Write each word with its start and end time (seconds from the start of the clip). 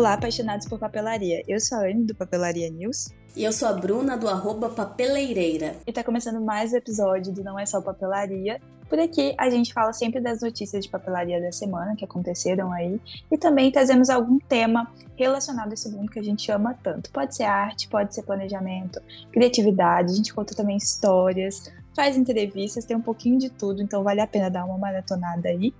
Olá, 0.00 0.14
apaixonados 0.14 0.66
por 0.66 0.78
papelaria. 0.78 1.42
Eu 1.46 1.60
sou 1.60 1.76
a 1.76 1.82
Anne, 1.82 2.04
do 2.04 2.14
Papelaria 2.14 2.70
News. 2.70 3.10
E 3.36 3.44
eu 3.44 3.52
sou 3.52 3.68
a 3.68 3.74
Bruna, 3.74 4.16
do 4.16 4.28
arroba 4.28 4.70
Papeleireira. 4.70 5.76
E 5.86 5.92
tá 5.92 6.02
começando 6.02 6.40
mais 6.40 6.72
um 6.72 6.76
episódio 6.78 7.30
do 7.34 7.44
Não 7.44 7.58
É 7.58 7.66
Só 7.66 7.82
Papelaria. 7.82 8.58
Por 8.88 8.98
aqui 8.98 9.34
a 9.36 9.50
gente 9.50 9.74
fala 9.74 9.92
sempre 9.92 10.18
das 10.18 10.40
notícias 10.40 10.86
de 10.86 10.90
papelaria 10.90 11.38
da 11.38 11.52
semana 11.52 11.94
que 11.94 12.02
aconteceram 12.02 12.72
aí. 12.72 12.98
E 13.30 13.36
também 13.36 13.70
trazemos 13.70 14.08
algum 14.08 14.38
tema 14.38 14.90
relacionado 15.16 15.70
a 15.70 15.74
esse 15.74 15.90
mundo 15.90 16.10
que 16.10 16.18
a 16.18 16.24
gente 16.24 16.50
ama 16.50 16.72
tanto. 16.82 17.10
Pode 17.10 17.36
ser 17.36 17.44
arte, 17.44 17.86
pode 17.86 18.14
ser 18.14 18.22
planejamento, 18.22 19.02
criatividade. 19.30 20.14
A 20.14 20.16
gente 20.16 20.32
conta 20.32 20.54
também 20.54 20.78
histórias, 20.78 21.70
faz 21.94 22.16
entrevistas, 22.16 22.86
tem 22.86 22.96
um 22.96 23.02
pouquinho 23.02 23.38
de 23.38 23.50
tudo. 23.50 23.82
Então 23.82 24.02
vale 24.02 24.22
a 24.22 24.26
pena 24.26 24.48
dar 24.48 24.64
uma 24.64 24.78
maratonada 24.78 25.50
aí. 25.50 25.74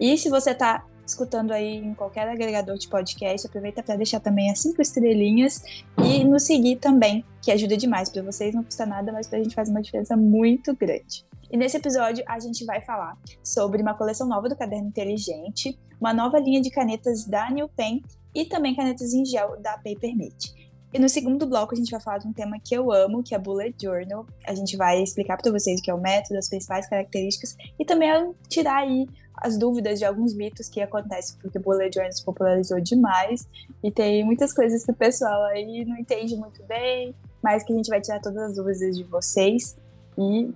E 0.00 0.18
se 0.18 0.28
você 0.28 0.54
tá 0.54 0.84
escutando 1.10 1.52
aí 1.52 1.76
em 1.76 1.94
qualquer 1.94 2.28
agregador 2.28 2.76
de 2.76 2.88
podcast, 2.88 3.46
aproveita 3.46 3.82
para 3.82 3.96
deixar 3.96 4.20
também 4.20 4.50
as 4.50 4.60
cinco 4.60 4.80
estrelinhas 4.80 5.62
e 6.02 6.24
nos 6.24 6.44
seguir 6.44 6.76
também, 6.76 7.24
que 7.42 7.50
ajuda 7.50 7.76
demais 7.76 8.08
para 8.08 8.22
vocês, 8.22 8.54
não 8.54 8.64
custa 8.64 8.86
nada, 8.86 9.12
mas 9.12 9.26
para 9.26 9.38
a 9.38 9.42
gente 9.42 9.54
faz 9.54 9.68
uma 9.68 9.82
diferença 9.82 10.16
muito 10.16 10.74
grande. 10.74 11.24
E 11.50 11.56
nesse 11.56 11.76
episódio 11.76 12.24
a 12.26 12.38
gente 12.38 12.64
vai 12.64 12.80
falar 12.80 13.18
sobre 13.42 13.82
uma 13.82 13.94
coleção 13.94 14.26
nova 14.26 14.48
do 14.48 14.56
Caderno 14.56 14.88
Inteligente, 14.88 15.78
uma 16.00 16.14
nova 16.14 16.38
linha 16.38 16.60
de 16.60 16.70
canetas 16.70 17.26
da 17.26 17.50
New 17.50 17.68
Pen 17.68 18.02
e 18.34 18.44
também 18.44 18.74
canetas 18.74 19.12
em 19.12 19.24
gel 19.24 19.60
da 19.60 19.72
Papermate. 19.72 20.69
E 20.92 20.98
no 20.98 21.08
segundo 21.08 21.46
bloco 21.46 21.74
a 21.74 21.76
gente 21.76 21.90
vai 21.90 22.00
falar 22.00 22.18
de 22.18 22.26
um 22.26 22.32
tema 22.32 22.58
que 22.58 22.74
eu 22.74 22.90
amo, 22.90 23.22
que 23.22 23.34
é 23.34 23.38
Bullet 23.38 23.74
Journal. 23.80 24.26
A 24.46 24.54
gente 24.54 24.76
vai 24.76 25.02
explicar 25.02 25.36
para 25.36 25.50
vocês 25.52 25.80
o 25.80 25.82
que 25.82 25.90
é 25.90 25.94
o 25.94 26.00
método, 26.00 26.38
as 26.38 26.48
principais 26.48 26.88
características 26.88 27.56
e 27.78 27.84
também 27.84 28.34
tirar 28.48 28.78
aí 28.78 29.06
as 29.36 29.56
dúvidas 29.56 29.98
de 29.98 30.04
alguns 30.04 30.34
mitos 30.34 30.68
que 30.68 30.80
acontecem, 30.80 31.36
porque 31.40 31.58
o 31.58 31.60
Bullet 31.60 31.94
Journal 31.94 32.12
se 32.12 32.24
popularizou 32.24 32.80
demais 32.80 33.48
e 33.82 33.90
tem 33.90 34.24
muitas 34.24 34.52
coisas 34.52 34.84
que 34.84 34.90
o 34.90 34.94
pessoal 34.94 35.44
aí 35.44 35.84
não 35.84 35.96
entende 35.96 36.36
muito 36.36 36.62
bem, 36.64 37.14
mas 37.42 37.64
que 37.64 37.72
a 37.72 37.76
gente 37.76 37.88
vai 37.88 38.00
tirar 38.00 38.20
todas 38.20 38.50
as 38.50 38.56
dúvidas 38.56 38.96
de 38.96 39.04
vocês 39.04 39.76
e 40.18 40.52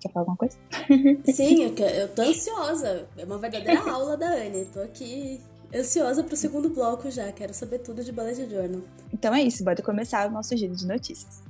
Quer 0.00 0.12
falar 0.12 0.22
alguma 0.22 0.36
coisa? 0.36 0.56
Sim, 1.24 1.64
eu, 1.64 1.86
eu 1.86 2.08
tô 2.14 2.22
ansiosa. 2.22 3.08
É 3.16 3.24
uma 3.24 3.38
verdadeira 3.38 3.80
aula 3.90 4.16
da 4.16 4.28
Anne. 4.28 4.64
Tô 4.66 4.80
aqui 4.80 5.40
ansiosa 5.74 6.22
pro 6.22 6.36
segundo 6.36 6.68
bloco 6.68 7.10
já. 7.10 7.30
Quero 7.32 7.54
saber 7.54 7.78
tudo 7.80 8.02
de 8.02 8.12
Bullet 8.12 8.48
Journal. 8.48 8.82
Então 9.12 9.34
é 9.34 9.42
isso, 9.42 9.64
bora 9.64 9.82
começar 9.82 10.28
o 10.28 10.32
nosso 10.32 10.56
giro 10.56 10.74
de 10.74 10.86
notícias. 10.86 11.42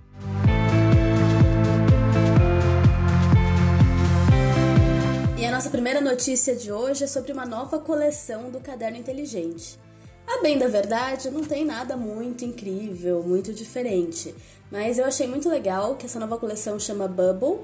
E 5.38 5.44
a 5.44 5.50
nossa 5.52 5.70
primeira 5.70 6.00
notícia 6.00 6.54
de 6.56 6.72
hoje 6.72 7.04
é 7.04 7.06
sobre 7.06 7.32
uma 7.32 7.46
nova 7.46 7.78
coleção 7.78 8.50
do 8.50 8.60
Caderno 8.60 8.98
Inteligente. 8.98 9.78
A 10.28 10.42
bem 10.42 10.58
da 10.58 10.68
verdade, 10.68 11.30
não 11.30 11.42
tem 11.42 11.64
nada 11.64 11.96
muito 11.96 12.44
incrível, 12.44 13.22
muito 13.22 13.50
diferente, 13.50 14.34
mas 14.70 14.98
eu 14.98 15.06
achei 15.06 15.26
muito 15.26 15.48
legal 15.48 15.96
que 15.96 16.04
essa 16.04 16.20
nova 16.20 16.36
coleção 16.36 16.78
chama 16.78 17.08
Bubble 17.08 17.60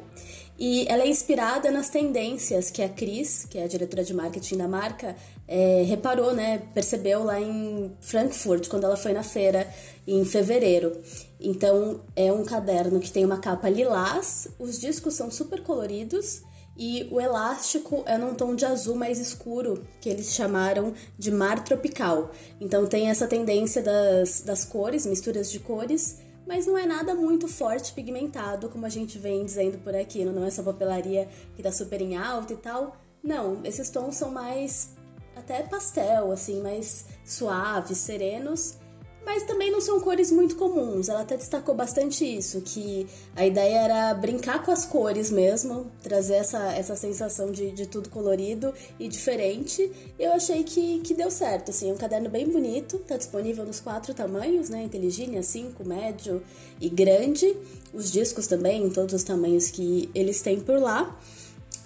e 0.58 0.86
ela 0.88 1.02
é 1.02 1.06
inspirada 1.06 1.70
nas 1.70 1.90
tendências 1.90 2.70
que 2.70 2.80
a 2.80 2.88
Cris, 2.88 3.44
que 3.44 3.58
é 3.58 3.64
a 3.64 3.66
diretora 3.66 4.02
de 4.02 4.14
marketing 4.14 4.56
da 4.56 4.66
marca, 4.66 5.14
é, 5.46 5.82
reparou, 5.86 6.32
né? 6.32 6.62
Percebeu 6.72 7.22
lá 7.22 7.38
em 7.38 7.92
Frankfurt, 8.00 8.66
quando 8.68 8.84
ela 8.84 8.96
foi 8.96 9.12
na 9.12 9.22
feira 9.22 9.68
em 10.06 10.24
fevereiro. 10.24 10.96
Então, 11.38 12.00
é 12.16 12.32
um 12.32 12.46
caderno 12.46 12.98
que 12.98 13.12
tem 13.12 13.26
uma 13.26 13.40
capa 13.40 13.68
lilás, 13.68 14.48
os 14.58 14.80
discos 14.80 15.12
são 15.12 15.30
super 15.30 15.62
coloridos 15.62 16.42
e 16.76 17.08
o 17.10 17.20
elástico 17.20 18.02
é 18.06 18.18
num 18.18 18.34
tom 18.34 18.54
de 18.54 18.64
azul 18.64 18.96
mais 18.96 19.18
escuro, 19.18 19.86
que 20.00 20.08
eles 20.08 20.34
chamaram 20.34 20.92
de 21.18 21.30
mar 21.30 21.62
tropical. 21.64 22.30
Então 22.60 22.86
tem 22.86 23.08
essa 23.08 23.26
tendência 23.26 23.82
das, 23.82 24.40
das 24.40 24.64
cores, 24.64 25.06
misturas 25.06 25.50
de 25.50 25.60
cores, 25.60 26.18
mas 26.46 26.66
não 26.66 26.76
é 26.76 26.84
nada 26.84 27.14
muito 27.14 27.48
forte 27.48 27.92
pigmentado, 27.92 28.68
como 28.68 28.84
a 28.84 28.90
gente 28.90 29.18
vem 29.18 29.44
dizendo 29.44 29.78
por 29.78 29.94
aqui, 29.94 30.24
não 30.24 30.44
é 30.44 30.48
essa 30.48 30.62
papelaria 30.62 31.28
que 31.56 31.62
tá 31.62 31.72
super 31.72 32.00
em 32.00 32.16
alta 32.16 32.52
e 32.52 32.56
tal. 32.56 32.96
Não, 33.22 33.60
esses 33.64 33.88
tons 33.88 34.16
são 34.16 34.30
mais 34.30 34.90
até 35.34 35.62
pastel, 35.62 36.30
assim, 36.30 36.60
mais 36.60 37.06
suaves, 37.24 37.98
serenos 37.98 38.78
mas 39.24 39.42
também 39.44 39.70
não 39.70 39.80
são 39.80 40.00
cores 40.00 40.30
muito 40.30 40.56
comuns. 40.56 41.08
Ela 41.08 41.22
até 41.22 41.36
destacou 41.36 41.74
bastante 41.74 42.24
isso, 42.24 42.60
que 42.60 43.06
a 43.34 43.46
ideia 43.46 43.78
era 43.78 44.14
brincar 44.14 44.62
com 44.62 44.70
as 44.70 44.84
cores 44.84 45.30
mesmo, 45.30 45.90
trazer 46.02 46.34
essa, 46.34 46.72
essa 46.72 46.96
sensação 46.96 47.50
de, 47.50 47.72
de 47.72 47.86
tudo 47.86 48.08
colorido 48.08 48.72
e 48.98 49.08
diferente. 49.08 49.90
Eu 50.18 50.32
achei 50.32 50.62
que, 50.62 51.00
que 51.00 51.14
deu 51.14 51.30
certo, 51.30 51.70
assim, 51.70 51.90
é 51.90 51.92
um 51.92 51.96
caderno 51.96 52.28
bem 52.28 52.48
bonito, 52.48 52.98
tá 52.98 53.16
disponível 53.16 53.64
nos 53.64 53.80
quatro 53.80 54.14
tamanhos, 54.14 54.68
né, 54.68 54.82
Inteligínia, 54.82 55.42
5, 55.42 55.86
médio 55.86 56.42
e 56.80 56.88
grande. 56.88 57.56
Os 57.92 58.10
discos 58.10 58.46
também, 58.46 58.84
em 58.84 58.90
todos 58.90 59.14
os 59.14 59.22
tamanhos 59.22 59.70
que 59.70 60.10
eles 60.14 60.42
têm 60.42 60.60
por 60.60 60.78
lá. 60.78 61.16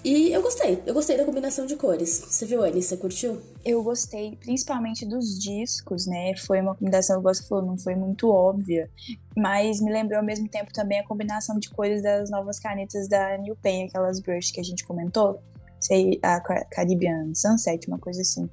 E 0.09 0.33
eu 0.33 0.41
gostei, 0.41 0.83
eu 0.87 0.95
gostei 0.95 1.19
da 1.19 1.25
combinação 1.27 1.67
de 1.67 1.77
cores. 1.77 2.25
Você 2.27 2.47
viu, 2.47 2.63
Annie? 2.63 2.83
Você 2.83 2.97
curtiu? 2.97 3.43
Eu 3.63 3.83
gostei, 3.83 4.35
principalmente 4.37 5.05
dos 5.05 5.39
discos, 5.39 6.07
né? 6.07 6.35
Foi 6.47 6.63
uma 6.63 6.75
combinação, 6.75 7.21
você 7.21 7.47
falou, 7.47 7.67
não 7.67 7.77
foi 7.77 7.95
muito 7.95 8.31
óbvia, 8.31 8.89
mas 9.37 9.83
me 9.83 9.93
lembrou 9.93 10.19
ao 10.19 10.25
mesmo 10.25 10.49
tempo 10.49 10.73
também 10.73 10.99
a 10.99 11.07
combinação 11.07 11.59
de 11.59 11.69
cores 11.69 12.03
das 12.03 12.31
novas 12.31 12.59
canetas 12.59 13.07
da 13.07 13.37
New 13.37 13.55
Pen, 13.57 13.85
aquelas 13.85 14.19
brush 14.19 14.51
que 14.51 14.61
a 14.61 14.65
gente 14.65 14.87
comentou. 14.87 15.43
Sei, 15.79 16.19
a 16.23 16.41
Caribbean 16.41 17.35
Sunset, 17.35 17.87
uma 17.87 17.99
coisa 17.99 18.23
assim. 18.23 18.49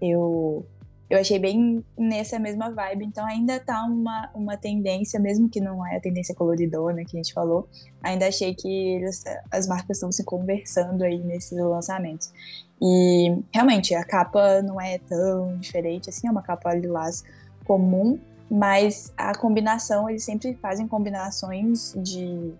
Eu 0.00 0.64
eu 1.12 1.18
achei 1.18 1.38
bem 1.38 1.84
nessa 1.94 2.38
mesma 2.38 2.70
vibe. 2.70 3.04
Então 3.04 3.26
ainda 3.26 3.60
tá 3.60 3.84
uma, 3.84 4.30
uma 4.34 4.56
tendência, 4.56 5.20
mesmo 5.20 5.46
que 5.46 5.60
não 5.60 5.86
é 5.86 5.98
a 5.98 6.00
tendência 6.00 6.34
coloridona 6.34 7.04
que 7.04 7.18
a 7.18 7.22
gente 7.22 7.34
falou, 7.34 7.68
ainda 8.02 8.26
achei 8.26 8.54
que 8.54 8.94
eles, 8.94 9.22
as 9.50 9.66
marcas 9.66 9.98
estão 9.98 10.10
se 10.10 10.24
conversando 10.24 11.04
aí 11.04 11.18
nesses 11.18 11.58
lançamentos. 11.58 12.32
E 12.80 13.36
realmente 13.52 13.94
a 13.94 14.02
capa 14.02 14.62
não 14.62 14.80
é 14.80 14.96
tão 15.00 15.58
diferente 15.58 16.08
assim, 16.08 16.28
é 16.28 16.30
uma 16.30 16.40
capa 16.40 16.72
lilás 16.72 17.22
comum, 17.66 18.18
mas 18.50 19.12
a 19.14 19.34
combinação, 19.34 20.08
eles 20.08 20.24
sempre 20.24 20.54
fazem 20.62 20.88
combinações 20.88 21.92
de, 21.94 22.54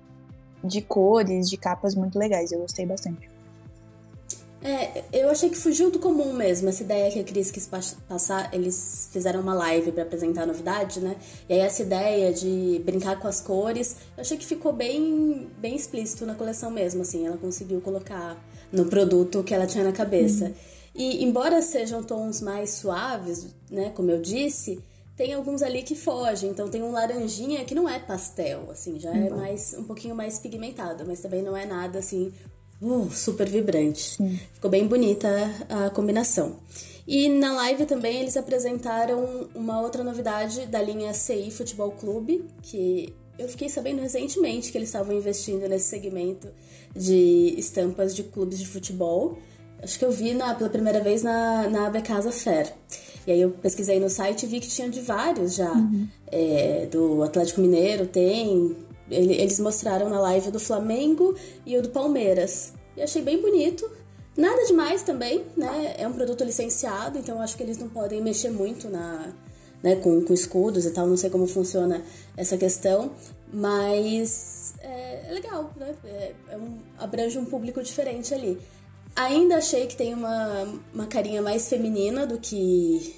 de 0.62 0.82
cores, 0.82 1.48
de 1.48 1.56
capas 1.56 1.94
muito 1.94 2.18
legais. 2.18 2.52
Eu 2.52 2.60
gostei 2.60 2.84
bastante. 2.84 3.31
É, 4.64 5.02
eu 5.12 5.28
achei 5.28 5.50
que 5.50 5.56
fugiu 5.56 5.90
do 5.90 5.98
comum 5.98 6.32
mesmo, 6.32 6.68
essa 6.68 6.84
ideia 6.84 7.10
que 7.10 7.18
a 7.18 7.24
Cris 7.24 7.50
quis 7.50 7.68
passar, 8.08 8.54
eles 8.54 9.08
fizeram 9.12 9.40
uma 9.40 9.54
live 9.54 9.90
para 9.90 10.04
apresentar 10.04 10.44
a 10.44 10.46
novidade, 10.46 11.00
né? 11.00 11.16
E 11.48 11.54
aí 11.54 11.60
essa 11.60 11.82
ideia 11.82 12.32
de 12.32 12.80
brincar 12.84 13.18
com 13.18 13.26
as 13.26 13.40
cores, 13.40 13.96
eu 14.16 14.20
achei 14.20 14.36
que 14.36 14.46
ficou 14.46 14.72
bem, 14.72 15.48
bem 15.58 15.74
explícito 15.74 16.24
na 16.24 16.36
coleção 16.36 16.70
mesmo, 16.70 17.02
assim, 17.02 17.26
ela 17.26 17.36
conseguiu 17.36 17.80
colocar 17.80 18.36
no 18.70 18.86
produto 18.86 19.42
que 19.42 19.52
ela 19.52 19.66
tinha 19.66 19.82
na 19.82 19.92
cabeça. 19.92 20.44
Uhum. 20.44 20.54
E 20.94 21.24
embora 21.24 21.60
sejam 21.60 22.02
tons 22.04 22.40
mais 22.40 22.70
suaves, 22.70 23.48
né, 23.68 23.90
como 23.96 24.12
eu 24.12 24.20
disse, 24.20 24.78
tem 25.16 25.34
alguns 25.34 25.62
ali 25.62 25.82
que 25.82 25.96
fogem. 25.96 26.50
Então 26.50 26.68
tem 26.68 26.82
um 26.82 26.92
laranjinha 26.92 27.64
que 27.64 27.74
não 27.74 27.88
é 27.88 27.98
pastel, 27.98 28.70
assim, 28.70 29.00
já 29.00 29.10
é 29.10 29.28
uhum. 29.28 29.38
mais 29.38 29.74
um 29.76 29.82
pouquinho 29.82 30.14
mais 30.14 30.38
pigmentado, 30.38 31.04
mas 31.04 31.20
também 31.20 31.42
não 31.42 31.56
é 31.56 31.66
nada 31.66 31.98
assim 31.98 32.32
uh, 32.82 33.10
super 33.10 33.48
vibrante. 33.48 34.16
Sim. 34.16 34.38
Ficou 34.53 34.70
bem 34.70 34.87
bonita 34.87 35.28
a 35.69 35.91
combinação. 35.91 36.56
E 37.06 37.28
na 37.28 37.53
live 37.54 37.84
também 37.87 38.20
eles 38.20 38.37
apresentaram 38.37 39.48
uma 39.54 39.81
outra 39.81 40.04
novidade 40.04 40.66
da 40.66 40.81
linha 40.81 41.12
CI 41.12 41.50
Futebol 41.50 41.91
Clube, 41.92 42.44
que 42.62 43.12
eu 43.38 43.48
fiquei 43.48 43.69
sabendo 43.69 44.00
recentemente 44.00 44.71
que 44.71 44.78
eles 44.78 44.88
estavam 44.88 45.16
investindo 45.16 45.69
nesse 45.69 45.87
segmento 45.87 46.48
de 46.95 47.54
estampas 47.59 48.15
de 48.15 48.22
clubes 48.22 48.59
de 48.59 48.66
futebol. 48.66 49.39
Acho 49.83 49.98
que 49.98 50.04
eu 50.04 50.12
vi 50.12 50.33
na, 50.33 50.54
pela 50.54 50.71
primeira 50.71 51.01
vez 51.01 51.22
na, 51.22 51.68
na 51.68 52.03
Casa 52.03 52.30
Fair. 52.30 52.72
E 53.27 53.33
aí 53.33 53.41
eu 53.41 53.51
pesquisei 53.51 53.98
no 53.98 54.09
site 54.09 54.45
e 54.45 54.47
vi 54.47 54.60
que 54.60 54.68
tinha 54.68 54.89
de 54.89 55.01
vários 55.01 55.54
já. 55.54 55.72
Uhum. 55.72 56.06
É, 56.30 56.86
do 56.91 57.22
Atlético 57.22 57.60
Mineiro 57.60 58.06
tem, 58.06 58.77
eles 59.10 59.59
mostraram 59.59 60.09
na 60.09 60.21
live 60.21 60.51
do 60.51 60.60
Flamengo 60.60 61.34
e 61.66 61.77
o 61.77 61.83
do 61.83 61.89
Palmeiras. 61.89 62.72
E 62.97 63.03
achei 63.03 63.22
bem 63.22 63.41
bonito. 63.41 63.91
Nada 64.36 64.65
demais 64.66 65.03
também, 65.03 65.44
né? 65.56 65.94
É 65.98 66.09
um 66.09 66.12
produto 66.12 66.42
licenciado, 66.42 67.18
então 67.18 67.41
acho 67.41 67.56
que 67.56 67.62
eles 67.62 67.77
não 67.77 67.89
podem 67.89 68.22
mexer 68.22 68.50
muito 68.50 68.89
na, 68.89 69.33
né, 69.83 69.97
com, 69.97 70.22
com 70.24 70.33
escudos 70.33 70.86
e 70.86 70.91
tal. 70.91 71.06
Não 71.06 71.16
sei 71.16 71.28
como 71.28 71.47
funciona 71.47 72.03
essa 72.36 72.56
questão, 72.56 73.12
mas 73.53 74.74
é, 74.80 75.28
é 75.28 75.33
legal, 75.33 75.71
né? 75.77 75.94
É, 76.04 76.33
é 76.50 76.56
um, 76.56 76.78
abrange 76.98 77.39
um 77.39 77.44
público 77.44 77.83
diferente 77.83 78.33
ali. 78.33 78.59
Ainda 79.15 79.56
achei 79.56 79.86
que 79.86 79.97
tem 79.97 80.15
uma, 80.15 80.66
uma 80.94 81.06
carinha 81.06 81.42
mais 81.42 81.68
feminina 81.68 82.27
do 82.27 82.39
que 82.39 83.15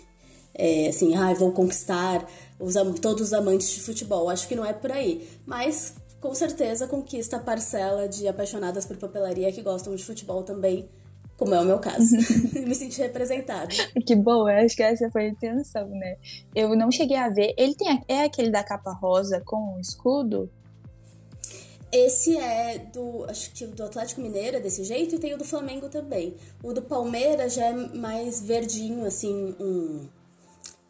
é, 0.53 0.89
assim, 0.89 1.15
ah, 1.17 1.33
vou 1.35 1.53
conquistar 1.53 2.29
os, 2.65 2.75
todos 3.01 3.29
os 3.29 3.33
amantes 3.33 3.71
de 3.71 3.81
futebol. 3.81 4.29
Acho 4.29 4.49
que 4.49 4.55
não 4.55 4.65
é 4.65 4.73
por 4.73 4.91
aí. 4.91 5.29
Mas 5.47 5.95
com 6.21 6.35
certeza 6.35 6.87
conquista 6.87 7.37
a 7.37 7.41
parcela 7.41 8.09
de 8.09 8.27
apaixonadas 8.27 8.87
por 8.87 8.97
papelaria 8.97 9.53
que 9.53 9.63
gostam 9.63 9.95
de 9.95 10.03
futebol 10.03 10.43
também 10.43 10.89
como 11.37 11.55
é 11.55 11.61
o 11.61 11.65
meu 11.65 11.79
caso. 11.79 12.17
Me 12.55 12.75
senti 12.75 13.01
representada. 13.01 13.75
Que 14.07 14.15
bom, 14.15 14.49
eu 14.49 14.65
acho 14.65 14.77
que 14.77 14.83
essa 14.83 15.11
foi 15.11 15.27
a 15.27 15.29
intenção, 15.29 15.89
né? 15.89 16.17
Eu 16.55 16.77
não 16.77 16.91
cheguei 16.91 17.17
a 17.17 17.29
ver. 17.29 17.55
Ele 17.57 17.75
tem 17.75 18.03
é 18.09 18.25
aquele 18.25 18.51
da 18.51 18.63
capa 18.63 18.93
rosa 18.93 19.41
com 19.45 19.77
o 19.77 19.81
escudo? 19.81 20.51
Esse 21.93 22.37
é 22.37 22.79
do, 22.93 23.25
acho 23.29 23.53
que 23.53 23.67
do 23.67 23.85
Atlético 23.85 24.21
Mineiro 24.21 24.57
é 24.57 24.61
desse 24.61 24.83
jeito 24.83 25.15
e 25.15 25.19
tem 25.19 25.33
o 25.33 25.39
do 25.39 25.45
Flamengo 25.45 25.89
também. 25.89 26.35
O 26.63 26.73
do 26.73 26.83
Palmeiras 26.83 27.55
já 27.55 27.67
é 27.67 27.73
mais 27.73 28.41
verdinho, 28.41 29.05
assim, 29.07 29.55
um 29.61 30.09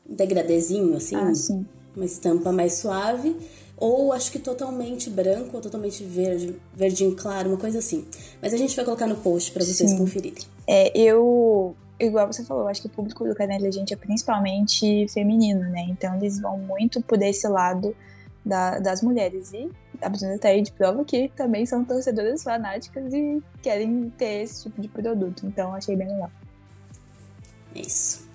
degradezinho, 0.09 0.97
assim, 0.97 1.17
ah, 1.17 1.35
sim. 1.35 1.67
uma 1.95 2.05
estampa 2.05 2.53
mais 2.53 2.75
suave. 2.75 3.37
Ou 3.77 4.13
acho 4.13 4.31
que 4.31 4.39
totalmente 4.39 5.11
branco 5.11 5.57
ou 5.57 5.61
totalmente 5.61 6.05
verde, 6.05 6.57
verdinho 6.75 7.15
claro, 7.17 7.49
uma 7.49 7.59
coisa 7.59 7.81
assim. 7.81 8.07
Mas 8.41 8.55
a 8.55 8.57
gente 8.57 8.75
vai 8.77 8.85
colocar 8.85 9.07
no 9.07 9.17
post 9.17 9.51
para 9.51 9.65
vocês 9.65 9.91
Sim. 9.91 9.99
conferirem. 9.99 10.45
É, 10.67 10.97
eu, 10.97 11.75
igual 11.99 12.33
você 12.33 12.45
falou, 12.45 12.69
acho 12.69 12.81
que 12.81 12.87
o 12.87 12.91
público 12.91 13.25
do 13.25 13.35
Canela 13.35 13.71
Gente 13.73 13.93
é 13.93 13.97
principalmente 13.97 15.09
feminino, 15.09 15.61
né? 15.71 15.87
Então 15.91 16.15
eles 16.15 16.41
vão 16.41 16.57
muito 16.57 17.03
por 17.03 17.21
esse 17.21 17.49
lado 17.49 17.97
da, 18.45 18.79
das 18.79 19.03
mulheres. 19.03 19.53
E 19.53 19.69
a 20.01 20.09
Bruna 20.09 20.39
tá 20.39 20.49
aí 20.49 20.63
de 20.63 20.71
prova 20.71 21.05
que 21.05 21.29
também 21.35 21.67
são 21.67 21.85
torcedoras 21.85 22.45
fanáticas 22.45 23.13
e 23.13 23.43
querem 23.61 24.09
ter 24.17 24.43
esse 24.43 24.65
tipo 24.65 24.81
de 24.81 24.89
produto. 24.89 25.47
Então 25.47 25.75
achei 25.75 25.97
bem 25.97 26.09
legal. 26.09 26.31
Isso. 27.75 28.29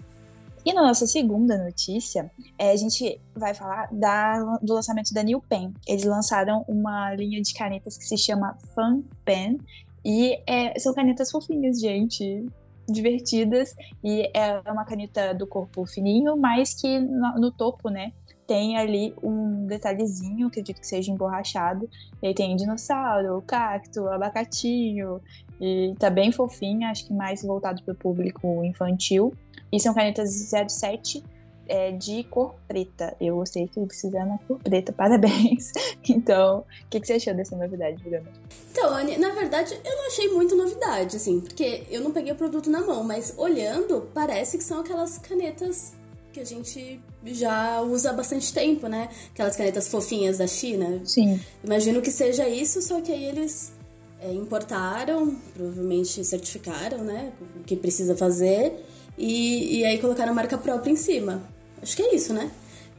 E 0.69 0.73
na 0.73 0.83
nossa 0.83 1.07
segunda 1.07 1.57
notícia, 1.57 2.31
é, 2.55 2.69
a 2.69 2.75
gente 2.75 3.19
vai 3.35 3.55
falar 3.55 3.89
da, 3.91 4.59
do 4.61 4.75
lançamento 4.75 5.11
da 5.11 5.23
New 5.23 5.41
Pen. 5.41 5.73
Eles 5.87 6.03
lançaram 6.03 6.63
uma 6.67 7.11
linha 7.15 7.41
de 7.41 7.55
canetas 7.55 7.97
que 7.97 8.05
se 8.05 8.15
chama 8.15 8.55
Fun 8.75 9.01
Pen. 9.25 9.57
E 10.05 10.39
é, 10.45 10.77
são 10.77 10.93
canetas 10.93 11.31
fofinhas, 11.31 11.79
gente. 11.79 12.45
Divertidas. 12.87 13.75
E 14.03 14.29
é 14.31 14.61
uma 14.71 14.85
caneta 14.85 15.33
do 15.33 15.47
corpo 15.47 15.87
fininho, 15.87 16.37
mas 16.37 16.75
que 16.75 16.99
no, 16.99 17.39
no 17.39 17.51
topo, 17.51 17.89
né? 17.89 18.13
Tem 18.45 18.77
ali 18.77 19.15
um 19.23 19.65
detalhezinho, 19.65 20.49
acredito 20.49 20.79
que 20.79 20.85
seja 20.85 21.11
emborrachado. 21.11 21.89
E 22.21 22.27
aí 22.27 22.35
tem 22.35 22.55
dinossauro, 22.55 23.41
cacto, 23.41 24.07
abacatinho. 24.07 25.19
E 25.59 25.95
tá 25.97 26.11
bem 26.11 26.31
fofinha, 26.31 26.91
acho 26.91 27.07
que 27.07 27.13
mais 27.13 27.41
voltado 27.41 27.81
para 27.83 27.93
o 27.93 27.97
público 27.97 28.63
infantil. 28.63 29.33
E 29.71 29.79
são 29.79 29.93
canetas 29.93 30.29
07 30.31 31.23
é, 31.69 31.91
de 31.91 32.23
cor 32.23 32.55
preta. 32.67 33.15
Eu 33.21 33.35
gostei 33.35 33.67
que 33.67 33.79
precisa 33.85 34.25
na 34.25 34.37
cor 34.39 34.57
preta, 34.59 34.91
parabéns. 34.93 35.71
Então, 36.09 36.59
o 36.59 36.89
que, 36.89 36.99
que, 36.99 37.07
você 37.07 37.13
achou 37.13 37.33
dessa 37.35 37.55
novidade, 37.55 38.03
Bruna? 38.03 38.23
Então, 38.71 38.89
Anne, 38.93 39.17
na 39.17 39.29
verdade, 39.29 39.79
eu 39.85 39.95
não 39.95 40.07
achei 40.07 40.29
muito 40.29 40.55
novidade, 40.55 41.15
assim, 41.15 41.39
porque 41.39 41.83
eu 41.89 42.01
não 42.01 42.11
peguei 42.11 42.33
o 42.33 42.35
produto 42.35 42.69
na 42.69 42.81
mão, 42.81 43.03
mas 43.03 43.35
olhando, 43.37 44.09
parece 44.13 44.57
que 44.57 44.63
são 44.63 44.79
aquelas 44.79 45.19
canetas 45.19 45.93
que 46.33 46.39
a 46.39 46.45
gente 46.45 46.99
já 47.25 47.81
usa 47.81 48.11
há 48.11 48.13
bastante 48.13 48.53
tempo, 48.53 48.87
né? 48.87 49.09
Aquelas 49.31 49.55
canetas 49.55 49.87
fofinhas 49.87 50.37
da 50.37 50.47
China. 50.47 51.01
Sim. 51.05 51.39
Imagino 51.63 52.01
que 52.01 52.11
seja 52.11 52.47
isso, 52.47 52.81
só 52.81 53.01
que 53.01 53.11
aí 53.11 53.25
eles 53.25 53.73
é, 54.21 54.31
importaram, 54.31 55.35
provavelmente 55.53 56.23
certificaram, 56.23 57.03
né? 57.03 57.31
O 57.59 57.63
que 57.63 57.75
precisa 57.75 58.15
fazer 58.15 58.73
e, 59.19 59.79
e 59.79 59.85
aí 59.85 59.99
colocaram 59.99 60.31
a 60.31 60.35
marca 60.35 60.57
própria 60.57 60.91
em 60.91 60.95
cima. 60.95 61.43
Acho 61.81 61.95
que 61.95 62.01
é 62.01 62.15
isso, 62.15 62.33
né? 62.33 62.49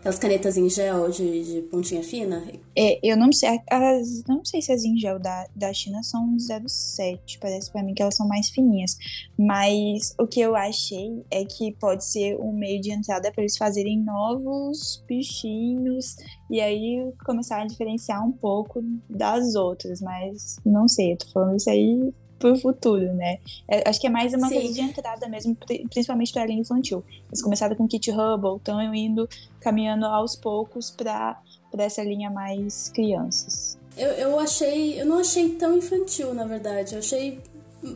Aquelas 0.01 0.19
canetas 0.19 0.57
em 0.57 0.69
gel 0.71 1.11
de, 1.11 1.45
de 1.45 1.63
pontinha 1.63 2.03
fina? 2.03 2.43
É, 2.75 2.99
eu 3.03 3.19
não 3.19 3.31
sei. 3.31 3.61
As, 3.71 4.25
não 4.27 4.43
sei 4.43 4.63
se 4.63 4.73
as 4.73 4.83
em 4.83 4.97
gel 4.97 5.19
da, 5.19 5.47
da 5.55 5.75
China 5.75 6.03
são 6.03 6.39
07. 6.39 7.39
Parece 7.39 7.71
para 7.71 7.83
mim 7.83 7.93
que 7.93 8.01
elas 8.01 8.17
são 8.17 8.27
mais 8.27 8.49
fininhas. 8.49 8.97
Mas 9.39 10.15
o 10.19 10.27
que 10.27 10.41
eu 10.41 10.57
achei 10.57 11.23
é 11.31 11.45
que 11.45 11.73
pode 11.73 12.03
ser 12.07 12.35
um 12.41 12.51
meio 12.51 12.81
de 12.81 12.91
entrada 12.91 13.31
para 13.31 13.43
eles 13.43 13.59
fazerem 13.59 14.03
novos 14.03 15.05
bichinhos 15.07 16.17
e 16.51 16.63
aí 16.63 17.13
começar 17.27 17.61
a 17.61 17.67
diferenciar 17.67 18.27
um 18.27 18.33
pouco 18.33 18.83
das 19.07 19.55
outras. 19.55 20.01
Mas 20.01 20.57
não 20.65 20.89
sei, 20.89 21.13
eu 21.13 21.19
tô 21.19 21.29
falando 21.29 21.57
isso 21.59 21.69
aí 21.69 22.11
pro 22.41 22.59
futuro, 22.59 23.13
né? 23.13 23.39
É, 23.69 23.89
acho 23.89 24.01
que 24.01 24.07
é 24.07 24.11
mais 24.11 24.35
uma 24.35 24.49
Sim. 24.49 24.55
coisa 24.55 24.73
de 24.73 24.81
entrada 24.81 25.29
mesmo, 25.29 25.57
principalmente 25.91 26.33
para 26.33 26.43
a 26.43 26.47
linha 26.47 26.61
infantil. 26.61 27.05
Eles 27.29 27.43
começaram 27.43 27.77
com 27.77 27.87
Kit 27.87 28.11
Hubble, 28.11 28.57
estão 28.57 28.83
indo 28.93 29.29
caminhando 29.61 30.07
aos 30.07 30.35
poucos 30.35 30.91
para 30.91 31.37
essa 31.79 32.03
linha 32.03 32.31
mais 32.31 32.89
crianças. 32.89 33.79
Eu, 33.97 34.09
eu 34.13 34.41
achei. 34.41 35.01
Eu 35.01 35.07
não 35.07 35.19
achei 35.19 35.51
tão 35.51 35.77
infantil, 35.77 36.33
na 36.33 36.45
verdade. 36.45 36.95
Eu 36.95 37.01
achei 37.01 37.39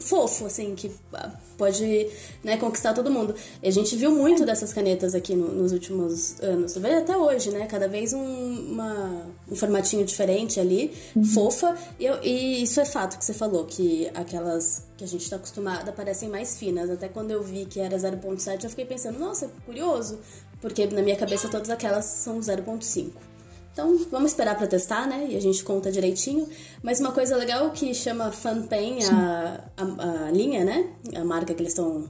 fofo, 0.00 0.46
assim, 0.46 0.74
que 0.74 0.90
ah, 1.12 1.30
pode 1.58 2.08
né, 2.42 2.56
conquistar 2.56 2.94
todo 2.94 3.10
mundo. 3.10 3.34
E 3.62 3.68
a 3.68 3.70
gente 3.70 3.94
viu 3.96 4.10
muito 4.10 4.44
dessas 4.44 4.72
canetas 4.72 5.14
aqui 5.14 5.34
no, 5.34 5.48
nos 5.48 5.72
últimos 5.72 6.40
anos, 6.40 6.76
até 6.76 7.16
hoje, 7.16 7.50
né? 7.50 7.66
Cada 7.66 7.86
vez 7.88 8.12
um, 8.12 8.72
uma, 8.72 9.26
um 9.50 9.54
formatinho 9.54 10.04
diferente 10.04 10.58
ali, 10.58 10.92
uhum. 11.14 11.24
fofa. 11.24 11.76
E, 11.98 12.06
eu, 12.06 12.22
e, 12.22 12.62
isso 12.62 12.80
é 12.80 12.84
fato 12.84 13.18
que 13.18 13.24
você 13.24 13.34
falou, 13.34 13.64
que 13.64 14.10
aquelas 14.14 14.86
que 14.96 15.04
a 15.04 15.06
gente 15.06 15.22
está 15.22 15.36
acostumada 15.36 15.92
parecem 15.92 16.28
mais 16.28 16.56
finas. 16.56 16.88
Até 16.88 17.08
quando 17.08 17.30
eu 17.30 17.42
vi 17.42 17.66
que 17.66 17.80
era 17.80 17.96
0.7, 17.96 18.64
eu 18.64 18.70
fiquei 18.70 18.84
pensando, 18.84 19.18
nossa, 19.18 19.50
curioso, 19.66 20.18
porque 20.60 20.86
na 20.86 21.02
minha 21.02 21.16
cabeça 21.16 21.48
todas 21.48 21.68
aquelas 21.68 22.04
são 22.04 22.38
0.5. 22.38 23.33
Então, 23.74 23.98
vamos 24.08 24.30
esperar 24.30 24.56
para 24.56 24.68
testar, 24.68 25.04
né? 25.08 25.26
E 25.30 25.36
a 25.36 25.40
gente 25.40 25.64
conta 25.64 25.90
direitinho. 25.90 26.48
Mas 26.80 27.00
uma 27.00 27.10
coisa 27.10 27.36
legal 27.36 27.72
que 27.72 27.92
chama 27.92 28.30
FanPen, 28.30 29.04
a, 29.04 29.64
a, 29.76 30.26
a, 30.26 30.30
linha, 30.30 30.64
né? 30.64 30.92
A 31.16 31.24
marca 31.24 31.52
que 31.52 31.60
eles 31.60 31.72
estão 31.72 32.08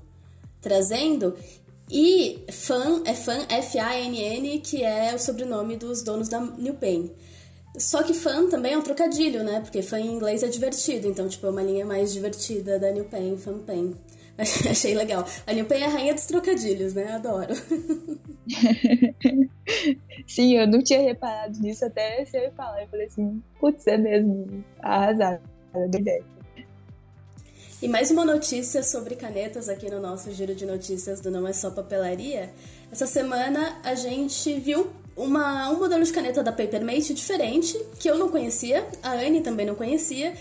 trazendo. 0.61 1.35
E 1.91 2.45
Fan 2.53 3.03
é 3.07 3.15
Fan, 3.15 3.47
F-A-N-N, 3.49 4.59
que 4.61 4.85
é 4.85 5.15
o 5.15 5.19
sobrenome 5.19 5.77
dos 5.77 6.03
donos 6.03 6.29
da 6.29 6.39
New 6.39 6.75
Pen. 6.75 7.11
Só 7.79 8.03
que 8.03 8.15
fan 8.15 8.49
também 8.49 8.75
é 8.75 8.79
um 8.79 8.83
trocadilho, 8.83 9.43
né? 9.43 9.61
Porque 9.61 9.83
fan 9.83 10.01
em 10.01 10.15
inglês 10.15 10.43
é 10.43 10.49
divertido, 10.49 11.09
então, 11.09 11.27
tipo, 11.27 11.47
é 11.47 11.51
uma 11.51 11.63
linha 11.63 11.85
mais 11.85 12.13
divertida 12.13 12.79
da 12.79 12.93
New 12.93 13.07
Pen, 13.07 13.37
Fan 13.37 13.59
Pen. 13.61 13.97
Achei 14.71 14.95
legal. 14.95 15.25
A 15.47 15.65
Pen 15.65 15.83
é 15.83 15.85
a 15.85 15.89
rainha 15.89 16.15
dos 16.15 16.27
trocadilhos, 16.27 16.95
né? 16.95 17.13
Adoro. 17.13 17.55
Sim, 20.27 20.57
eu 20.57 20.67
não 20.67 20.83
tinha 20.83 21.01
reparado 21.01 21.59
nisso 21.61 21.85
até 21.85 22.25
você 22.25 22.51
falar. 22.57 22.83
Eu 22.83 22.89
falei 22.89 23.07
assim, 23.07 23.43
putz, 23.61 23.87
é 23.87 23.97
mesmo, 23.97 24.65
arrasado, 24.81 25.43
da 25.73 25.99
ideia. 25.99 26.25
E 27.81 27.89
mais 27.89 28.11
uma 28.11 28.25
notícia 28.25 28.83
sobre 28.83 29.15
canetas 29.15 29.69
aqui 29.69 29.91
no 29.91 30.01
nosso 30.01 30.33
giro 30.33 30.55
de 30.55 30.65
notícias 30.65 31.21
do 31.21 31.31
Não 31.31 31.47
É 31.47 31.53
Só 31.53 31.71
Papelaria. 31.71 32.51
Essa 32.91 33.07
semana 33.07 33.79
a 33.85 33.95
gente 33.95 34.59
viu 34.59 34.91
uma, 35.17 35.71
um 35.71 35.79
modelo 35.79 36.03
de 36.03 36.13
caneta 36.13 36.43
da 36.43 36.51
Papermate 36.51 37.13
diferente, 37.13 37.79
que 37.99 38.09
eu 38.09 38.19
não 38.19 38.31
conhecia, 38.31 38.87
a 39.03 39.13
Anne 39.13 39.43
também 39.43 39.67
não 39.67 39.75
conhecia. 39.75 40.35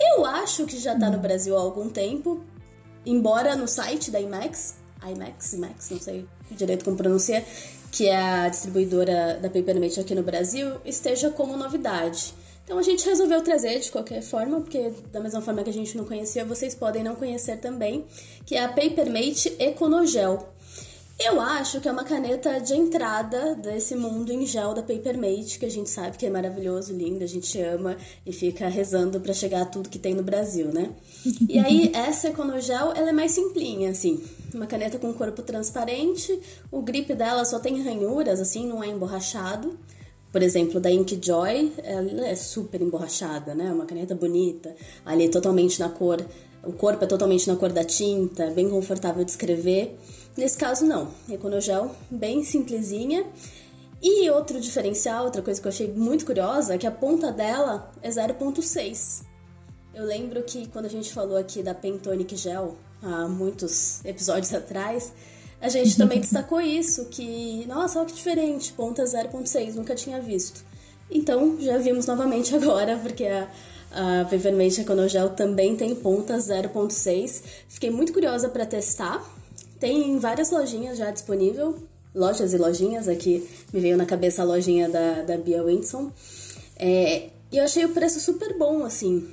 Eu 0.00 0.24
acho 0.24 0.64
que 0.64 0.78
já 0.78 0.98
tá 0.98 1.10
no 1.10 1.18
Brasil 1.18 1.56
há 1.56 1.60
algum 1.60 1.88
tempo, 1.88 2.42
embora 3.04 3.56
no 3.56 3.66
site 3.66 4.10
da 4.10 4.20
IMAX, 4.20 4.76
IMAX, 5.04 5.52
IMAX, 5.52 5.90
não 5.90 6.00
sei 6.00 6.26
direito 6.50 6.84
como 6.84 6.96
pronuncia, 6.96 7.44
que 7.90 8.08
é 8.08 8.16
a 8.16 8.48
distribuidora 8.48 9.38
da 9.40 9.48
Papermate 9.50 10.00
aqui 10.00 10.14
no 10.14 10.22
Brasil, 10.22 10.76
esteja 10.84 11.30
como 11.30 11.56
novidade. 11.56 12.34
Então 12.64 12.78
a 12.78 12.82
gente 12.82 13.04
resolveu 13.04 13.42
trazer 13.42 13.80
de 13.80 13.90
qualquer 13.90 14.22
forma, 14.22 14.60
porque 14.60 14.92
da 15.12 15.20
mesma 15.20 15.40
forma 15.42 15.62
que 15.64 15.70
a 15.70 15.72
gente 15.72 15.96
não 15.96 16.04
conhecia, 16.04 16.44
vocês 16.44 16.74
podem 16.74 17.02
não 17.02 17.16
conhecer 17.16 17.58
também, 17.58 18.04
que 18.46 18.54
é 18.54 18.64
a 18.64 18.68
Papermate 18.68 19.54
Econogel. 19.58 20.48
Eu 21.24 21.40
acho 21.40 21.80
que 21.80 21.88
é 21.88 21.92
uma 21.92 22.02
caneta 22.02 22.60
de 22.60 22.74
entrada 22.74 23.54
desse 23.54 23.94
mundo 23.94 24.32
em 24.32 24.44
gel 24.44 24.74
da 24.74 24.82
Papermate, 24.82 25.56
que 25.56 25.64
a 25.64 25.70
gente 25.70 25.88
sabe 25.88 26.16
que 26.18 26.26
é 26.26 26.30
maravilhoso, 26.30 26.92
lindo, 26.92 27.22
a 27.22 27.28
gente 27.28 27.60
ama 27.60 27.96
e 28.26 28.32
fica 28.32 28.66
rezando 28.66 29.20
para 29.20 29.32
chegar 29.32 29.62
a 29.62 29.64
tudo 29.66 29.88
que 29.88 30.00
tem 30.00 30.14
no 30.14 30.22
Brasil, 30.24 30.72
né? 30.72 30.90
E 31.48 31.60
aí, 31.60 31.92
essa 31.94 32.28
Econogel, 32.28 32.92
ela 32.96 33.10
é 33.10 33.12
mais 33.12 33.30
simplinha, 33.30 33.90
assim. 33.90 34.20
Uma 34.52 34.66
caneta 34.66 34.98
com 34.98 35.12
corpo 35.12 35.42
transparente, 35.42 36.40
o 36.72 36.82
grip 36.82 37.14
dela 37.14 37.44
só 37.44 37.60
tem 37.60 37.80
ranhuras, 37.82 38.40
assim, 38.40 38.66
não 38.66 38.82
é 38.82 38.88
emborrachado. 38.88 39.78
Por 40.32 40.42
exemplo, 40.42 40.80
da 40.80 40.90
Inkjoy, 40.90 41.72
ela 41.84 42.26
é 42.26 42.34
super 42.34 42.80
emborrachada, 42.80 43.54
né? 43.54 43.70
Uma 43.72 43.86
caneta 43.86 44.14
bonita, 44.14 44.74
ali 45.04 45.28
totalmente 45.28 45.78
na 45.78 45.88
cor, 45.88 46.24
o 46.64 46.72
corpo 46.72 47.02
é 47.02 47.06
totalmente 47.06 47.48
na 47.48 47.56
cor 47.56 47.72
da 47.72 47.82
tinta, 47.82 48.50
bem 48.50 48.70
confortável 48.70 49.24
de 49.24 49.30
escrever. 49.30 49.98
Nesse 50.36 50.56
caso, 50.56 50.84
não. 50.86 51.08
Econogel, 51.30 51.94
bem 52.10 52.42
simplesinha. 52.44 53.24
E 54.02 54.28
outro 54.30 54.60
diferencial, 54.60 55.24
outra 55.24 55.42
coisa 55.42 55.60
que 55.60 55.66
eu 55.66 55.70
achei 55.70 55.92
muito 55.92 56.26
curiosa, 56.26 56.74
é 56.74 56.78
que 56.78 56.86
a 56.86 56.90
ponta 56.90 57.30
dela 57.30 57.92
é 58.02 58.08
0.6. 58.08 59.22
Eu 59.94 60.04
lembro 60.04 60.42
que 60.42 60.66
quando 60.68 60.86
a 60.86 60.90
gente 60.90 61.12
falou 61.12 61.36
aqui 61.36 61.62
da 61.62 61.74
Pentonic 61.74 62.34
Gel, 62.34 62.76
há 63.02 63.28
muitos 63.28 64.04
episódios 64.04 64.52
atrás, 64.52 65.12
a 65.60 65.68
gente 65.68 65.96
também 65.96 66.18
destacou 66.20 66.60
isso, 66.60 67.04
que, 67.06 67.64
nossa, 67.66 68.00
olha 68.00 68.08
que 68.08 68.14
diferente, 68.14 68.72
ponta 68.72 69.04
0.6, 69.04 69.74
nunca 69.74 69.94
tinha 69.94 70.20
visto. 70.20 70.64
Então, 71.10 71.60
já 71.60 71.78
vimos 71.78 72.06
novamente 72.06 72.54
agora, 72.56 72.96
porque 72.96 73.26
a, 73.26 73.48
A 73.92 74.24
Papermate 74.24 74.80
Econogel 74.80 75.30
também 75.30 75.76
tem 75.76 75.94
ponta 75.94 76.36
0.6. 76.38 77.42
Fiquei 77.68 77.90
muito 77.90 78.12
curiosa 78.12 78.48
para 78.48 78.64
testar. 78.64 79.22
Tem 79.82 80.16
várias 80.20 80.52
lojinhas 80.52 80.96
já 80.96 81.10
disponível, 81.10 81.76
lojas 82.14 82.54
e 82.54 82.56
lojinhas. 82.56 83.08
Aqui 83.08 83.44
me 83.72 83.80
veio 83.80 83.96
na 83.96 84.06
cabeça 84.06 84.40
a 84.40 84.44
lojinha 84.44 84.88
da, 84.88 85.22
da 85.22 85.36
Bia 85.36 85.60
Winson. 85.64 86.12
É, 86.76 87.30
e 87.50 87.56
eu 87.56 87.64
achei 87.64 87.84
o 87.84 87.88
preço 87.88 88.20
super 88.20 88.56
bom, 88.56 88.84
assim. 88.84 89.28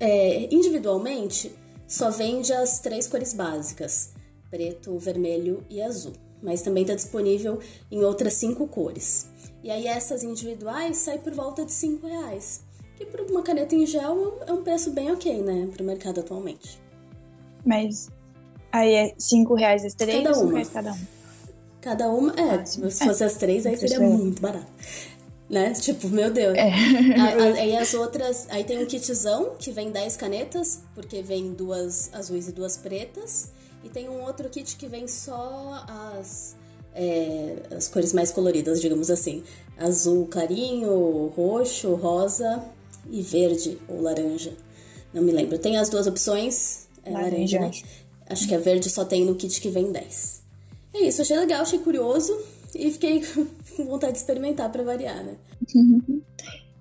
É, 0.00 0.48
individualmente, 0.50 1.54
só 1.86 2.10
vende 2.10 2.50
as 2.50 2.80
três 2.80 3.06
cores 3.06 3.34
básicas: 3.34 4.14
preto, 4.50 4.98
vermelho 4.98 5.62
e 5.68 5.82
azul. 5.82 6.14
Mas 6.42 6.62
também 6.62 6.84
está 6.84 6.94
disponível 6.94 7.60
em 7.90 8.02
outras 8.02 8.32
cinco 8.32 8.66
cores. 8.68 9.26
E 9.62 9.70
aí 9.70 9.86
essas 9.86 10.22
individuais 10.22 10.96
saem 10.96 11.18
por 11.18 11.34
volta 11.34 11.66
de 11.66 11.72
5 11.72 12.06
reais. 12.06 12.62
Que 12.96 13.04
por 13.04 13.20
uma 13.20 13.42
caneta 13.42 13.74
em 13.74 13.84
gel 13.84 14.40
é 14.46 14.50
um 14.52 14.62
preço 14.62 14.92
bem 14.92 15.12
ok, 15.12 15.42
né? 15.42 15.68
Para 15.70 15.82
o 15.82 15.86
mercado 15.86 16.20
atualmente. 16.20 16.80
Mas 17.66 18.08
aí 18.72 18.94
é 18.94 19.14
5 19.18 19.54
reais 19.54 19.84
as 19.84 19.94
três 19.94 20.22
cada 20.22 20.38
uma. 20.38 20.64
cada 20.64 20.92
uma? 20.92 21.08
Cada 21.80 22.08
uma, 22.08 22.34
é. 22.34 22.54
Ah, 22.54 22.66
se 22.66 22.80
fosse 22.80 23.22
é. 23.22 23.26
as 23.26 23.36
três, 23.36 23.66
aí 23.66 23.76
seria 23.76 24.00
muito 24.00 24.42
barato. 24.42 24.66
Né? 25.48 25.72
Tipo, 25.72 26.08
meu 26.08 26.30
Deus. 26.30 26.56
É. 26.58 26.70
Aí 27.60 27.76
as 27.76 27.94
outras. 27.94 28.46
Aí 28.50 28.64
tem 28.64 28.82
um 28.82 28.86
kitzão 28.86 29.54
que 29.58 29.70
vem 29.70 29.90
10 29.90 30.16
canetas, 30.16 30.82
porque 30.94 31.22
vem 31.22 31.52
duas 31.52 32.10
azuis 32.12 32.48
e 32.48 32.52
duas 32.52 32.76
pretas. 32.76 33.50
E 33.82 33.88
tem 33.88 34.08
um 34.08 34.22
outro 34.22 34.48
kit 34.50 34.76
que 34.76 34.86
vem 34.86 35.08
só 35.08 35.84
as 36.12 36.56
é, 36.94 37.54
as 37.70 37.86
cores 37.88 38.12
mais 38.12 38.32
coloridas, 38.32 38.80
digamos 38.80 39.10
assim. 39.10 39.44
Azul 39.76 40.26
clarinho, 40.26 41.28
roxo, 41.28 41.94
rosa 41.94 42.64
e 43.08 43.22
verde 43.22 43.78
ou 43.88 44.02
laranja. 44.02 44.52
Não 45.14 45.22
me 45.22 45.32
lembro. 45.32 45.58
Tem 45.58 45.76
as 45.76 45.88
duas 45.88 46.06
opções. 46.06 46.88
É 47.04 47.10
laranja, 47.10 47.60
né? 47.60 47.70
Acho 48.28 48.46
que 48.46 48.54
a 48.54 48.58
verde 48.58 48.90
só 48.90 49.04
tem 49.04 49.24
no 49.24 49.34
kit 49.34 49.60
que 49.60 49.70
vem 49.70 49.90
10. 49.90 50.42
É 50.94 51.00
isso, 51.00 51.22
achei 51.22 51.38
legal, 51.38 51.62
achei 51.62 51.78
curioso 51.78 52.36
e 52.74 52.90
fiquei 52.90 53.22
com 53.76 53.84
vontade 53.84 54.12
de 54.12 54.18
experimentar 54.18 54.70
para 54.70 54.82
variar, 54.82 55.24
né? 55.24 55.36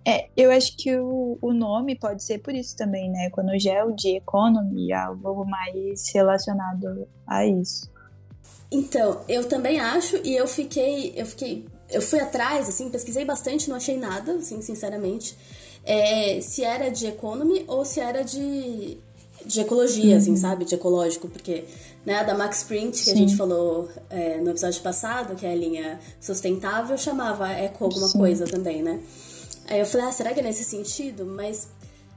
É, 0.05 0.29
eu 0.37 0.49
acho 0.51 0.77
que 0.77 0.97
o, 0.97 1.37
o 1.41 1.53
nome 1.53 1.93
pode 1.93 2.23
ser 2.23 2.39
por 2.39 2.55
isso 2.55 2.77
também, 2.77 3.11
né? 3.11 3.25
Econogel 3.25 3.91
de 3.91 4.15
economy, 4.15 4.93
algo 4.93 5.43
mais 5.43 6.09
relacionado 6.13 7.07
a 7.27 7.45
isso. 7.45 7.89
Então, 8.71 9.21
eu 9.27 9.47
também 9.47 9.79
acho, 9.79 10.17
e 10.23 10.35
eu 10.35 10.47
fiquei. 10.47 11.13
Eu 11.15 11.25
fiquei. 11.25 11.65
Eu 11.89 12.01
fui 12.01 12.19
atrás, 12.19 12.67
assim, 12.67 12.89
pesquisei 12.89 13.25
bastante, 13.25 13.69
não 13.69 13.77
achei 13.77 13.97
nada, 13.97 14.35
assim, 14.35 14.61
sinceramente. 14.61 15.37
É, 15.83 16.41
se 16.41 16.63
era 16.63 16.89
de 16.89 17.07
economy 17.07 17.63
ou 17.67 17.85
se 17.85 18.01
era 18.01 18.23
de, 18.23 18.97
de 19.47 19.61
ecologia, 19.61 20.11
uhum. 20.11 20.17
assim, 20.17 20.35
sabe? 20.35 20.65
De 20.65 20.75
ecológico, 20.75 21.27
porque 21.27 21.63
né, 22.05 22.23
da 22.23 22.35
Max 22.35 22.63
Print, 22.63 22.91
que 22.91 23.05
Sim. 23.05 23.11
a 23.11 23.15
gente 23.15 23.35
falou 23.35 23.89
é, 24.09 24.39
no 24.39 24.51
episódio 24.51 24.81
passado, 24.81 25.35
que 25.35 25.45
é 25.45 25.51
a 25.51 25.55
linha 25.55 25.99
sustentável, 26.21 26.97
chamava 26.97 27.49
eco 27.51 27.85
alguma 27.85 28.07
Sim. 28.07 28.17
coisa 28.17 28.45
também, 28.45 28.83
né? 28.83 28.99
Aí 29.67 29.79
eu 29.79 29.85
falei, 29.85 30.07
ah, 30.07 30.11
será 30.11 30.33
que 30.33 30.39
é 30.39 30.43
nesse 30.43 30.63
sentido? 30.63 31.25
Mas 31.25 31.67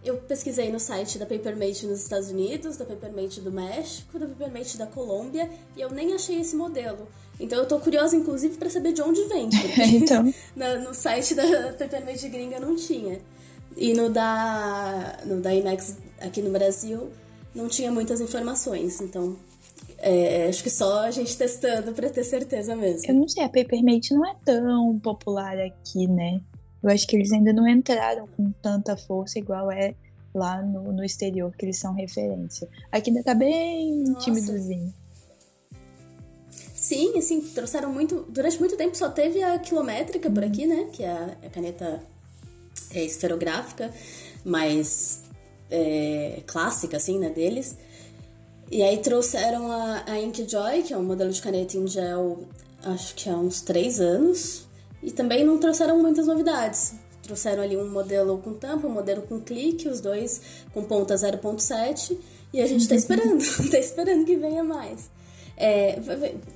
eu 0.04 0.16
pesquisei 0.16 0.70
no 0.70 0.80
site 0.80 1.18
da 1.18 1.26
Papermate 1.26 1.86
nos 1.86 2.00
Estados 2.00 2.30
Unidos, 2.30 2.76
da 2.76 2.84
Papermate 2.84 3.40
do 3.40 3.50
México, 3.50 4.18
da 4.18 4.26
Papermate 4.26 4.78
da 4.78 4.86
Colômbia, 4.86 5.50
e 5.76 5.80
eu 5.80 5.90
nem 5.90 6.14
achei 6.14 6.40
esse 6.40 6.56
modelo. 6.56 7.08
Então 7.38 7.58
eu 7.58 7.66
tô 7.66 7.78
curiosa, 7.80 8.16
inclusive, 8.16 8.56
para 8.56 8.70
saber 8.70 8.92
de 8.92 9.02
onde 9.02 9.22
vem. 9.24 9.48
Porque 9.50 9.82
então. 9.96 10.24
no 10.84 10.94
site 10.94 11.34
da 11.34 11.72
Papermate 11.72 12.28
gringa 12.28 12.60
não 12.60 12.76
tinha. 12.76 13.20
E 13.76 13.92
no 13.94 14.08
da, 14.08 15.18
no 15.24 15.40
da 15.40 15.54
IMAX 15.54 15.96
aqui 16.20 16.42
no 16.42 16.50
Brasil 16.50 17.10
não 17.54 17.68
tinha 17.68 17.90
muitas 17.90 18.20
informações. 18.20 19.00
Então 19.00 19.36
é, 19.98 20.48
acho 20.48 20.62
que 20.62 20.70
só 20.70 21.00
a 21.00 21.10
gente 21.10 21.36
testando 21.36 21.92
para 21.92 22.08
ter 22.08 22.24
certeza 22.24 22.74
mesmo. 22.74 23.10
Eu 23.10 23.14
não 23.14 23.28
sei, 23.28 23.44
a 23.44 23.48
Papermate 23.48 24.14
não 24.14 24.26
é 24.26 24.34
tão 24.44 24.98
popular 24.98 25.58
aqui, 25.58 26.06
né? 26.06 26.40
Eu 26.82 26.90
acho 26.90 27.06
que 27.06 27.14
eles 27.14 27.30
ainda 27.30 27.52
não 27.52 27.68
entraram 27.68 28.26
com 28.34 28.50
tanta 28.62 28.96
força 28.96 29.38
igual 29.38 29.70
é 29.70 29.94
lá 30.34 30.62
no, 30.62 30.92
no 30.92 31.04
exterior, 31.04 31.54
que 31.56 31.66
eles 31.66 31.78
são 31.78 31.92
referência. 31.92 32.68
Aqui 32.90 33.10
ainda 33.10 33.22
tá 33.22 33.34
bem 33.34 34.04
Nossa. 34.04 34.24
timidozinho. 34.24 34.94
Sim, 36.74 37.18
assim, 37.18 37.42
trouxeram 37.42 37.92
muito. 37.92 38.24
Durante 38.30 38.58
muito 38.58 38.76
tempo 38.76 38.96
só 38.96 39.10
teve 39.10 39.42
a 39.42 39.58
quilométrica 39.58 40.30
por 40.30 40.42
aqui, 40.42 40.66
né? 40.66 40.88
Que 40.90 41.02
é 41.02 41.10
a, 41.10 41.36
a 41.44 41.50
caneta 41.50 42.02
é, 42.94 43.04
esferográfica, 43.04 43.92
mais 44.42 45.22
é, 45.70 46.42
clássica, 46.46 46.96
assim, 46.96 47.18
né, 47.18 47.30
deles. 47.30 47.76
E 48.70 48.82
aí 48.82 48.98
trouxeram 48.98 49.70
a, 49.70 50.04
a 50.06 50.20
Inkjoy, 50.20 50.82
que 50.82 50.92
é 50.92 50.96
um 50.96 51.02
modelo 51.02 51.30
de 51.30 51.42
caneta 51.42 51.76
em 51.76 51.86
gel, 51.86 52.40
acho 52.84 53.14
que 53.14 53.28
há 53.28 53.36
uns 53.36 53.60
três 53.60 54.00
anos. 54.00 54.68
E 55.02 55.10
também 55.10 55.44
não 55.44 55.58
trouxeram 55.58 55.98
muitas 56.00 56.26
novidades. 56.26 56.94
Trouxeram 57.22 57.62
ali 57.62 57.76
um 57.76 57.90
modelo 57.90 58.38
com 58.38 58.54
tampa, 58.54 58.86
um 58.86 58.90
modelo 58.90 59.22
com 59.22 59.40
clique, 59.40 59.88
os 59.88 60.00
dois 60.00 60.40
com 60.72 60.84
ponta 60.84 61.14
0.7. 61.14 62.16
E 62.52 62.60
a 62.60 62.66
gente 62.66 62.88
tá 62.88 62.94
esperando, 62.96 63.42
tá 63.70 63.78
esperando 63.78 64.24
que 64.24 64.36
venha 64.36 64.62
mais. 64.62 65.10
É, 65.56 65.98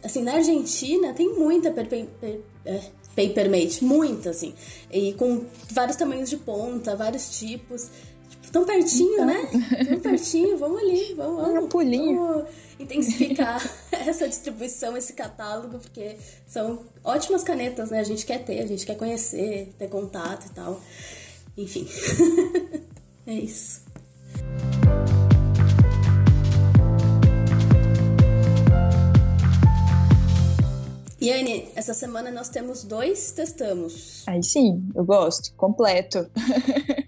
assim, 0.02 0.22
na 0.22 0.34
Argentina 0.34 1.12
tem 1.12 1.34
muita 1.34 1.70
per, 1.70 1.86
per, 1.86 2.40
é, 2.64 2.80
papermate, 3.14 3.84
muita, 3.84 4.30
assim. 4.30 4.54
E 4.90 5.12
com 5.14 5.44
vários 5.70 5.96
tamanhos 5.96 6.30
de 6.30 6.36
ponta, 6.36 6.96
vários 6.96 7.38
tipos. 7.38 7.90
Tão 8.54 8.64
pertinho, 8.64 9.14
então... 9.14 9.26
né? 9.26 9.50
Tão 9.84 9.98
pertinho, 9.98 10.56
vamos 10.56 10.80
ali, 10.80 11.12
vamos, 11.14 11.42
vamos. 11.42 11.64
Um 11.64 11.68
pulinho. 11.68 12.24
Vamos 12.24 12.44
intensificar 12.78 13.60
essa 13.90 14.28
distribuição, 14.28 14.96
esse 14.96 15.12
catálogo, 15.12 15.80
porque 15.80 16.16
são 16.46 16.84
ótimas 17.02 17.42
canetas, 17.42 17.90
né? 17.90 17.98
A 17.98 18.04
gente 18.04 18.24
quer 18.24 18.44
ter, 18.44 18.60
a 18.60 18.66
gente 18.66 18.86
quer 18.86 18.94
conhecer, 18.94 19.74
ter 19.76 19.88
contato 19.88 20.46
e 20.46 20.50
tal. 20.50 20.80
Enfim, 21.56 21.88
é 23.26 23.34
isso. 23.34 23.82
E 31.20 31.32
Anne, 31.32 31.70
essa 31.74 31.92
semana 31.92 32.30
nós 32.30 32.50
temos 32.50 32.84
dois 32.84 33.32
testamos. 33.32 34.22
Aí 34.28 34.44
sim, 34.44 34.86
eu 34.94 35.04
gosto, 35.04 35.52
completo. 35.56 36.30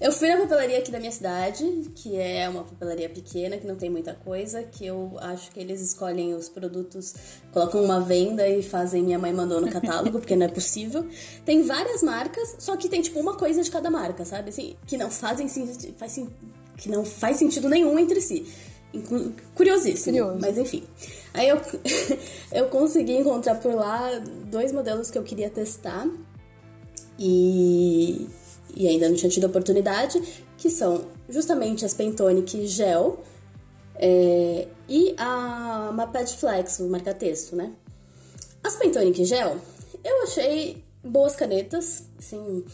Eu 0.00 0.10
fui 0.10 0.28
na 0.28 0.36
papelaria 0.36 0.78
aqui 0.78 0.90
da 0.90 0.98
minha 0.98 1.12
cidade, 1.12 1.64
que 1.94 2.16
é 2.16 2.48
uma 2.48 2.64
papelaria 2.64 3.08
pequena, 3.08 3.56
que 3.56 3.66
não 3.66 3.76
tem 3.76 3.88
muita 3.88 4.12
coisa, 4.12 4.62
que 4.62 4.84
eu 4.84 5.16
acho 5.20 5.50
que 5.52 5.60
eles 5.60 5.80
escolhem 5.80 6.34
os 6.34 6.48
produtos, 6.48 7.14
colocam 7.52 7.82
uma 7.82 8.00
venda 8.00 8.46
e 8.48 8.62
fazem 8.62 9.02
minha 9.02 9.18
mãe 9.18 9.32
mandou 9.32 9.60
no 9.60 9.70
catálogo, 9.70 10.18
porque 10.18 10.34
não 10.34 10.46
é 10.46 10.48
possível. 10.48 11.06
Tem 11.44 11.62
várias 11.62 12.02
marcas, 12.02 12.56
só 12.58 12.76
que 12.76 12.88
tem 12.88 13.00
tipo 13.02 13.20
uma 13.20 13.36
coisa 13.36 13.62
de 13.62 13.70
cada 13.70 13.90
marca, 13.90 14.24
sabe? 14.24 14.50
Assim, 14.50 14.76
que 14.86 14.96
não 14.96 15.10
fazem 15.10 15.48
faz, 15.96 16.20
que 16.76 16.88
não 16.88 17.04
faz 17.04 17.36
sentido 17.36 17.68
nenhum 17.68 17.98
entre 17.98 18.20
si. 18.20 18.46
Curiosíssimo, 19.54 20.16
Curioso. 20.18 20.38
mas 20.40 20.58
enfim. 20.58 20.84
Aí 21.32 21.48
eu, 21.48 21.60
eu 22.52 22.66
consegui 22.66 23.16
encontrar 23.16 23.56
por 23.56 23.74
lá 23.74 24.10
dois 24.50 24.72
modelos 24.72 25.10
que 25.10 25.18
eu 25.18 25.22
queria 25.22 25.50
testar. 25.50 26.08
E 27.18 28.26
e 28.76 28.88
ainda 28.88 29.08
não 29.08 29.16
tinha 29.16 29.30
tido 29.30 29.46
oportunidade, 29.46 30.20
que 30.56 30.70
são 30.70 31.06
justamente 31.28 31.84
as 31.84 31.94
Pentonic 31.94 32.66
Gel 32.66 33.18
é, 33.96 34.68
e 34.88 35.14
a 35.16 35.90
Mapad 35.92 36.30
Flex, 36.36 36.80
o 36.80 36.88
marca-texto, 36.88 37.56
né? 37.56 37.72
As 38.62 38.76
Pentonic 38.76 39.24
Gel, 39.24 39.58
eu 40.02 40.22
achei 40.22 40.82
boas 41.02 41.36
canetas, 41.36 42.04
assim, 42.18 42.64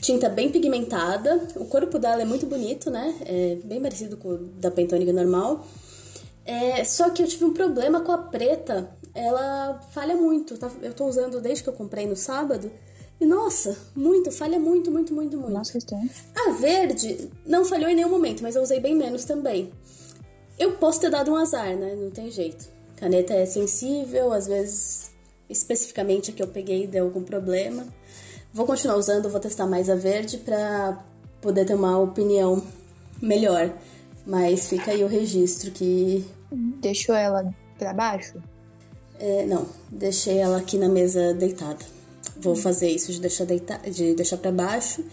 tinta 0.00 0.28
bem 0.28 0.50
pigmentada, 0.50 1.48
o 1.56 1.64
corpo 1.64 1.98
dela 1.98 2.20
é 2.22 2.24
muito 2.24 2.46
bonito, 2.46 2.90
né? 2.90 3.14
É 3.24 3.56
bem 3.64 3.80
parecido 3.80 4.16
com 4.16 4.28
o 4.28 4.38
da 4.38 4.70
Pentonic 4.70 5.12
normal. 5.12 5.66
É, 6.44 6.84
só 6.84 7.10
que 7.10 7.22
eu 7.22 7.26
tive 7.26 7.44
um 7.44 7.52
problema 7.52 8.00
com 8.00 8.12
a 8.12 8.18
preta, 8.18 8.90
ela 9.14 9.80
falha 9.92 10.16
muito, 10.16 10.56
tá? 10.56 10.70
Eu 10.82 10.92
tô 10.92 11.06
usando 11.06 11.40
desde 11.40 11.62
que 11.62 11.68
eu 11.68 11.72
comprei 11.72 12.06
no 12.06 12.16
sábado, 12.16 12.70
nossa, 13.26 13.76
muito, 13.96 14.30
falha 14.30 14.58
muito, 14.58 14.90
muito, 14.90 15.12
muito, 15.12 15.36
muito. 15.36 15.52
Nossa. 15.52 15.78
A 16.36 16.52
verde 16.52 17.30
não 17.44 17.64
falhou 17.64 17.90
em 17.90 17.94
nenhum 17.94 18.10
momento, 18.10 18.42
mas 18.42 18.54
eu 18.54 18.62
usei 18.62 18.78
bem 18.78 18.94
menos 18.94 19.24
também. 19.24 19.72
Eu 20.58 20.72
posso 20.72 21.00
ter 21.00 21.10
dado 21.10 21.32
um 21.32 21.36
azar, 21.36 21.76
né? 21.76 21.96
Não 21.96 22.10
tem 22.10 22.30
jeito. 22.30 22.68
Caneta 22.96 23.34
é 23.34 23.46
sensível, 23.46 24.32
às 24.32 24.46
vezes, 24.46 25.10
especificamente 25.48 26.30
a 26.30 26.34
que 26.34 26.42
eu 26.42 26.48
peguei 26.48 26.86
deu 26.86 27.04
algum 27.04 27.22
problema. 27.22 27.86
Vou 28.52 28.66
continuar 28.66 28.96
usando, 28.96 29.28
vou 29.28 29.40
testar 29.40 29.66
mais 29.66 29.90
a 29.90 29.94
verde 29.94 30.38
pra 30.38 31.04
poder 31.40 31.64
ter 31.64 31.74
uma 31.74 31.98
opinião 31.98 32.62
melhor. 33.20 33.72
Mas 34.26 34.68
fica 34.68 34.90
aí 34.90 35.02
o 35.02 35.08
registro 35.08 35.70
que. 35.70 36.24
Deixou 36.80 37.14
ela 37.14 37.52
pra 37.78 37.92
baixo? 37.92 38.42
É, 39.18 39.44
não, 39.46 39.66
deixei 39.90 40.38
ela 40.38 40.58
aqui 40.58 40.76
na 40.78 40.88
mesa 40.88 41.34
deitada. 41.34 41.97
Vou 42.40 42.54
fazer 42.54 42.88
isso 42.90 43.12
de 43.12 43.20
deixar, 43.20 43.44
deitar, 43.44 43.80
de 43.90 44.14
deixar 44.14 44.36
para 44.36 44.52
baixo. 44.52 45.04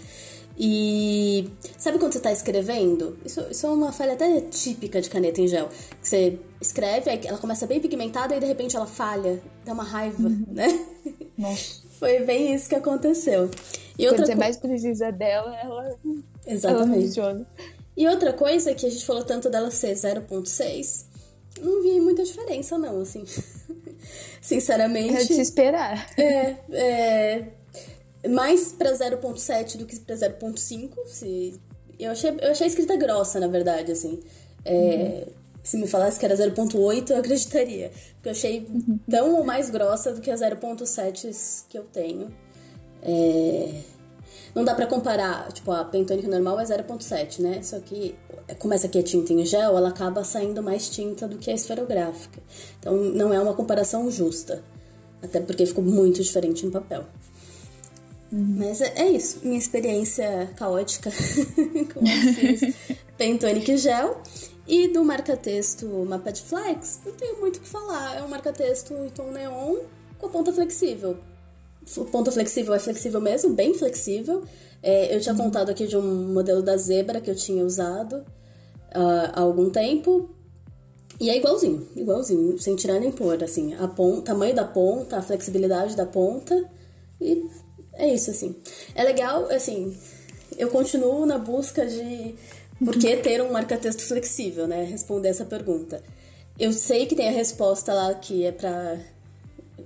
E 0.58 1.50
sabe 1.78 2.00
quando 2.00 2.14
você 2.14 2.20
está 2.20 2.32
escrevendo? 2.32 3.18
Isso, 3.26 3.42
isso 3.52 3.66
é 3.66 3.70
uma 3.70 3.92
falha 3.92 4.14
até 4.14 4.40
típica 4.42 5.02
de 5.02 5.10
caneta 5.10 5.42
em 5.42 5.48
gel. 5.48 5.70
Você 6.02 6.40
escreve, 6.62 7.10
ela 7.26 7.38
começa 7.38 7.68
bem 7.68 7.82
pigmentada 7.82 8.36
e 8.36 8.40
de 8.40 8.46
repente 8.46 8.76
ela 8.76 8.86
falha. 8.86 9.42
Dá 9.66 9.74
uma 9.74 9.84
raiva, 9.84 10.24
uhum. 10.24 10.46
né? 10.48 10.86
Nossa. 11.38 11.84
Foi 12.00 12.20
bem 12.20 12.54
isso 12.54 12.70
que 12.70 12.76
aconteceu. 12.76 13.50
E 13.98 14.08
Quando 14.08 14.26
você 14.26 14.34
co... 14.34 14.40
mais 14.40 14.58
precisa 14.58 15.12
dela, 15.12 15.56
ela, 15.58 15.98
Exatamente. 16.46 17.20
ela. 17.20 17.46
E 17.96 18.08
outra 18.08 18.34
coisa 18.34 18.74
que 18.74 18.86
a 18.86 18.90
gente 18.90 19.06
falou 19.06 19.24
tanto 19.24 19.50
dela 19.50 19.72
ser 19.72 19.94
0.6, 19.94 21.06
não 21.62 21.82
vi 21.82 22.00
muita 22.02 22.24
diferença 22.24 22.78
não, 22.78 23.02
assim. 23.02 23.24
Sinceramente. 24.42 25.16
É 25.16 25.24
de 25.24 25.34
se 25.34 25.42
esperar. 25.42 26.08
É, 26.18 26.56
é 26.72 27.46
mais 28.30 28.72
pra 28.72 28.92
0.7 28.92 29.78
do 29.78 29.86
que 29.86 30.00
pra 30.00 30.16
0.5. 30.16 30.92
Se... 31.08 31.60
Eu, 32.00 32.12
achei, 32.12 32.32
eu 32.42 32.52
achei 32.52 32.66
a 32.66 32.70
escrita 32.70 32.96
grossa, 32.96 33.40
na 33.40 33.48
verdade, 33.48 33.92
assim. 33.92 34.20
É, 34.64 34.74
uhum. 34.74 35.34
Se 35.64 35.78
me 35.78 35.88
falasse 35.88 36.20
que 36.20 36.26
era 36.26 36.36
0.8, 36.36 37.10
eu 37.10 37.18
acreditaria. 37.18 37.92
Porque 38.16 38.30
eu 38.30 38.32
achei 38.32 38.68
uhum. 38.70 39.00
tão 39.10 39.36
ou 39.36 39.44
mais 39.44 39.70
grossa 39.70 40.12
do 40.12 40.22
que 40.22 40.30
a 40.30 40.36
0.7 40.36 41.66
que 41.70 41.78
eu 41.78 41.84
tenho. 41.84 42.34
É... 43.02 43.95
Não 44.56 44.64
dá 44.64 44.74
para 44.74 44.88
comparar, 44.88 45.52
tipo, 45.52 45.70
a 45.72 45.84
pentônica 45.84 46.30
normal 46.30 46.62
é 46.62 46.64
0.7, 46.64 47.40
né? 47.40 47.62
Só 47.62 47.78
que 47.82 48.16
como 48.58 48.74
essa 48.74 48.88
aqui 48.88 49.00
é 49.00 49.04
tinta 49.04 49.34
em 49.34 49.46
gel, 49.46 49.78
ela 49.78 49.90
acaba 49.90 50.24
saindo 50.24 50.64
mais 50.64 50.90
tinta 50.90 51.28
do 51.28 51.38
que 51.38 51.52
a 51.52 51.54
esferográfica. 51.54 52.42
Então 52.80 52.96
não 52.96 53.34
é 53.34 53.40
uma 53.40 53.54
comparação 53.54 54.10
justa. 54.10 54.64
Até 55.22 55.42
porque 55.42 55.66
ficou 55.66 55.84
muito 55.84 56.22
diferente 56.24 56.66
em 56.66 56.72
papel. 56.72 57.04
Uhum. 58.32 58.56
Mas 58.60 58.82
é, 58.82 58.94
é, 58.96 59.10
isso, 59.10 59.40
minha 59.44 59.58
experiência 59.58 60.50
caótica 60.56 61.12
com 61.94 62.06
esses 62.06 62.76
Pentonic 63.18 63.78
Gel. 63.78 64.22
E 64.68 64.88
do 64.88 65.04
marca-texto 65.06 65.86
Mapa 66.08 66.32
de 66.32 66.42
Flex, 66.42 67.00
não 67.06 67.14
tenho 67.14 67.40
muito 67.40 67.58
o 67.58 67.60
que 67.60 67.68
falar. 67.68 68.18
É 68.18 68.24
um 68.24 68.28
marca-texto 68.28 68.94
em 68.94 69.10
tom 69.10 69.32
neon 69.32 69.78
com 70.18 70.26
a 70.26 70.30
ponta 70.30 70.52
flexível. 70.52 71.18
O 71.98 72.06
ponta 72.06 72.32
flexível 72.32 72.74
é 72.74 72.80
flexível 72.80 73.22
mesmo, 73.22 73.54
bem 73.54 73.74
flexível. 73.74 74.44
É, 74.82 75.16
eu 75.16 75.20
tinha 75.20 75.34
uhum. 75.34 75.46
contado 75.46 75.70
aqui 75.70 75.88
de 75.88 75.98
um 75.98 76.34
modelo 76.34 76.62
da 76.62 76.76
Zebra 76.78 77.22
que 77.22 77.30
eu 77.30 77.36
tinha 77.36 77.64
usado 77.64 78.18
uh, 78.96 79.32
há 79.34 79.42
algum 79.42 79.70
tempo. 79.70 80.30
E 81.20 81.30
é 81.30 81.38
igualzinho, 81.38 81.88
igualzinho, 81.96 82.58
sem 82.60 82.76
tirar 82.76 83.00
nem 83.00 83.12
pôr, 83.12 83.42
assim. 83.44 83.74
A 83.76 83.88
ponta, 83.88 84.24
tamanho 84.24 84.54
da 84.54 84.66
ponta, 84.66 85.18
a 85.18 85.22
flexibilidade 85.22 85.96
da 85.96 86.06
ponta. 86.06 86.70
E 87.22 87.46
é 87.94 88.14
isso, 88.14 88.32
assim. 88.32 88.56
É 88.94 89.04
legal, 89.04 89.50
assim, 89.50 89.96
eu 90.58 90.70
continuo 90.70 91.26
na 91.26 91.38
busca 91.38 91.86
de 91.86 92.36
por 92.84 92.98
que 92.98 93.16
ter 93.18 93.42
um 93.42 93.52
marca-texto 93.52 94.02
flexível, 94.02 94.68
né? 94.68 94.84
Responder 94.84 95.30
essa 95.30 95.46
pergunta. 95.46 96.02
Eu 96.60 96.74
sei 96.74 97.06
que 97.06 97.16
tem 97.16 97.28
a 97.28 97.32
resposta 97.32 97.94
lá 97.94 98.14
que 98.14 98.46
é 98.46 98.52
para 98.52 99.00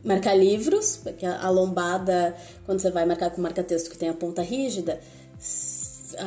marcar 0.03 0.33
livros, 0.33 0.97
porque 0.97 1.25
a 1.25 1.49
lombada, 1.49 2.35
quando 2.65 2.79
você 2.79 2.91
vai 2.91 3.05
marcar 3.05 3.31
com 3.31 3.41
marca-texto 3.41 3.89
que 3.89 3.97
tem 3.97 4.09
a 4.09 4.13
ponta 4.13 4.41
rígida, 4.41 4.99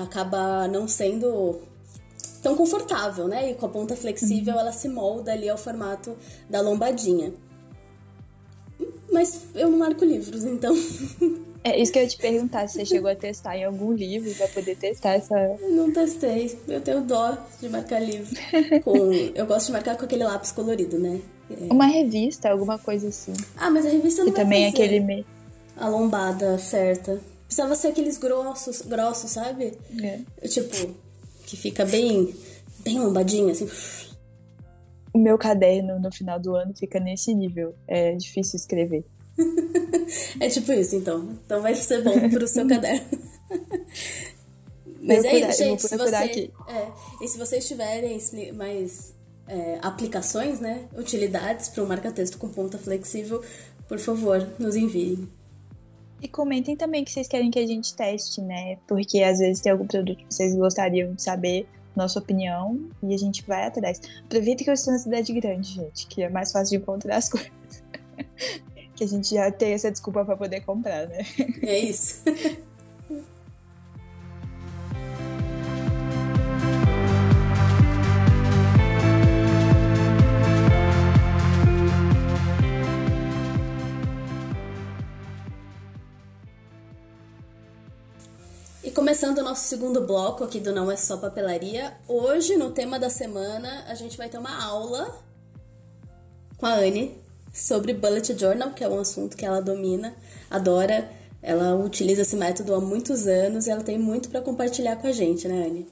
acaba 0.03 0.69
não 0.69 0.87
sendo 0.87 1.61
tão 2.43 2.57
confortável, 2.57 3.29
né? 3.29 3.51
E 3.51 3.55
com 3.55 3.67
a 3.67 3.69
ponta 3.69 3.97
flexível, 3.97 4.59
ela 4.59 4.73
se 4.73 4.89
molda 4.89 5.33
ali 5.33 5.49
ao 5.49 5.59
formato 5.59 6.17
da 6.51 6.61
lombadinha. 6.61 7.33
Mas 9.11 9.43
eu 9.55 9.71
não 9.71 9.79
marco 9.79 10.05
livros, 10.05 10.45
então 10.45 10.75
É 11.65 11.81
isso 11.81 11.93
que 11.93 11.99
eu 11.99 12.03
ia 12.03 12.09
te 12.09 12.19
perguntar, 12.19 12.67
se 12.67 12.75
você 12.75 12.87
chegou 12.87 13.09
a 13.09 13.15
testar 13.15 13.57
em 13.57 13.65
algum 13.65 13.93
livro 13.93 14.35
pra 14.35 14.49
poder 14.49 14.77
testar 14.77 15.13
essa. 15.13 15.39
Eu 15.61 15.71
não 15.71 15.93
testei. 15.93 16.59
Eu 16.67 16.81
tenho 16.81 17.03
dó 17.03 17.37
de 17.61 17.69
marcar 17.69 18.01
livro. 18.01 18.35
Com... 18.83 19.13
eu 19.13 19.47
gosto 19.47 19.67
de 19.67 19.73
marcar 19.73 19.97
com 19.97 20.05
aquele 20.05 20.25
lápis 20.25 20.51
colorido, 20.51 20.99
né? 20.99 21.21
Uma 21.71 21.87
revista, 21.87 22.51
alguma 22.51 22.79
coisa 22.79 23.09
assim. 23.09 23.33
Ah, 23.57 23.71
mas 23.71 23.87
a 23.87 23.91
revista 23.91 24.23
não 24.23 24.31
e 24.31 24.35
também 24.35 24.67
aquele 24.67 25.01
me... 25.01 25.27
A 25.77 25.89
lombada 25.89 26.59
certa. 26.59 27.21
Precisava 27.47 27.75
ser 27.75 27.89
aqueles 27.89 28.19
grossos, 28.19 28.83
grossos, 28.83 29.31
sabe? 29.31 29.77
É. 30.03 30.47
Tipo, 30.47 30.95
que 31.47 31.57
fica 31.57 31.85
bem, 31.85 32.35
bem 32.81 32.99
lombadinho, 32.99 33.51
assim. 33.51 33.69
O 35.13 35.19
meu 35.19 35.37
caderno 35.37 35.99
no 36.01 36.11
final 36.13 36.41
do 36.41 36.55
ano 36.55 36.73
fica 36.75 36.99
nesse 36.99 37.35
nível. 37.35 37.75
É 37.87 38.15
difícil 38.15 38.57
escrever. 38.57 39.05
é 40.41 40.49
tipo 40.49 40.73
isso, 40.73 40.97
então. 40.97 41.39
Então 41.45 41.61
vai 41.61 41.75
ser 41.75 42.03
bom 42.03 42.29
pro 42.31 42.49
seu 42.49 42.67
caderno. 42.67 43.07
Mas 45.03 45.25
é 45.25 45.37
isso, 45.37 45.59
gente. 45.59 45.83
Se 45.83 45.97
você, 45.97 46.51
é, 46.69 46.93
e 47.21 47.29
se 47.29 47.37
vocês 47.37 47.67
tiverem 47.67 48.19
mais 48.55 49.13
é, 49.47 49.79
aplicações, 49.83 50.61
né? 50.61 50.89
Utilidades 50.97 51.69
para 51.69 51.83
um 51.83 51.87
marca-texto 51.87 52.39
com 52.39 52.49
ponta 52.49 52.79
flexível, 52.79 53.43
por 53.89 53.99
favor, 53.99 54.47
nos 54.59 54.77
enviem. 54.77 55.29
E 56.21 56.29
comentem 56.29 56.77
também 56.77 57.05
que 57.05 57.11
vocês 57.11 57.27
querem 57.27 57.51
que 57.51 57.59
a 57.59 57.67
gente 57.67 57.95
teste, 57.95 58.41
né? 58.41 58.79
Porque 58.87 59.23
às 59.23 59.39
vezes 59.39 59.61
tem 59.61 59.73
algum 59.73 59.87
produto 59.87 60.19
que 60.19 60.33
vocês 60.33 60.55
gostariam 60.55 61.13
de 61.15 61.23
saber 61.23 61.67
nossa 61.97 62.19
opinião 62.19 62.89
e 63.03 63.15
a 63.15 63.19
gente 63.19 63.45
vai 63.47 63.67
atrás. 63.67 64.01
Aproveita 64.25 64.65
que 64.65 64.71
eu 64.71 64.75
estou 64.75 64.93
na 64.93 64.99
cidade 64.99 65.33
grande, 65.33 65.75
gente, 65.75 66.07
que 66.07 66.23
é 66.23 66.29
mais 66.29 66.53
fácil 66.53 66.79
de 66.79 66.83
encontrar 66.83 67.17
as 67.17 67.29
coisas 67.31 67.51
que 68.95 69.05
a 69.05 69.07
gente 69.07 69.35
já 69.35 69.51
tem 69.51 69.73
essa 69.73 69.91
desculpa 69.91 70.25
para 70.25 70.37
poder 70.37 70.61
comprar, 70.61 71.09
né? 71.09 71.25
É 71.63 71.79
isso. 71.79 72.23
E 88.85 88.91
começando 88.91 89.39
o 89.39 89.45
nosso 89.45 89.69
segundo 89.69 90.05
bloco 90.05 90.43
aqui 90.43 90.59
do 90.59 90.73
Não 90.73 90.91
É 90.91 90.97
Só 90.97 91.17
Papelaria, 91.17 91.93
hoje 92.09 92.57
no 92.57 92.73
tema 92.73 92.99
da 92.99 93.09
semana 93.09 93.85
a 93.87 93.95
gente 93.95 94.17
vai 94.17 94.29
ter 94.29 94.39
uma 94.39 94.61
aula 94.61 95.23
com 96.57 96.67
a 96.67 96.75
Anne 96.75 97.17
sobre 97.55 97.95
bullet 97.95 98.37
journal, 98.37 98.73
que 98.73 98.83
é 98.83 98.89
um 98.89 98.99
assunto 98.99 99.37
que 99.37 99.47
ela 99.47 99.63
domina, 99.63 100.17
adora. 100.51 101.09
Ela 101.41 101.77
utiliza 101.77 102.23
esse 102.23 102.35
método 102.35 102.75
há 102.75 102.81
muitos 102.81 103.29
anos 103.29 103.69
e 103.69 103.71
ela 103.71 103.85
tem 103.85 103.97
muito 103.97 104.29
para 104.29 104.41
compartilhar 104.41 104.97
com 104.97 105.07
a 105.07 105.13
gente, 105.13 105.47
né, 105.47 105.65
Anne? 105.65 105.87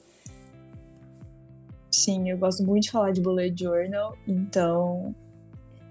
Sim, 1.89 2.29
eu 2.29 2.37
gosto 2.37 2.61
muito 2.61 2.83
de 2.83 2.91
falar 2.91 3.11
de 3.11 3.21
bullet 3.21 3.57
journal, 3.57 4.17
então 4.27 5.15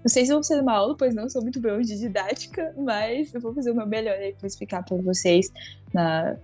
não 0.03 0.09
sei 0.09 0.23
se 0.23 0.31
vou 0.31 0.43
fazer 0.43 0.61
uma 0.61 0.73
aula, 0.73 0.95
pois 0.95 1.15
não 1.15 1.27
sou 1.27 1.41
muito 1.41 1.59
boa 1.59 1.81
de 1.81 1.97
didática, 1.97 2.75
mas 2.77 3.33
eu 3.33 3.41
vou 3.41 3.55
fazer 3.55 3.71
o 3.71 3.75
meu 3.75 3.87
melhor 3.87 4.15
aí 4.15 4.33
para 4.33 4.45
explicar 4.45 4.83
para 4.83 4.97
vocês 4.97 5.51
na 5.91 6.37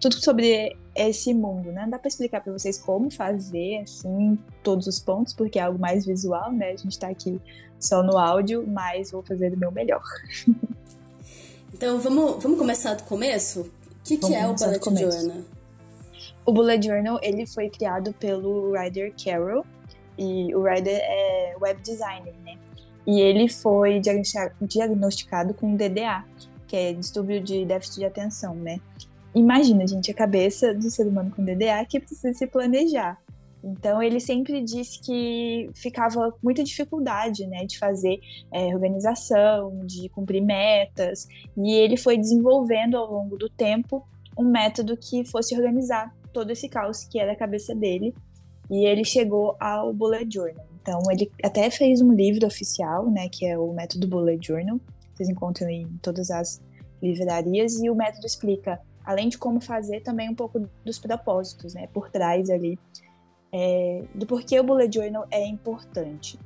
tudo 0.00 0.16
sobre 0.22 0.76
esse 0.94 1.32
mundo, 1.34 1.72
né? 1.72 1.82
Não 1.82 1.90
dá 1.90 1.98
para 1.98 2.08
explicar 2.08 2.40
para 2.42 2.52
vocês 2.52 2.78
como 2.78 3.10
fazer 3.10 3.80
assim 3.82 4.38
todos 4.62 4.86
os 4.86 4.98
pontos, 4.98 5.34
porque 5.34 5.58
é 5.58 5.62
algo 5.62 5.78
mais 5.78 6.06
visual, 6.06 6.52
né? 6.52 6.70
A 6.70 6.76
gente 6.76 6.98
tá 6.98 7.08
aqui 7.08 7.40
só 7.78 8.02
no 8.02 8.16
áudio, 8.16 8.66
mas 8.66 9.10
vou 9.10 9.22
fazer 9.22 9.52
o 9.52 9.58
meu 9.58 9.70
melhor. 9.72 10.02
Então 11.74 12.00
vamos, 12.00 12.42
vamos 12.42 12.58
começar 12.58 12.94
do 12.94 13.02
começo? 13.02 13.60
O 13.60 13.70
que, 14.02 14.16
que 14.16 14.34
é 14.34 14.46
o 14.46 14.54
Bullet 14.54 14.82
Journal? 14.98 15.42
O 16.46 16.52
Bullet 16.52 16.86
Journal 16.86 17.18
ele 17.22 17.46
foi 17.46 17.68
criado 17.68 18.14
pelo 18.14 18.72
Ryder 18.72 19.12
Carroll 19.22 19.62
e 20.16 20.54
o 20.54 20.62
Ryder 20.62 20.98
é 20.98 21.54
web 21.60 21.78
designer, 21.82 22.34
né? 22.42 22.56
E 23.06 23.20
ele 23.20 23.46
foi 23.46 24.00
diagnosticado 24.62 25.52
com 25.52 25.76
DDA, 25.76 26.24
que 26.66 26.76
é 26.76 26.92
distúrbio 26.94 27.42
de 27.42 27.66
déficit 27.66 27.98
de 27.98 28.04
atenção, 28.06 28.54
né? 28.54 28.80
Imagina, 29.36 29.86
gente, 29.86 30.10
a 30.10 30.14
cabeça 30.14 30.72
do 30.72 30.90
ser 30.90 31.06
humano 31.06 31.30
com 31.30 31.44
DDA 31.44 31.84
que 31.86 32.00
precisa 32.00 32.32
se 32.32 32.46
planejar. 32.46 33.20
Então 33.62 34.02
ele 34.02 34.18
sempre 34.18 34.62
disse 34.62 34.98
que 35.02 35.68
ficava 35.74 36.34
muita 36.42 36.64
dificuldade, 36.64 37.46
né, 37.46 37.66
de 37.66 37.78
fazer 37.78 38.18
é, 38.50 38.74
organização, 38.74 39.84
de 39.84 40.08
cumprir 40.08 40.40
metas, 40.40 41.28
e 41.54 41.74
ele 41.74 41.98
foi 41.98 42.16
desenvolvendo 42.16 42.96
ao 42.96 43.12
longo 43.12 43.36
do 43.36 43.50
tempo 43.50 44.08
um 44.38 44.44
método 44.44 44.96
que 44.96 45.22
fosse 45.26 45.54
organizar 45.54 46.16
todo 46.32 46.50
esse 46.50 46.66
caos 46.66 47.04
que 47.04 47.18
era 47.20 47.32
a 47.32 47.36
cabeça 47.36 47.74
dele, 47.74 48.14
e 48.70 48.86
ele 48.86 49.04
chegou 49.04 49.54
ao 49.60 49.92
Bullet 49.92 50.32
Journal. 50.32 50.64
Então 50.80 50.98
ele 51.10 51.30
até 51.42 51.68
fez 51.68 52.00
um 52.00 52.10
livro 52.10 52.46
oficial, 52.46 53.10
né, 53.10 53.28
que 53.28 53.44
é 53.44 53.58
o 53.58 53.70
método 53.74 54.08
Bullet 54.08 54.46
Journal, 54.46 54.80
vocês 55.14 55.28
encontram 55.28 55.68
em 55.68 55.86
todas 56.00 56.30
as 56.30 56.58
livrarias, 57.02 57.82
e 57.82 57.90
o 57.90 57.94
método 57.94 58.26
explica 58.26 58.80
além 59.06 59.28
de 59.28 59.38
como 59.38 59.60
fazer, 59.60 60.02
também 60.02 60.28
um 60.28 60.34
pouco 60.34 60.68
dos 60.84 60.98
propósitos, 60.98 61.72
né, 61.72 61.86
por 61.94 62.10
trás 62.10 62.50
ali 62.50 62.78
é, 63.52 64.04
do 64.14 64.26
porquê 64.26 64.58
o 64.60 64.64
bullet 64.64 64.94
journal 64.94 65.26
é 65.30 65.46
importante. 65.46 66.38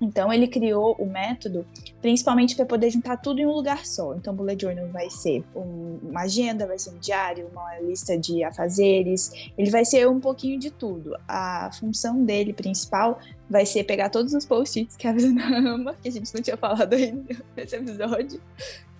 Então 0.00 0.32
ele 0.32 0.46
criou 0.48 0.94
o 0.98 1.06
método 1.06 1.64
principalmente 2.02 2.54
para 2.56 2.66
poder 2.66 2.90
juntar 2.90 3.16
tudo 3.16 3.40
em 3.40 3.46
um 3.46 3.52
lugar 3.52 3.86
só. 3.86 4.14
Então 4.14 4.34
o 4.34 4.36
bullet 4.36 4.60
journal 4.60 4.86
vai 4.88 5.08
ser 5.08 5.42
um, 5.54 5.98
uma 6.02 6.22
agenda, 6.22 6.66
vai 6.66 6.78
ser 6.78 6.90
um 6.90 6.98
diário, 6.98 7.48
uma 7.50 7.78
lista 7.80 8.18
de 8.18 8.44
afazeres, 8.44 9.32
ele 9.56 9.70
vai 9.70 9.84
ser 9.84 10.08
um 10.08 10.20
pouquinho 10.20 10.58
de 10.58 10.70
tudo. 10.70 11.16
A 11.26 11.70
função 11.72 12.24
dele 12.24 12.52
principal 12.52 13.18
vai 13.48 13.64
ser 13.64 13.84
pegar 13.84 14.10
todos 14.10 14.34
os 14.34 14.44
post-its 14.44 14.96
que 14.96 15.06
a 15.08 15.12
Bruna 15.12 15.46
ama, 15.58 15.94
que 15.94 16.08
a 16.08 16.12
gente 16.12 16.34
não 16.34 16.42
tinha 16.42 16.56
falado 16.56 16.92
ainda 16.92 17.36
nesse 17.56 17.76
episódio, 17.76 18.40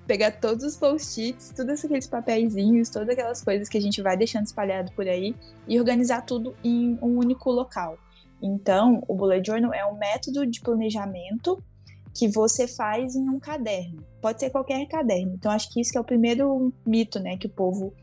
pegar 0.06 0.32
todos 0.32 0.64
os 0.64 0.76
post-its, 0.76 1.52
todos 1.56 1.84
aqueles 1.84 2.06
papeizinhos, 2.06 2.90
todas 2.90 3.08
aquelas 3.08 3.42
coisas 3.42 3.68
que 3.68 3.78
a 3.78 3.80
gente 3.80 4.02
vai 4.02 4.16
deixando 4.16 4.46
espalhado 4.46 4.92
por 4.92 5.08
aí 5.08 5.34
e 5.66 5.78
organizar 5.78 6.22
tudo 6.22 6.54
em 6.62 6.98
um 7.00 7.18
único 7.18 7.50
local. 7.50 7.98
Então, 8.42 9.02
o 9.08 9.14
bullet 9.14 9.46
journal 9.46 9.72
é 9.72 9.84
um 9.86 9.96
método 9.96 10.46
de 10.46 10.60
planejamento 10.60 11.62
que 12.12 12.28
você 12.28 12.68
faz 12.68 13.16
em 13.16 13.28
um 13.28 13.40
caderno. 13.40 14.04
Pode 14.20 14.40
ser 14.40 14.50
qualquer 14.50 14.86
caderno. 14.86 15.34
Então, 15.34 15.50
acho 15.50 15.72
que 15.72 15.80
isso 15.80 15.90
que 15.90 15.98
é 15.98 16.00
o 16.00 16.04
primeiro 16.04 16.72
mito, 16.86 17.18
né, 17.18 17.36
que 17.36 17.46
o 17.46 17.50
povo 17.50 17.94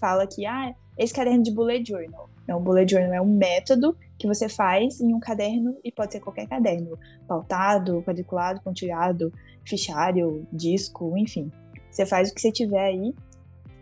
fala 0.00 0.26
que 0.26 0.46
ah, 0.46 0.74
esse 0.96 1.12
caderno 1.12 1.42
de 1.42 1.50
bullet 1.50 1.86
journal. 1.86 2.30
Não, 2.46 2.58
o 2.58 2.60
bullet 2.60 2.90
journal 2.90 3.14
é 3.14 3.20
um 3.20 3.36
método 3.36 3.96
que 4.22 4.28
você 4.28 4.48
faz 4.48 5.00
em 5.00 5.12
um 5.12 5.18
caderno 5.18 5.76
e 5.82 5.90
pode 5.90 6.12
ser 6.12 6.20
qualquer 6.20 6.46
caderno, 6.46 6.96
pautado, 7.26 8.04
quadriculado, 8.06 8.60
pontilhado, 8.60 9.32
fichário, 9.64 10.46
disco, 10.52 11.18
enfim. 11.18 11.50
Você 11.90 12.06
faz 12.06 12.30
o 12.30 12.34
que 12.34 12.40
você 12.40 12.52
tiver 12.52 12.86
aí 12.86 13.12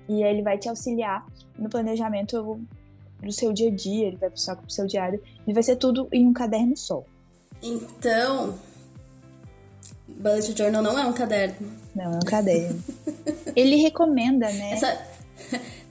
e 0.09 0.22
ele 0.22 0.40
vai 0.42 0.57
te 0.57 0.66
auxiliar 0.66 1.26
no 1.59 1.68
planejamento 1.68 2.59
do 3.22 3.31
seu 3.31 3.53
dia 3.53 3.68
a 3.68 3.74
dia, 3.74 4.07
ele 4.07 4.16
vai 4.16 4.31
só 4.35 4.57
pro 4.57 4.70
seu 4.70 4.87
diário, 4.87 5.22
e 5.46 5.53
vai 5.53 5.62
ser 5.62 5.76
tudo 5.76 6.09
em 6.11 6.26
um 6.26 6.33
caderno 6.33 6.74
só. 6.74 7.05
Então, 7.62 8.59
Bullet 10.09 10.57
Journal 10.57 10.83
não 10.83 10.98
é 10.98 11.05
um 11.05 11.12
caderno. 11.12 11.70
Não, 11.94 12.14
é 12.14 12.16
um 12.16 12.20
caderno. 12.20 12.83
ele 13.55 13.76
recomenda, 13.76 14.50
né? 14.50 14.72
Essa... 14.72 15.07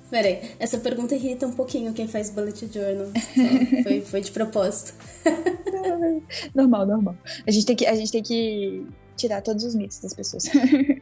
Peraí, 0.09 0.55
essa 0.59 0.77
pergunta 0.79 1.13
irrita 1.15 1.45
um 1.45 1.53
pouquinho 1.53 1.93
quem 1.93 2.07
faz 2.07 2.29
Bullet 2.29 2.67
Journal. 2.67 3.07
foi, 3.83 4.01
foi 4.01 4.21
de 4.21 4.31
propósito. 4.31 4.93
normal, 6.55 6.85
normal. 6.85 7.17
A 7.45 7.51
gente, 7.51 7.65
tem 7.65 7.75
que, 7.75 7.85
a 7.85 7.95
gente 7.95 8.11
tem 8.11 8.23
que 8.23 8.87
tirar 9.15 9.41
todos 9.41 9.63
os 9.63 9.75
mitos 9.75 9.99
das 9.99 10.13
pessoas. 10.13 10.45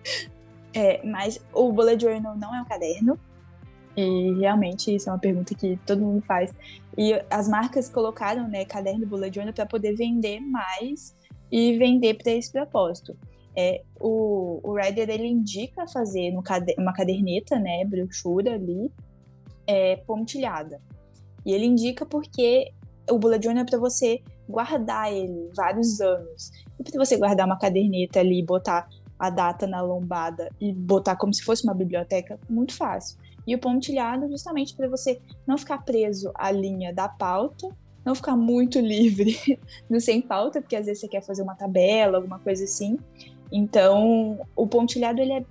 é, 0.73 1.05
mas 1.05 1.39
o 1.53 1.71
Bullet 1.71 2.01
Journal 2.01 2.37
não 2.37 2.53
é 2.53 2.61
um 2.61 2.65
caderno. 2.65 3.17
E 3.95 4.33
realmente 4.39 4.93
isso 4.93 5.09
é 5.09 5.11
uma 5.11 5.17
pergunta 5.17 5.55
que 5.55 5.79
todo 5.85 6.01
mundo 6.01 6.21
faz. 6.21 6.53
E 6.95 7.13
as 7.31 7.47
marcas 7.47 7.89
colocaram, 7.89 8.47
né, 8.47 8.63
caderno 8.63 9.07
bullet 9.07 9.33
journal 9.33 9.53
para 9.53 9.65
poder 9.65 9.95
vender 9.95 10.39
mais 10.39 11.15
e 11.51 11.75
vender 11.77 12.13
para 12.15 12.31
esse 12.31 12.51
propósito. 12.51 13.17
É, 13.57 13.83
o, 13.99 14.59
o 14.63 14.75
Rider 14.75 15.09
ele 15.09 15.27
indica 15.27 15.87
fazer 15.87 16.31
cade 16.43 16.75
uma 16.77 16.93
caderneta, 16.93 17.57
né, 17.57 17.83
brochura 17.85 18.53
ali, 18.53 18.91
é, 19.65 19.95
pontilhada. 19.95 20.79
E 21.45 21.51
ele 21.51 21.65
indica 21.65 22.05
porque 22.05 22.71
o 23.09 23.17
bullet 23.17 23.43
journal 23.43 23.63
é 23.63 23.65
para 23.65 23.79
você 23.79 24.21
guardar 24.47 25.11
ele 25.11 25.49
vários 25.55 25.99
anos. 25.99 26.51
E 26.79 26.83
para 26.83 27.03
você 27.03 27.17
guardar 27.17 27.47
uma 27.47 27.57
caderneta 27.57 28.19
ali, 28.19 28.43
botar 28.43 28.87
a 29.17 29.29
data 29.29 29.65
na 29.65 29.81
lombada 29.81 30.49
e 30.61 30.71
botar 30.71 31.15
como 31.15 31.33
se 31.33 31.43
fosse 31.43 31.63
uma 31.63 31.73
biblioteca, 31.73 32.39
muito 32.49 32.73
fácil. 32.73 33.17
E 33.45 33.55
o 33.55 33.59
pontilhado 33.59 34.27
justamente 34.29 34.75
para 34.75 34.87
você 34.87 35.19
não 35.45 35.57
ficar 35.57 35.79
preso 35.79 36.31
à 36.35 36.51
linha 36.51 36.93
da 36.93 37.07
pauta, 37.07 37.69
não 38.05 38.13
ficar 38.13 38.35
muito 38.35 38.79
livre 38.81 39.59
no 39.89 39.99
sem 39.99 40.21
pauta, 40.21 40.61
porque 40.61 40.75
às 40.75 40.85
vezes 40.85 41.01
você 41.01 41.07
quer 41.07 41.23
fazer 41.23 41.41
uma 41.41 41.55
tabela, 41.55 42.17
alguma 42.17 42.39
coisa 42.39 42.63
assim. 42.63 42.97
Então, 43.51 44.45
o 44.55 44.67
pontilhado 44.67 45.21
ele 45.21 45.33
é 45.33 45.45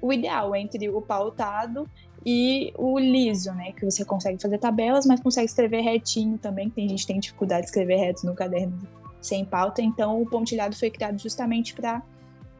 o 0.00 0.12
ideal 0.12 0.54
entre 0.54 0.88
o 0.88 1.00
pautado 1.00 1.88
e 2.24 2.72
o 2.76 2.98
liso, 2.98 3.52
né? 3.52 3.72
Que 3.72 3.84
você 3.84 4.04
consegue 4.04 4.40
fazer 4.40 4.58
tabelas, 4.58 5.06
mas 5.06 5.20
consegue 5.20 5.46
escrever 5.46 5.80
retinho 5.80 6.38
também. 6.38 6.68
Tem 6.68 6.88
gente 6.88 7.02
que 7.02 7.06
tem 7.06 7.20
dificuldade 7.20 7.62
de 7.62 7.66
escrever 7.68 7.96
reto 7.96 8.26
no 8.26 8.34
caderno 8.34 8.76
sem 9.20 9.44
pauta. 9.44 9.80
Então, 9.82 10.20
o 10.20 10.26
pontilhado 10.26 10.76
foi 10.76 10.90
criado 10.90 11.18
justamente 11.18 11.74
para 11.74 12.02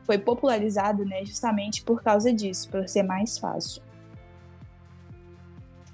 foi 0.05 0.19
popularizado, 0.19 1.05
né? 1.05 1.25
Justamente 1.25 1.83
por 1.83 2.01
causa 2.01 2.33
disso, 2.33 2.71
por 2.71 2.89
ser 2.89 3.03
mais 3.03 3.39
fácil. 3.39 3.83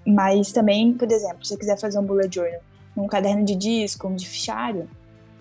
Mas 0.06 0.52
também, 0.52 0.92
por 0.92 1.10
exemplo, 1.10 1.42
se 1.44 1.50
você 1.50 1.58
quiser 1.58 1.78
fazer 1.78 1.98
um 1.98 2.04
bullet 2.04 2.34
journal 2.34 2.60
num 2.94 3.06
caderno 3.06 3.42
de 3.42 3.56
disco, 3.56 4.06
um 4.06 4.14
de 4.14 4.28
fichário, 4.28 4.88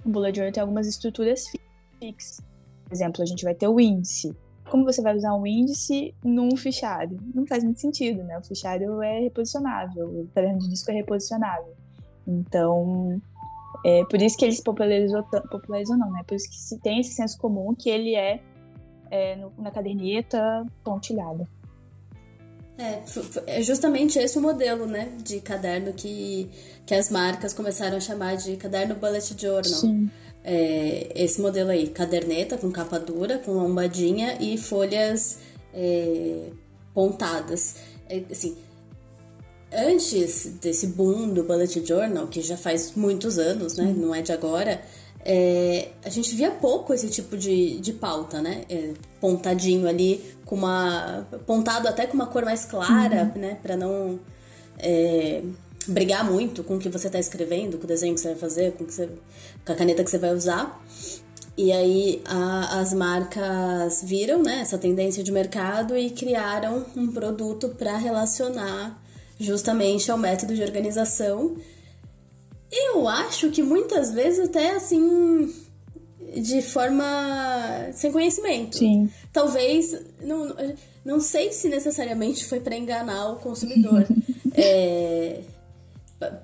o 0.06 0.10
bullet 0.10 0.36
journal 0.36 0.54
tem 0.54 0.62
algumas 0.62 0.88
estruturas 0.88 1.52
fixas. 2.00 2.51
Por 2.92 2.96
exemplo, 2.96 3.24
a 3.24 3.26
gente 3.26 3.46
vai 3.46 3.56
ter 3.56 3.70
o 3.70 3.80
índice. 3.80 4.36
Como 4.70 4.84
você 4.84 5.02
vai 5.02 5.16
usar 5.16 5.34
um 5.34 5.48
índice 5.48 6.14
num 6.22 6.58
fichário? 6.58 7.18
Não 7.34 7.48
faz 7.48 7.64
muito 7.64 7.80
sentido, 7.80 8.22
né? 8.22 8.38
O 8.38 8.44
fichário 8.44 9.02
é 9.02 9.22
reposicionável, 9.22 10.08
o 10.10 10.28
caderno 10.36 10.60
de 10.60 10.68
disco 10.68 10.92
é 10.92 10.96
reposicionável. 10.96 11.74
Então, 12.28 13.22
é 13.86 14.04
por 14.04 14.22
isso 14.22 14.38
que 14.38 14.44
eles 14.44 14.60
popularizou, 14.60 15.24
popularizou 15.24 15.96
não, 15.96 16.12
né? 16.12 16.22
Por 16.28 16.36
isso 16.36 16.50
que 16.50 16.58
se 16.58 16.78
tem 16.80 17.00
esse 17.00 17.14
senso 17.14 17.38
comum 17.38 17.74
que 17.74 17.90
ele 17.90 18.14
é, 18.14 18.42
é 19.10 19.38
no, 19.38 19.54
na 19.58 19.72
caderneta 19.72 20.66
pontilhada. 20.84 21.48
É, 22.78 23.04
é 23.48 23.62
justamente 23.62 24.20
esse 24.20 24.38
o 24.38 24.42
modelo, 24.42 24.86
né, 24.86 25.14
de 25.24 25.40
caderno 25.40 25.94
que, 25.94 26.50
que 26.86 26.94
as 26.94 27.10
marcas 27.10 27.54
começaram 27.54 27.96
a 27.96 28.02
chamar 28.02 28.36
de 28.36 28.58
caderno 28.58 28.96
bullet 28.96 29.34
journal. 29.40 29.64
Sim. 29.64 30.12
É, 30.44 31.12
esse 31.16 31.40
modelo 31.40 31.70
aí, 31.70 31.88
caderneta 31.88 32.58
com 32.58 32.72
capa 32.72 33.00
dura, 33.00 33.38
com 33.38 33.52
lombadinha 33.52 34.38
e 34.40 34.58
folhas 34.58 35.38
é, 35.74 36.48
pontadas. 36.94 37.76
É, 38.10 38.24
assim, 38.30 38.58
antes 39.72 40.46
desse 40.62 40.88
boom 40.88 41.30
do 41.30 41.44
bullet 41.44 41.86
journal, 41.86 42.28
que 42.28 42.42
já 42.42 42.58
faz 42.58 42.94
muitos 42.96 43.38
anos, 43.38 43.78
né, 43.78 43.94
não 43.96 44.14
é 44.14 44.22
de 44.22 44.32
agora, 44.32 44.82
é, 45.24 45.90
a 46.04 46.10
gente 46.10 46.36
via 46.36 46.52
pouco 46.52 46.94
esse 46.94 47.08
tipo 47.08 47.38
de, 47.38 47.80
de 47.80 47.94
pauta, 47.94 48.42
né? 48.42 48.64
É, 48.70 48.94
pontadinho 49.20 49.88
ali, 49.88 50.36
com 50.46 50.56
uma. 50.56 51.28
pontado 51.46 51.88
até 51.88 52.08
com 52.08 52.16
uma 52.16 52.26
cor 52.26 52.44
mais 52.44 52.66
clara, 52.66 53.32
uhum. 53.36 53.42
né? 53.42 53.58
Pra 53.62 53.78
não 53.78 54.20
é, 54.80 55.44
brigar 55.88 56.30
muito 56.30 56.64
com 56.64 56.76
o 56.76 56.80
que 56.80 56.90
você 56.90 57.10
tá 57.10 57.20
escrevendo, 57.20 57.78
com 57.78 57.84
o 57.84 57.88
desenho 57.88 58.14
que 58.14 58.22
você 58.22 58.30
vai 58.30 58.38
fazer, 58.38 58.72
com, 58.74 58.86
você, 58.86 59.10
com 59.66 59.72
a 59.72 59.76
caneta 59.76 60.04
que 60.04 60.10
você 60.10 60.18
vai 60.18 60.34
usar. 60.34 60.84
E 61.58 61.72
aí 61.72 62.22
a, 62.26 62.80
as 62.80 62.94
marcas 62.94 64.02
viram 64.04 64.42
né, 64.42 64.62
essa 64.62 64.78
tendência 64.78 65.24
de 65.24 65.32
mercado 65.32 65.98
e 65.98 66.10
criaram 66.10 66.86
um 66.96 67.12
produto 67.12 67.70
para 67.70 67.98
relacionar 67.98 69.02
justamente 69.40 70.12
ao 70.12 70.18
método 70.18 70.56
de 70.56 70.62
organização 70.62 71.58
eu 72.72 73.08
acho 73.08 73.50
que 73.52 73.62
muitas 73.62 74.14
vezes 74.14 74.48
até 74.48 74.76
assim 74.76 75.54
de 76.38 76.62
forma 76.62 77.04
sem 77.94 78.12
conhecimento. 78.12 78.78
Sim. 78.78 79.10
Talvez 79.34 79.94
não, 80.22 80.56
não 81.04 81.20
sei 81.20 81.52
se 81.52 81.68
necessariamente 81.68 82.46
foi 82.46 82.62
para 82.62 82.78
enganar 82.78 83.32
o 83.32 83.36
consumidor. 83.38 84.08
é, 84.56 85.42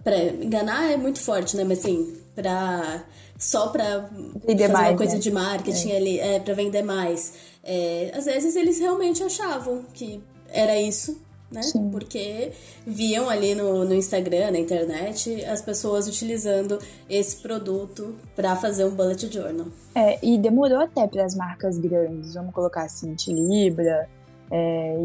para 0.04 0.24
enganar 0.26 0.92
é 0.92 0.98
muito 0.98 1.20
forte, 1.20 1.56
né? 1.56 1.63
Mas 1.63 1.80
assim, 1.80 2.18
para 2.36 3.04
só 3.38 3.68
para 3.68 4.10
fazer 4.46 4.68
mais, 4.68 4.90
uma 4.90 4.98
coisa 4.98 5.13
né? 5.13 5.20
de 5.20 5.32
marketing 5.32 5.92
é. 5.92 5.98
ali, 5.98 6.20
é 6.20 6.40
para 6.40 6.54
vender 6.54 6.82
mais. 6.82 7.34
É, 7.63 8.12
às 8.16 8.26
vezes 8.26 8.56
eles 8.56 8.80
realmente 8.80 9.22
achavam 9.24 9.86
que 9.94 10.22
era 10.52 10.80
isso 10.80 11.20
né? 11.52 11.62
Sim. 11.62 11.90
Porque 11.90 12.52
viam 12.86 13.30
ali 13.30 13.56
no, 13.56 13.86
no 13.86 13.94
Instagram, 13.94 14.52
na 14.52 14.60
internet, 14.60 15.44
as 15.46 15.62
pessoas 15.62 16.08
utilizando 16.08 16.78
esse 17.10 17.38
produto 17.38 18.16
para 18.36 18.56
fazer 18.56 18.86
um 18.86 18.92
bullet 18.92 19.32
journal. 19.32 19.68
É, 19.96 20.20
e 20.26 20.38
demorou 20.38 20.80
até 20.80 21.08
para 21.08 21.26
as 21.26 21.36
marcas 21.36 21.78
grandes, 21.78 22.34
vamos 22.34 22.54
colocar 22.54 22.84
assim, 22.84 23.16
Libra 23.28 24.10
é, 24.52 24.96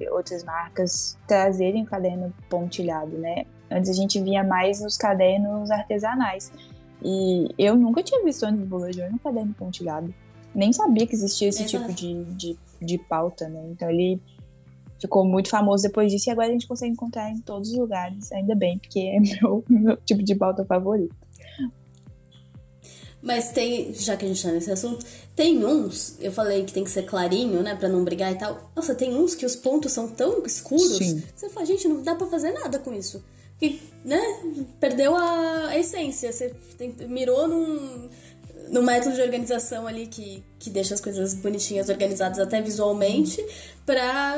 e 0.00 0.08
outras 0.10 0.44
marcas 0.44 1.16
trazerem 1.26 1.82
o 1.82 1.86
caderno 1.86 2.32
pontilhado, 2.48 3.16
né? 3.18 3.46
Antes 3.72 3.90
a 3.90 3.94
gente 3.94 4.20
via 4.20 4.44
mais 4.44 4.80
nos 4.80 4.96
cadernos 4.96 5.70
artesanais. 5.70 6.52
E 7.04 7.48
eu 7.58 7.76
nunca 7.76 8.02
tinha 8.02 8.22
visto 8.22 8.44
antes 8.44 8.66
do 8.66 8.92
journal 8.92 9.12
um 9.12 9.18
caderno 9.18 9.54
pontilhado. 9.54 10.14
Nem 10.54 10.72
sabia 10.72 11.06
que 11.06 11.14
existia 11.14 11.48
esse 11.48 11.64
Exato. 11.64 11.92
tipo 11.92 11.94
de, 11.94 12.24
de, 12.34 12.58
de 12.80 12.98
pauta, 12.98 13.48
né? 13.48 13.60
Então 13.70 13.90
ele 13.90 14.20
ficou 15.00 15.24
muito 15.24 15.48
famoso 15.48 15.82
depois 15.82 16.12
disso 16.12 16.28
e 16.28 16.30
agora 16.30 16.48
a 16.48 16.52
gente 16.52 16.68
consegue 16.68 16.92
encontrar 16.92 17.30
em 17.30 17.40
todos 17.40 17.70
os 17.70 17.76
lugares, 17.76 18.30
ainda 18.30 18.54
bem, 18.54 18.78
porque 18.78 19.00
é 19.00 19.18
meu, 19.42 19.64
meu 19.68 19.96
tipo 19.96 20.22
de 20.22 20.34
pauta 20.34 20.64
favorito. 20.64 21.14
Mas 23.20 23.52
tem, 23.52 23.94
já 23.94 24.16
que 24.16 24.24
a 24.24 24.28
gente 24.28 24.42
tá 24.42 24.50
nesse 24.50 24.70
assunto, 24.70 25.06
tem 25.36 25.64
uns, 25.64 26.16
eu 26.20 26.32
falei 26.32 26.64
que 26.64 26.72
tem 26.72 26.82
que 26.82 26.90
ser 26.90 27.04
clarinho, 27.04 27.62
né, 27.62 27.76
pra 27.76 27.88
não 27.88 28.02
brigar 28.02 28.32
e 28.32 28.34
tal. 28.36 28.72
Nossa, 28.74 28.96
tem 28.96 29.14
uns 29.14 29.34
que 29.34 29.46
os 29.46 29.54
pontos 29.54 29.92
são 29.92 30.08
tão 30.08 30.44
escuros, 30.44 30.98
Sim. 30.98 31.22
você 31.34 31.48
fala, 31.48 31.64
gente, 31.64 31.86
não 31.86 32.02
dá 32.02 32.16
pra 32.16 32.26
fazer 32.26 32.50
nada 32.50 32.80
com 32.80 32.92
isso. 32.92 33.22
Que, 33.62 33.80
né, 34.04 34.20
perdeu 34.80 35.14
a, 35.14 35.78
essência, 35.78 36.32
você 36.32 36.52
tem, 36.76 36.92
mirou 37.06 37.46
num 37.46 38.08
no 38.70 38.82
método 38.82 39.14
de 39.14 39.20
organização 39.20 39.86
ali 39.86 40.08
que, 40.08 40.42
que 40.58 40.68
deixa 40.68 40.94
as 40.94 41.00
coisas 41.00 41.34
bonitinhas, 41.34 41.88
organizadas 41.88 42.40
até 42.40 42.60
visualmente, 42.60 43.44
para 43.86 44.34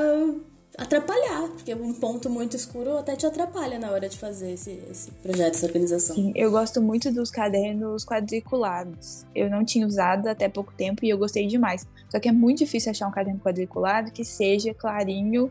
atrapalhar, 0.77 1.49
porque 1.51 1.75
um 1.75 1.95
ponto 1.95 2.29
muito 2.29 2.57
escuro 2.57 2.99
até 2.99 3.17
te 3.17 3.25
atrapalha 3.25 3.79
na 3.79 3.91
hora 3.93 4.09
de 4.09 4.19
fazer 4.19 4.53
esse, 4.53 4.83
esse 4.91 5.11
projeto, 5.23 5.55
essa 5.55 5.67
organização. 5.67 6.17
Sim, 6.17 6.33
eu 6.35 6.51
gosto 6.51 6.83
muito 6.83 7.11
dos 7.13 7.31
cadernos 7.31 8.05
quadriculados. 8.05 9.25
Eu 9.35 9.49
não 9.49 9.65
tinha 9.65 9.87
usado 9.87 10.27
até 10.27 10.49
pouco 10.49 10.75
tempo 10.75 11.05
e 11.05 11.09
eu 11.09 11.17
gostei 11.17 11.47
demais. 11.47 11.87
Só 12.11 12.19
que 12.19 12.29
é 12.29 12.33
muito 12.33 12.59
difícil 12.59 12.91
achar 12.91 13.07
um 13.07 13.13
caderno 13.13 13.41
quadriculado 13.41 14.11
que 14.11 14.25
seja 14.25 14.75
clarinho 14.75 15.51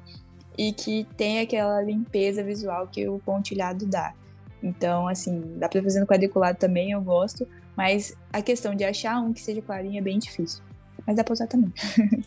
e 0.57 0.71
que 0.71 1.07
tenha 1.17 1.41
aquela 1.43 1.81
limpeza 1.81 2.43
visual 2.43 2.87
que 2.87 3.07
o 3.07 3.19
pontilhado 3.19 3.85
dá. 3.85 4.13
Então, 4.61 5.07
assim, 5.07 5.41
dá 5.57 5.67
pra 5.67 5.81
fazer 5.83 5.99
no 5.99 6.07
quadriculado 6.07 6.57
também, 6.57 6.91
eu 6.91 7.01
gosto, 7.01 7.47
mas 7.75 8.15
a 8.31 8.41
questão 8.41 8.73
de 8.73 8.83
achar 8.83 9.19
um 9.19 9.33
que 9.33 9.41
seja 9.41 9.61
clarinho 9.61 9.97
é 9.97 10.01
bem 10.01 10.17
difícil. 10.17 10.63
Mas 11.05 11.15
dá 11.15 11.23
pra 11.23 11.33
usar 11.33 11.47
também. 11.47 11.71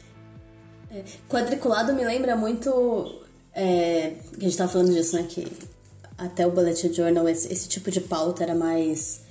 É, 0.88 1.02
quadriculado 1.28 1.92
me 1.92 2.04
lembra 2.04 2.36
muito. 2.36 3.20
É, 3.52 4.14
a 4.36 4.40
gente 4.40 4.56
tava 4.56 4.70
falando 4.70 4.92
disso, 4.92 5.16
né? 5.16 5.26
Que 5.28 5.44
até 6.16 6.46
o 6.46 6.50
Bullet 6.52 6.92
Journal, 6.92 7.28
esse, 7.28 7.52
esse 7.52 7.68
tipo 7.68 7.90
de 7.90 8.00
pauta 8.00 8.44
era 8.44 8.54
mais. 8.54 9.22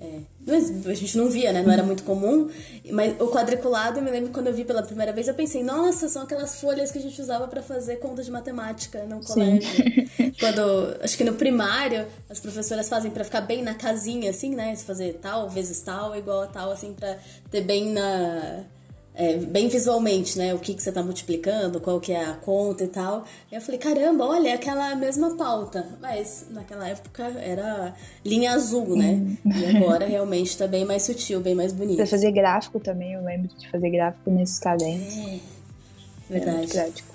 É, 0.00 0.20
a 0.54 0.94
gente 0.94 1.16
não 1.16 1.28
via, 1.28 1.52
né? 1.52 1.62
Não 1.62 1.72
era 1.72 1.82
muito 1.82 2.02
comum. 2.02 2.48
Mas 2.90 3.20
o 3.20 3.28
quadriculado, 3.28 3.98
eu 3.98 4.02
me 4.02 4.10
lembro 4.10 4.30
quando 4.30 4.46
eu 4.46 4.54
vi 4.54 4.64
pela 4.64 4.82
primeira 4.82 5.12
vez, 5.12 5.28
eu 5.28 5.34
pensei, 5.34 5.62
nossa, 5.62 6.08
são 6.08 6.22
aquelas 6.22 6.60
folhas 6.60 6.90
que 6.90 6.98
a 6.98 7.02
gente 7.02 7.20
usava 7.20 7.46
para 7.46 7.62
fazer 7.62 7.96
contas 7.96 8.26
de 8.26 8.32
matemática 8.32 9.04
no 9.04 9.22
colégio. 9.22 9.68
quando, 10.40 10.96
acho 11.02 11.16
que 11.16 11.24
no 11.24 11.34
primário, 11.34 12.06
as 12.30 12.40
professoras 12.40 12.88
fazem 12.88 13.10
para 13.10 13.24
ficar 13.24 13.42
bem 13.42 13.62
na 13.62 13.74
casinha, 13.74 14.30
assim, 14.30 14.54
né? 14.54 14.74
Se 14.74 14.84
fazer 14.84 15.18
tal 15.20 15.48
vezes 15.48 15.80
tal, 15.80 16.16
igual 16.16 16.42
a 16.42 16.46
tal, 16.46 16.70
assim, 16.70 16.94
pra 16.94 17.18
ter 17.50 17.62
bem 17.62 17.92
na 17.92 18.64
é, 19.18 19.36
bem 19.36 19.68
visualmente, 19.68 20.38
né? 20.38 20.54
O 20.54 20.58
que, 20.60 20.72
que 20.72 20.80
você 20.80 20.90
está 20.90 21.02
multiplicando, 21.02 21.80
qual 21.80 22.00
que 22.00 22.12
é 22.12 22.24
a 22.24 22.34
conta 22.34 22.84
e 22.84 22.88
tal. 22.88 23.24
E 23.50 23.54
eu 23.56 23.60
falei, 23.60 23.78
caramba, 23.78 24.24
olha, 24.24 24.50
é 24.50 24.52
aquela 24.52 24.94
mesma 24.94 25.36
pauta. 25.36 25.84
Mas 26.00 26.46
naquela 26.50 26.88
época 26.88 27.24
era 27.24 27.94
linha 28.24 28.52
azul, 28.52 28.96
né? 28.96 29.14
Hum. 29.14 29.36
E 29.44 29.76
agora 29.76 30.06
realmente 30.06 30.50
está 30.50 30.68
bem 30.68 30.84
mais 30.84 31.02
sutil, 31.02 31.40
bem 31.40 31.54
mais 31.54 31.72
bonito. 31.72 31.96
Pra 31.96 32.06
fazer 32.06 32.30
gráfico 32.30 32.78
também, 32.78 33.14
eu 33.14 33.24
lembro 33.24 33.48
de 33.48 33.68
fazer 33.68 33.90
gráfico 33.90 34.30
nesses 34.30 34.60
cadernos. 34.60 35.18
É, 35.18 35.40
verdade. 36.30 36.78
É 36.78 37.08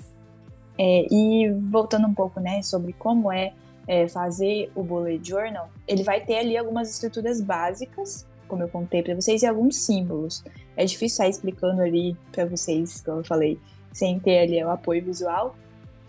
é, 0.78 1.06
e 1.10 1.50
voltando 1.70 2.06
um 2.06 2.14
pouco, 2.14 2.40
né, 2.40 2.62
sobre 2.62 2.92
como 2.92 3.32
é, 3.32 3.52
é 3.86 4.08
fazer 4.08 4.70
o 4.74 4.82
bullet 4.82 5.26
journal, 5.26 5.70
ele 5.86 6.02
vai 6.02 6.20
ter 6.20 6.36
ali 6.36 6.56
algumas 6.56 6.90
estruturas 6.90 7.40
básicas 7.40 8.26
como 8.54 8.62
eu 8.62 8.68
contei 8.68 9.02
para 9.02 9.14
vocês, 9.16 9.42
e 9.42 9.46
alguns 9.46 9.76
símbolos. 9.76 10.44
É 10.76 10.84
difícil 10.84 11.16
sair 11.16 11.30
explicando 11.30 11.82
ali 11.82 12.16
para 12.30 12.46
vocês, 12.46 13.00
como 13.02 13.18
eu 13.18 13.24
falei, 13.24 13.58
sem 13.92 14.20
ter 14.20 14.38
ali 14.38 14.64
o 14.64 14.70
apoio 14.70 15.04
visual, 15.04 15.56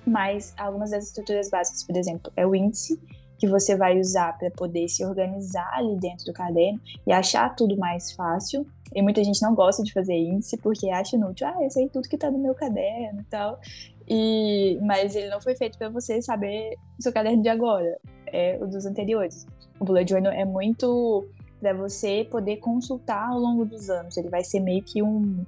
mas 0.05 0.53
algumas 0.55 0.91
das 0.91 1.05
estruturas 1.05 1.49
básicas, 1.49 1.83
por 1.83 1.97
exemplo, 1.97 2.31
é 2.35 2.45
o 2.45 2.55
índice, 2.55 2.99
que 3.37 3.47
você 3.47 3.75
vai 3.75 3.99
usar 3.99 4.37
para 4.37 4.49
poder 4.51 4.87
se 4.87 5.03
organizar 5.03 5.69
ali 5.73 5.97
dentro 5.97 6.25
do 6.25 6.33
caderno 6.33 6.79
e 7.05 7.11
achar 7.11 7.53
tudo 7.53 7.75
mais 7.75 8.13
fácil. 8.13 8.65
E 8.93 9.01
muita 9.01 9.21
gente 9.23 9.41
não 9.41 9.53
gosta 9.53 9.83
de 9.83 9.91
fazer 9.91 10.15
índice 10.15 10.55
porque 10.57 10.89
acha 10.89 11.17
inútil, 11.17 11.47
ah, 11.47 11.57
eu 11.61 11.69
sei 11.69 11.89
tudo 11.89 12.07
que 12.07 12.15
está 12.15 12.31
no 12.31 12.37
meu 12.37 12.55
caderno 12.55 13.21
e 13.21 13.25
tal. 13.25 13.59
E, 14.07 14.79
mas 14.81 15.15
ele 15.15 15.27
não 15.29 15.41
foi 15.41 15.55
feito 15.55 15.77
para 15.77 15.89
você 15.89 16.21
saber 16.21 16.75
o 16.97 17.01
seu 17.01 17.11
caderno 17.11 17.41
de 17.41 17.49
agora, 17.49 17.97
é 18.27 18.57
o 18.61 18.67
dos 18.67 18.85
anteriores. 18.85 19.45
O 19.79 19.83
bullet 19.83 20.09
journal 20.09 20.31
é 20.31 20.45
muito 20.45 21.27
para 21.59 21.73
você 21.73 22.27
poder 22.29 22.57
consultar 22.57 23.29
ao 23.29 23.39
longo 23.39 23.65
dos 23.65 23.89
anos. 23.89 24.17
Ele 24.17 24.29
vai 24.29 24.43
ser 24.43 24.59
meio 24.59 24.83
que 24.83 25.01
um, 25.01 25.45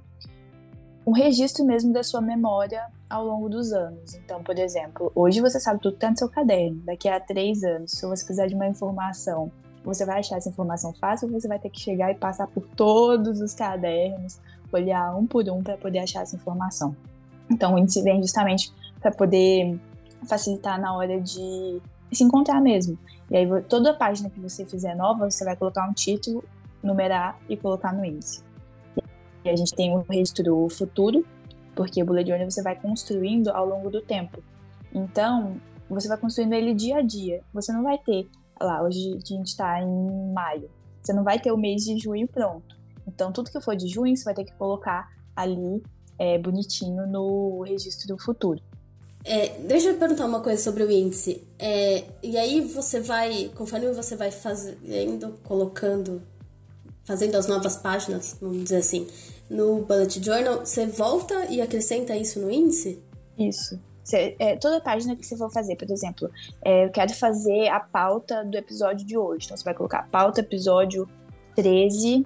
um 1.06 1.12
registro 1.12 1.64
mesmo 1.64 1.92
da 1.92 2.02
sua 2.02 2.20
memória 2.20 2.86
ao 3.08 3.24
longo 3.24 3.48
dos 3.48 3.72
anos. 3.72 4.14
Então, 4.14 4.42
por 4.42 4.58
exemplo, 4.58 5.10
hoje 5.14 5.40
você 5.40 5.58
sabe 5.58 5.80
tudo 5.80 5.92
que 5.92 5.96
está 5.98 6.10
no 6.10 6.18
seu 6.18 6.28
caderno. 6.28 6.80
Daqui 6.84 7.08
a 7.08 7.18
três 7.20 7.62
anos, 7.62 7.92
se 7.92 8.06
você 8.06 8.24
precisar 8.24 8.46
de 8.46 8.54
uma 8.54 8.66
informação, 8.66 9.50
você 9.84 10.04
vai 10.04 10.18
achar 10.18 10.36
essa 10.36 10.48
informação 10.48 10.92
fácil 10.92 11.28
ou 11.28 11.40
você 11.40 11.48
vai 11.48 11.58
ter 11.58 11.70
que 11.70 11.80
chegar 11.80 12.10
e 12.10 12.14
passar 12.14 12.46
por 12.48 12.62
todos 12.76 13.40
os 13.40 13.54
cadernos, 13.54 14.38
olhar 14.72 15.16
um 15.16 15.26
por 15.26 15.48
um 15.48 15.62
para 15.62 15.76
poder 15.76 16.00
achar 16.00 16.22
essa 16.22 16.36
informação. 16.36 16.94
Então, 17.50 17.74
o 17.74 17.78
índice 17.78 18.02
vem 18.02 18.20
justamente 18.20 18.70
para 19.00 19.10
poder 19.10 19.78
facilitar 20.26 20.80
na 20.80 20.94
hora 20.94 21.20
de 21.20 21.80
se 22.12 22.24
encontrar 22.24 22.60
mesmo. 22.60 22.98
E 23.30 23.36
aí, 23.36 23.62
toda 23.64 23.94
página 23.94 24.30
que 24.30 24.40
você 24.40 24.64
fizer 24.64 24.94
nova, 24.94 25.30
você 25.30 25.44
vai 25.44 25.54
colocar 25.56 25.88
um 25.88 25.92
título, 25.92 26.42
numerar 26.82 27.38
e 27.48 27.56
colocar 27.56 27.92
no 27.92 28.04
índice. 28.04 28.42
E 29.44 29.50
a 29.50 29.56
gente 29.56 29.74
tem 29.74 29.94
o 29.94 30.00
registro 30.08 30.68
futuro, 30.70 31.24
porque 31.74 32.02
o 32.02 32.06
bullet 32.06 32.28
journal 32.28 32.50
você 32.50 32.62
vai 32.62 32.74
construindo 32.74 33.48
ao 33.48 33.66
longo 33.66 33.90
do 33.90 34.00
tempo. 34.00 34.42
Então, 34.92 35.60
você 35.88 36.08
vai 36.08 36.16
construindo 36.16 36.54
ele 36.54 36.74
dia 36.74 36.98
a 36.98 37.02
dia. 37.02 37.42
Você 37.52 37.72
não 37.72 37.82
vai 37.82 37.98
ter, 37.98 38.28
lá, 38.60 38.82
hoje 38.82 39.16
a 39.16 39.26
gente 39.26 39.48
está 39.48 39.80
em 39.82 40.32
maio. 40.32 40.70
Você 41.02 41.12
não 41.12 41.22
vai 41.22 41.38
ter 41.38 41.52
o 41.52 41.56
mês 41.56 41.84
de 41.84 41.98
junho 41.98 42.26
pronto. 42.26 42.76
Então, 43.06 43.32
tudo 43.32 43.50
que 43.50 43.60
for 43.60 43.76
de 43.76 43.88
junho, 43.88 44.16
você 44.16 44.24
vai 44.24 44.34
ter 44.34 44.44
que 44.44 44.52
colocar 44.54 45.08
ali 45.36 45.82
é, 46.18 46.38
bonitinho 46.38 47.06
no 47.06 47.62
registro 47.62 48.08
do 48.08 48.22
futuro. 48.22 48.60
É, 49.28 49.58
deixa 49.58 49.90
eu 49.90 49.98
perguntar 49.98 50.24
uma 50.24 50.40
coisa 50.40 50.62
sobre 50.62 50.82
o 50.82 50.90
índice. 50.90 51.46
É, 51.58 52.02
e 52.22 52.38
aí 52.38 52.62
você 52.62 52.98
vai, 52.98 53.50
conforme 53.54 53.92
você 53.92 54.16
vai 54.16 54.30
fazendo, 54.30 55.38
colocando, 55.44 56.22
fazendo 57.04 57.36
as 57.36 57.46
novas 57.46 57.76
páginas, 57.76 58.38
vamos 58.40 58.64
dizer 58.64 58.78
assim, 58.78 59.06
no 59.50 59.82
Bullet 59.82 60.24
Journal, 60.24 60.60
você 60.60 60.86
volta 60.86 61.44
e 61.50 61.60
acrescenta 61.60 62.16
isso 62.16 62.40
no 62.40 62.50
índice? 62.50 63.02
Isso. 63.38 63.78
É, 64.10 64.56
toda 64.56 64.80
página 64.80 65.14
que 65.14 65.26
você 65.26 65.36
for 65.36 65.52
fazer, 65.52 65.76
por 65.76 65.90
exemplo, 65.90 66.30
é, 66.64 66.86
eu 66.86 66.90
quero 66.90 67.12
fazer 67.12 67.68
a 67.68 67.80
pauta 67.80 68.42
do 68.42 68.56
episódio 68.56 69.06
de 69.06 69.18
hoje. 69.18 69.44
Então 69.44 69.58
você 69.58 69.64
vai 69.64 69.74
colocar 69.74 70.08
pauta 70.10 70.40
episódio 70.40 71.06
13, 71.54 72.24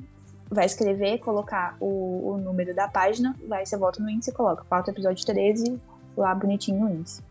vai 0.49 0.67
escrever, 0.67 1.19
colocar 1.19 1.77
o, 1.81 2.35
o 2.35 2.39
número 2.39 2.73
da 2.73 2.87
página, 2.87 3.35
vai, 3.49 3.67
você 3.67 3.77
volta 3.77 4.01
no 4.01 4.09
índice 4.09 4.31
e 4.31 4.33
coloca 4.33 4.65
pauta 4.65 4.93
episódio 4.93 5.27
13, 5.27 5.81
lá 6.17 6.35
bonitinho 6.35 6.81
no 6.81 6.91
índice. 6.91 7.23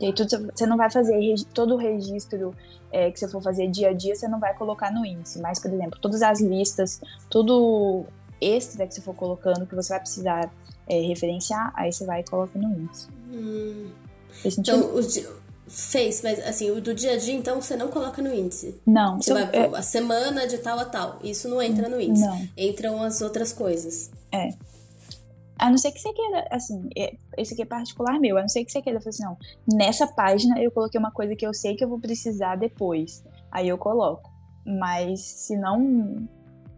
E 0.00 0.06
aí 0.06 0.12
tudo, 0.14 0.50
você 0.54 0.66
não 0.66 0.76
vai 0.76 0.90
fazer 0.90 1.18
todo 1.52 1.74
o 1.74 1.76
registro 1.76 2.54
é, 2.90 3.10
que 3.10 3.18
você 3.18 3.28
for 3.28 3.42
fazer 3.42 3.68
dia 3.68 3.90
a 3.90 3.92
dia, 3.92 4.14
você 4.14 4.26
não 4.26 4.40
vai 4.40 4.54
colocar 4.54 4.90
no 4.90 5.04
índice. 5.04 5.40
Mas, 5.40 5.58
por 5.58 5.72
exemplo, 5.72 5.98
todas 6.00 6.22
as 6.22 6.40
listas, 6.40 7.00
tudo 7.28 8.04
extra 8.40 8.86
que 8.86 8.94
você 8.94 9.00
for 9.00 9.14
colocando, 9.14 9.66
que 9.66 9.74
você 9.74 9.90
vai 9.90 10.00
precisar 10.00 10.50
é, 10.88 11.00
referenciar, 11.00 11.72
aí 11.76 11.92
você 11.92 12.04
vai 12.04 12.20
e 12.20 12.24
coloca 12.24 12.58
no 12.58 12.68
índice. 12.68 13.08
Hum. 13.32 13.90
Fez? 14.30 14.58
Então, 14.58 14.94
os, 14.94 15.28
fez, 15.68 16.22
mas 16.22 16.40
assim, 16.40 16.70
o 16.70 16.80
do 16.80 16.94
dia 16.94 17.12
a 17.12 17.16
dia, 17.16 17.34
então, 17.34 17.60
você 17.60 17.76
não 17.76 17.88
coloca 17.88 18.20
no 18.22 18.34
índice? 18.34 18.80
Não. 18.86 19.20
Você 19.20 19.32
vai, 19.32 19.48
é... 19.52 19.66
a 19.66 19.82
semana 19.82 20.46
de 20.46 20.58
tal 20.58 20.78
a 20.78 20.84
tal, 20.84 21.18
isso 21.22 21.48
não 21.48 21.60
entra 21.60 21.88
no 21.88 22.00
índice. 22.00 22.26
Não. 22.26 22.48
Entram 22.56 23.02
as 23.02 23.20
outras 23.20 23.52
coisas. 23.52 24.10
É. 24.32 24.50
A 25.60 25.68
não 25.68 25.76
ser 25.76 25.92
que 25.92 26.00
você 26.00 26.10
queira, 26.14 26.48
assim, 26.50 26.88
é, 26.96 27.14
esse 27.36 27.52
aqui 27.52 27.62
é 27.62 27.66
particular 27.66 28.18
meu, 28.18 28.38
a 28.38 28.40
não 28.40 28.48
ser 28.48 28.64
que 28.64 28.72
você 28.72 28.80
queira 28.80 28.98
falar 28.98 29.10
assim, 29.10 29.24
não, 29.24 29.36
nessa 29.70 30.06
página 30.06 30.58
eu 30.58 30.70
coloquei 30.70 30.98
uma 30.98 31.10
coisa 31.10 31.36
que 31.36 31.46
eu 31.46 31.52
sei 31.52 31.76
que 31.76 31.84
eu 31.84 31.88
vou 31.88 32.00
precisar 32.00 32.56
depois. 32.56 33.22
Aí 33.52 33.68
eu 33.68 33.76
coloco. 33.76 34.30
Mas 34.64 35.20
se 35.20 35.56
não. 35.56 36.26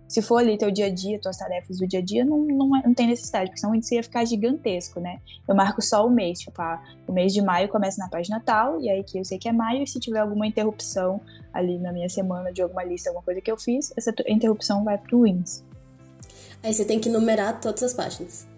Se 0.08 0.20
for 0.20 0.38
ali 0.38 0.58
teu 0.58 0.70
dia 0.70 0.86
a 0.86 0.90
dia, 0.90 1.18
tuas 1.18 1.38
tarefas 1.38 1.78
do 1.78 1.86
dia 1.86 2.00
a 2.00 2.02
dia, 2.02 2.24
não, 2.24 2.38
não, 2.38 2.76
é, 2.76 2.82
não 2.84 2.92
tem 2.92 3.06
necessidade, 3.06 3.46
porque 3.46 3.60
senão 3.60 3.74
isso 3.74 3.94
ia 3.94 4.02
ficar 4.02 4.24
gigantesco, 4.26 5.00
né? 5.00 5.20
Eu 5.48 5.54
marco 5.54 5.80
só 5.80 6.06
o 6.06 6.10
mês, 6.10 6.40
tipo, 6.40 6.60
ah, 6.60 6.82
o 7.06 7.12
mês 7.12 7.32
de 7.32 7.40
maio 7.40 7.68
começa 7.68 8.02
na 8.02 8.10
página 8.10 8.42
tal, 8.44 8.78
e 8.78 8.90
aí 8.90 9.02
que 9.04 9.18
eu 9.18 9.24
sei 9.24 9.38
que 9.38 9.48
é 9.48 9.52
maio, 9.52 9.82
e 9.82 9.86
se 9.86 9.98
tiver 9.98 10.18
alguma 10.18 10.46
interrupção 10.46 11.18
ali 11.50 11.78
na 11.78 11.92
minha 11.92 12.10
semana 12.10 12.52
de 12.52 12.60
alguma 12.60 12.84
lista, 12.84 13.08
alguma 13.08 13.24
coisa 13.24 13.40
que 13.40 13.50
eu 13.50 13.56
fiz, 13.56 13.90
essa 13.96 14.12
interrupção 14.26 14.84
vai 14.84 14.98
pro 14.98 15.26
índice. 15.26 15.64
Aí 16.62 16.74
você 16.74 16.84
tem 16.84 17.00
que 17.00 17.08
numerar 17.08 17.58
todas 17.58 17.82
as 17.82 17.94
páginas. 17.94 18.51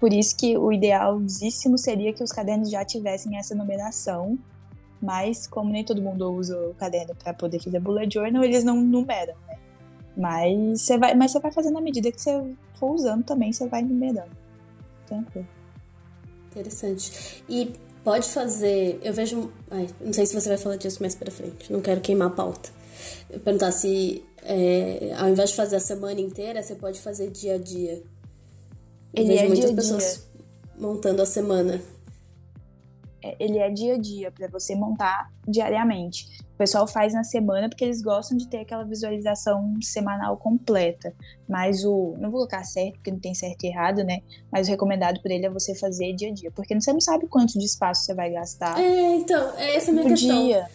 Por 0.00 0.14
isso 0.14 0.34
que 0.34 0.56
o 0.56 0.72
idealíssimo 0.72 1.76
seria 1.76 2.12
que 2.12 2.24
os 2.24 2.32
cadernos 2.32 2.70
já 2.70 2.82
tivessem 2.84 3.36
essa 3.36 3.54
numeração, 3.54 4.38
mas 5.00 5.46
como 5.46 5.70
nem 5.70 5.84
todo 5.84 6.00
mundo 6.00 6.32
usa 6.32 6.58
o 6.58 6.74
caderno 6.74 7.14
para 7.14 7.34
poder 7.34 7.62
fazer 7.62 7.78
bullet 7.80 8.12
journal, 8.12 8.42
eles 8.42 8.64
não 8.64 8.80
numeram, 8.80 9.34
né? 9.46 9.58
Mas 10.16 10.80
você 10.80 10.96
vai, 10.96 11.14
mas 11.14 11.32
você 11.32 11.40
vai 11.40 11.52
fazendo 11.52 11.76
à 11.76 11.80
medida 11.82 12.10
que 12.10 12.20
você 12.20 12.42
for 12.74 12.92
usando 12.92 13.22
também, 13.24 13.52
você 13.52 13.68
vai 13.68 13.82
numerando. 13.82 14.30
Tranquilo. 15.06 15.46
Interessante. 16.50 17.44
E 17.46 17.72
pode 18.02 18.26
fazer, 18.26 18.98
eu 19.02 19.12
vejo, 19.12 19.52
ai, 19.70 19.86
não 20.00 20.14
sei 20.14 20.24
se 20.24 20.34
você 20.34 20.48
vai 20.48 20.58
falar 20.58 20.76
disso 20.76 21.02
mais 21.02 21.14
para 21.14 21.30
frente, 21.30 21.70
não 21.70 21.82
quero 21.82 22.00
queimar 22.00 22.28
a 22.28 22.30
pauta. 22.30 22.70
Eu 23.28 23.38
perguntar 23.38 23.70
se 23.72 24.24
é, 24.42 25.14
ao 25.18 25.28
invés 25.28 25.50
de 25.50 25.56
fazer 25.56 25.76
a 25.76 25.80
semana 25.80 26.20
inteira, 26.20 26.62
você 26.62 26.74
pode 26.74 27.00
fazer 27.00 27.30
dia 27.30 27.54
a 27.54 27.58
dia. 27.58 28.02
Eu 29.14 29.22
ele 29.22 29.32
vejo 29.32 29.44
é 29.44 29.48
muitas 29.48 29.66
dia 29.66 29.76
pessoas 29.76 30.28
dia. 30.34 30.44
montando 30.78 31.22
a 31.22 31.26
semana. 31.26 31.80
É, 33.22 33.36
ele 33.38 33.58
é 33.58 33.68
dia 33.70 33.94
a 33.94 33.98
dia 33.98 34.30
para 34.30 34.48
você 34.48 34.74
montar 34.74 35.30
diariamente. 35.46 36.26
pessoal 36.56 36.86
faz 36.86 37.12
na 37.12 37.24
semana 37.24 37.68
porque 37.68 37.84
eles 37.84 38.02
gostam 38.02 38.36
de 38.36 38.48
ter 38.48 38.58
aquela 38.58 38.84
visualização 38.84 39.74
semanal 39.82 40.36
completa. 40.36 41.12
Mas 41.48 41.84
o. 41.84 42.14
Não 42.18 42.30
vou 42.30 42.40
colocar 42.40 42.64
certo, 42.64 42.94
porque 42.94 43.10
não 43.10 43.18
tem 43.18 43.34
certo 43.34 43.64
e 43.64 43.68
errado, 43.68 44.04
né? 44.04 44.20
Mas 44.50 44.68
o 44.68 44.70
recomendado 44.70 45.20
por 45.20 45.30
ele 45.30 45.46
é 45.46 45.50
você 45.50 45.74
fazer 45.74 46.14
dia 46.14 46.28
a 46.28 46.32
dia. 46.32 46.50
Porque 46.50 46.78
você 46.78 46.92
não 46.92 47.00
sabe 47.00 47.26
quanto 47.26 47.58
de 47.58 47.64
espaço 47.64 48.04
você 48.04 48.14
vai 48.14 48.30
gastar. 48.30 48.78
É, 48.80 49.16
então, 49.16 49.58
é 49.58 49.76
essa 49.76 49.90
a 49.90 49.94
minha 49.94 50.06
questão. 50.06 50.44
Dia. 50.44 50.68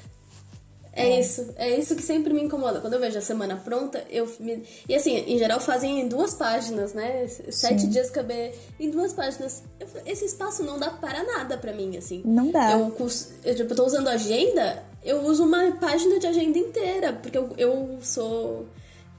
É, 0.96 1.10
é 1.10 1.20
isso, 1.20 1.54
é 1.58 1.78
isso 1.78 1.94
que 1.94 2.02
sempre 2.02 2.34
me 2.34 2.42
incomoda. 2.42 2.80
Quando 2.80 2.94
eu 2.94 3.00
vejo 3.02 3.18
a 3.18 3.22
semana 3.22 3.58
pronta, 3.58 4.02
eu 4.10 4.34
me... 4.40 4.64
E 4.88 4.96
assim, 4.96 5.18
em 5.18 5.38
geral 5.38 5.60
fazem 5.60 6.00
em 6.00 6.08
duas 6.08 6.34
páginas, 6.34 6.94
né? 6.94 7.28
Sete 7.28 7.82
Sim. 7.82 7.90
dias 7.90 8.10
caber 8.10 8.56
em 8.80 8.90
duas 8.90 9.12
páginas. 9.12 9.62
Esse 10.06 10.24
espaço 10.24 10.64
não 10.64 10.80
dá 10.80 10.90
para 10.90 11.22
nada 11.24 11.58
para 11.58 11.74
mim, 11.74 11.98
assim. 11.98 12.22
Não 12.24 12.50
dá. 12.50 12.72
Eu, 12.72 12.96
eu, 13.44 13.56
tipo, 13.56 13.74
eu 13.74 13.76
tô 13.76 13.86
usando 13.86 14.08
agenda, 14.08 14.84
eu 15.04 15.22
uso 15.24 15.44
uma 15.44 15.74
página 15.74 16.18
de 16.18 16.28
agenda 16.28 16.58
inteira, 16.58 17.12
porque 17.12 17.38
eu, 17.38 17.50
eu 17.58 18.00
sou 18.02 18.66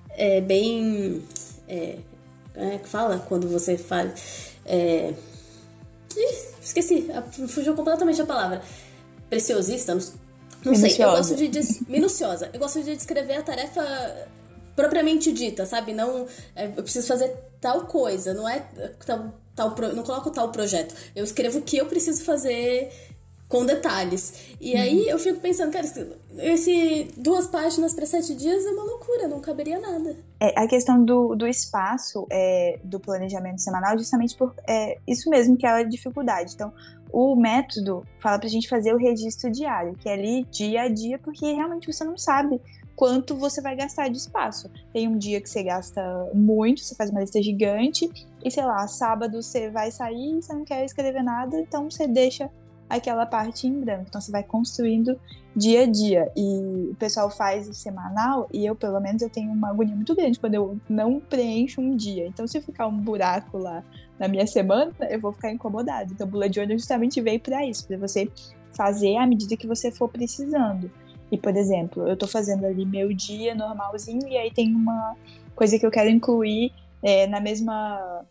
é, 0.08 0.40
bem. 0.40 1.22
É, 1.68 1.98
é 2.54 2.78
que 2.78 2.88
fala 2.88 3.22
quando 3.28 3.48
você 3.48 3.76
faz. 3.76 4.54
É... 4.64 5.12
Ih, 6.16 6.36
esqueci, 6.62 7.10
fugiu 7.48 7.74
completamente 7.74 8.22
a 8.22 8.24
palavra. 8.24 8.62
Preciosista, 9.28 9.94
não 9.94 10.00
não 10.66 10.72
minuciosa. 10.72 11.34
sei, 11.34 11.46
eu 11.46 11.52
gosto 11.52 11.64
de. 11.64 11.90
Minuciosa. 11.90 12.50
Eu 12.52 12.60
gosto 12.60 12.82
de 12.82 12.96
descrever 12.96 13.34
a 13.34 13.42
tarefa 13.42 14.28
propriamente 14.74 15.32
dita, 15.32 15.64
sabe? 15.64 15.92
Não. 15.92 16.26
É, 16.54 16.66
eu 16.66 16.82
preciso 16.82 17.06
fazer 17.06 17.32
tal 17.60 17.82
coisa, 17.82 18.34
não 18.34 18.48
é 18.48 18.60
tal. 19.04 19.32
tal 19.54 19.74
não 19.94 20.02
coloco 20.02 20.30
tal 20.30 20.50
projeto. 20.50 20.94
Eu 21.14 21.24
escrevo 21.24 21.58
o 21.58 21.62
que 21.62 21.76
eu 21.76 21.86
preciso 21.86 22.24
fazer 22.24 22.92
com 23.48 23.64
detalhes. 23.64 24.56
E 24.60 24.74
uhum. 24.74 24.80
aí 24.80 25.08
eu 25.08 25.18
fico 25.18 25.40
pensando, 25.40 25.72
cara, 25.72 25.86
esse 26.38 27.08
duas 27.16 27.46
páginas 27.46 27.94
para 27.94 28.06
sete 28.06 28.34
dias 28.34 28.64
é 28.64 28.70
uma 28.70 28.84
loucura, 28.84 29.28
não 29.28 29.40
caberia 29.40 29.78
nada. 29.78 30.16
É, 30.40 30.58
a 30.60 30.66
questão 30.66 31.04
do, 31.04 31.34
do 31.34 31.46
espaço 31.46 32.26
é, 32.30 32.78
do 32.82 32.98
planejamento 32.98 33.60
semanal, 33.60 33.96
justamente 33.96 34.36
por 34.36 34.54
é, 34.68 34.98
isso 35.06 35.30
mesmo 35.30 35.56
que 35.56 35.66
é 35.66 35.70
a 35.70 35.82
dificuldade. 35.82 36.54
Então, 36.54 36.72
o 37.12 37.36
método 37.36 38.04
fala 38.18 38.38
pra 38.38 38.48
gente 38.48 38.68
fazer 38.68 38.92
o 38.92 38.98
registro 38.98 39.50
diário, 39.50 39.94
que 39.94 40.08
é 40.08 40.12
ali 40.12 40.44
dia 40.50 40.82
a 40.82 40.88
dia, 40.88 41.18
porque 41.18 41.46
realmente 41.52 41.90
você 41.90 42.04
não 42.04 42.18
sabe 42.18 42.60
quanto 42.96 43.36
você 43.36 43.60
vai 43.60 43.76
gastar 43.76 44.08
de 44.08 44.16
espaço. 44.16 44.70
Tem 44.92 45.06
um 45.06 45.16
dia 45.16 45.40
que 45.40 45.48
você 45.48 45.62
gasta 45.62 46.02
muito, 46.34 46.80
você 46.80 46.94
faz 46.94 47.10
uma 47.10 47.20
lista 47.20 47.40
gigante, 47.40 48.10
e 48.42 48.50
sei 48.50 48.64
lá, 48.64 48.88
sábado 48.88 49.40
você 49.40 49.70
vai 49.70 49.90
sair 49.90 50.38
e 50.38 50.42
você 50.42 50.52
não 50.52 50.64
quer 50.64 50.84
escrever 50.84 51.22
nada, 51.22 51.60
então 51.60 51.88
você 51.90 52.08
deixa 52.08 52.50
aquela 52.88 53.26
parte 53.26 53.66
em 53.66 53.80
branco. 53.80 54.06
Então 54.08 54.20
você 54.20 54.30
vai 54.30 54.42
construindo 54.42 55.18
dia 55.54 55.82
a 55.82 55.86
dia. 55.86 56.30
E 56.36 56.90
o 56.90 56.96
pessoal 56.98 57.30
faz 57.30 57.68
o 57.68 57.74
semanal 57.74 58.48
e 58.52 58.64
eu, 58.64 58.74
pelo 58.74 59.00
menos, 59.00 59.22
eu 59.22 59.30
tenho 59.30 59.50
uma 59.50 59.70
agonia 59.70 59.94
muito 59.94 60.14
grande 60.14 60.38
quando 60.38 60.54
eu 60.54 60.78
não 60.88 61.20
preencho 61.20 61.80
um 61.80 61.96
dia. 61.96 62.26
Então 62.26 62.46
se 62.46 62.60
ficar 62.60 62.86
um 62.86 62.98
buraco 62.98 63.58
lá 63.58 63.82
na 64.18 64.28
minha 64.28 64.46
semana, 64.46 64.92
eu 65.10 65.20
vou 65.20 65.32
ficar 65.32 65.50
incomodada. 65.50 66.12
Então 66.12 66.26
o 66.26 66.30
Bullet 66.30 66.54
Journal 66.54 66.78
justamente 66.78 67.20
veio 67.20 67.40
para 67.40 67.64
isso, 67.66 67.86
para 67.86 67.96
você 67.96 68.30
fazer 68.72 69.16
à 69.16 69.26
medida 69.26 69.56
que 69.56 69.66
você 69.66 69.90
for 69.90 70.08
precisando. 70.08 70.90
E, 71.30 71.36
por 71.36 71.56
exemplo, 71.56 72.06
eu 72.06 72.16
tô 72.16 72.28
fazendo 72.28 72.66
ali 72.66 72.84
meu 72.84 73.12
dia 73.12 73.54
normalzinho 73.54 74.28
e 74.28 74.36
aí 74.36 74.50
tem 74.52 74.74
uma 74.74 75.16
coisa 75.56 75.78
que 75.78 75.84
eu 75.84 75.90
quero 75.90 76.08
incluir 76.08 76.72
é, 77.02 77.26
na 77.26 77.40
mesma 77.40 78.24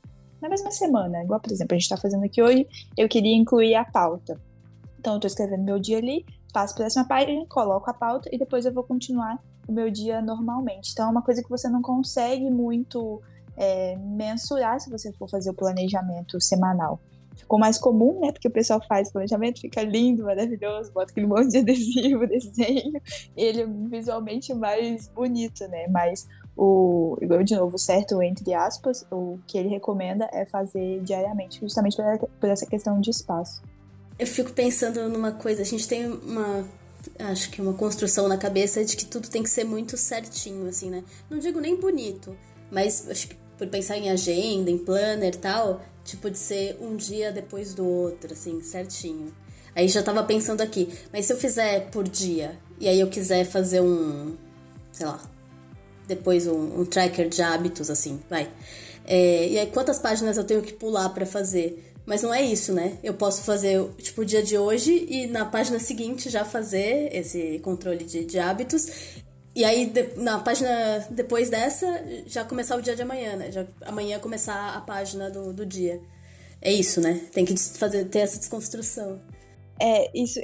na 0.45 0.49
mesma 0.49 0.71
semana. 0.71 1.23
Igual, 1.23 1.39
por 1.39 1.51
exemplo, 1.51 1.73
a 1.73 1.75
gente 1.75 1.83
está 1.83 1.97
fazendo 1.97 2.23
aqui 2.23 2.41
hoje, 2.41 2.67
eu 2.95 3.09
queria 3.09 3.35
incluir 3.35 3.75
a 3.75 3.83
pauta. 3.83 4.39
Então, 4.99 5.13
eu 5.13 5.17
estou 5.17 5.27
escrevendo 5.27 5.63
meu 5.63 5.79
dia 5.79 5.97
ali, 5.97 6.25
passo 6.53 6.75
para 6.75 6.85
essa 6.85 7.03
página, 7.03 7.45
coloco 7.47 7.89
a 7.89 7.93
pauta 7.93 8.29
e 8.31 8.37
depois 8.37 8.65
eu 8.65 8.73
vou 8.73 8.83
continuar 8.83 9.39
o 9.67 9.71
meu 9.71 9.89
dia 9.89 10.21
normalmente. 10.21 10.91
Então, 10.93 11.07
é 11.07 11.11
uma 11.11 11.21
coisa 11.21 11.43
que 11.43 11.49
você 11.49 11.67
não 11.67 11.81
consegue 11.81 12.49
muito 12.49 13.21
é, 13.57 13.95
mensurar 13.97 14.79
se 14.79 14.89
você 14.89 15.11
for 15.13 15.29
fazer 15.29 15.49
o 15.49 15.53
planejamento 15.53 16.39
semanal. 16.39 16.99
Ficou 17.35 17.59
mais 17.59 17.77
comum, 17.77 18.21
né? 18.21 18.31
Porque 18.31 18.47
o 18.47 18.51
pessoal 18.51 18.81
faz 18.87 19.11
planejamento, 19.11 19.59
fica 19.59 19.81
lindo, 19.81 20.23
maravilhoso, 20.23 20.91
bota 20.93 21.11
aquele 21.11 21.27
monte 21.27 21.49
de 21.49 21.57
adesivo, 21.57 22.25
desenho, 22.27 23.01
ele 23.35 23.61
é 23.61 23.65
visualmente 23.65 24.53
mais 24.53 25.07
bonito, 25.09 25.67
né? 25.67 25.87
Mas 25.89 26.27
o, 26.57 27.17
de 27.43 27.55
novo, 27.55 27.77
certo 27.77 28.21
entre 28.21 28.53
aspas, 28.53 29.05
o 29.11 29.39
que 29.45 29.57
ele 29.57 29.69
recomenda 29.69 30.29
é 30.31 30.45
fazer 30.45 31.01
diariamente, 31.01 31.59
justamente 31.59 31.97
por, 32.39 32.49
essa 32.49 32.65
questão 32.65 32.99
de 33.01 33.09
espaço. 33.09 33.61
Eu 34.17 34.25
fico 34.25 34.53
pensando 34.53 35.09
numa 35.09 35.33
coisa, 35.33 35.61
a 35.61 35.65
gente 35.65 35.87
tem 35.87 36.07
uma 36.07 36.65
acho 37.19 37.51
que 37.51 37.61
uma 37.61 37.73
construção 37.73 38.27
na 38.27 38.37
cabeça 38.37 38.83
de 38.83 38.95
que 38.97 39.05
tudo 39.05 39.29
tem 39.29 39.43
que 39.43 39.49
ser 39.49 39.63
muito 39.63 39.95
certinho, 39.95 40.67
assim, 40.67 40.89
né? 40.89 41.03
Não 41.29 41.37
digo 41.37 41.59
nem 41.59 41.75
bonito, 41.75 42.35
mas 42.71 43.07
acho 43.09 43.27
que 43.27 43.35
por 43.57 43.67
pensar 43.67 43.97
em 43.97 44.09
agenda, 44.09 44.71
em 44.71 44.77
planner 44.77 45.35
tal, 45.35 45.81
tipo 46.03 46.29
de 46.29 46.37
ser 46.37 46.77
um 46.81 46.95
dia 46.95 47.31
depois 47.31 47.73
do 47.73 47.85
outro, 47.85 48.33
assim, 48.33 48.61
certinho. 48.61 49.33
Aí 49.75 49.87
já 49.87 50.01
tava 50.01 50.23
pensando 50.23 50.61
aqui, 50.61 50.89
mas 51.11 51.25
se 51.25 51.33
eu 51.33 51.37
fizer 51.37 51.89
por 51.91 52.07
dia 52.07 52.57
e 52.79 52.87
aí 52.87 52.99
eu 52.99 53.07
quiser 53.07 53.45
fazer 53.45 53.81
um, 53.81 54.35
sei 54.91 55.05
lá, 55.05 55.19
depois 56.07 56.47
um, 56.47 56.81
um 56.81 56.85
tracker 56.85 57.29
de 57.29 57.41
hábitos, 57.41 57.89
assim, 57.89 58.19
vai. 58.29 58.49
É, 59.05 59.47
e 59.49 59.59
aí, 59.59 59.67
quantas 59.67 59.99
páginas 59.99 60.37
eu 60.37 60.43
tenho 60.43 60.61
que 60.61 60.73
pular 60.73 61.09
para 61.09 61.25
fazer? 61.25 61.93
Mas 62.05 62.21
não 62.21 62.33
é 62.33 62.41
isso, 62.41 62.71
né? 62.71 62.97
Eu 63.03 63.13
posso 63.13 63.41
fazer, 63.41 63.83
tipo, 63.97 64.21
o 64.21 64.25
dia 64.25 64.43
de 64.43 64.57
hoje 64.57 65.05
e 65.09 65.27
na 65.27 65.45
página 65.45 65.79
seguinte 65.79 66.29
já 66.29 66.45
fazer 66.45 67.09
esse 67.11 67.59
controle 67.63 68.03
de, 68.03 68.23
de 68.23 68.37
hábitos. 68.37 68.87
E 69.55 69.63
aí, 69.63 69.87
de, 69.87 70.09
na 70.17 70.39
página 70.39 71.05
depois 71.09 71.49
dessa, 71.49 71.87
já 72.27 72.43
começar 72.43 72.75
o 72.75 72.81
dia 72.81 72.95
de 72.95 73.01
amanhã, 73.01 73.35
né? 73.35 73.51
Já, 73.51 73.65
amanhã 73.85 74.19
começar 74.19 74.75
a 74.75 74.81
página 74.81 75.29
do, 75.29 75.51
do 75.51 75.65
dia. 75.65 75.99
É 76.61 76.71
isso, 76.71 77.01
né? 77.01 77.21
Tem 77.31 77.45
que 77.45 77.57
fazer, 77.57 78.05
ter 78.05 78.19
essa 78.19 78.37
desconstrução. 78.37 79.19
É, 79.77 80.09
isso, 80.17 80.39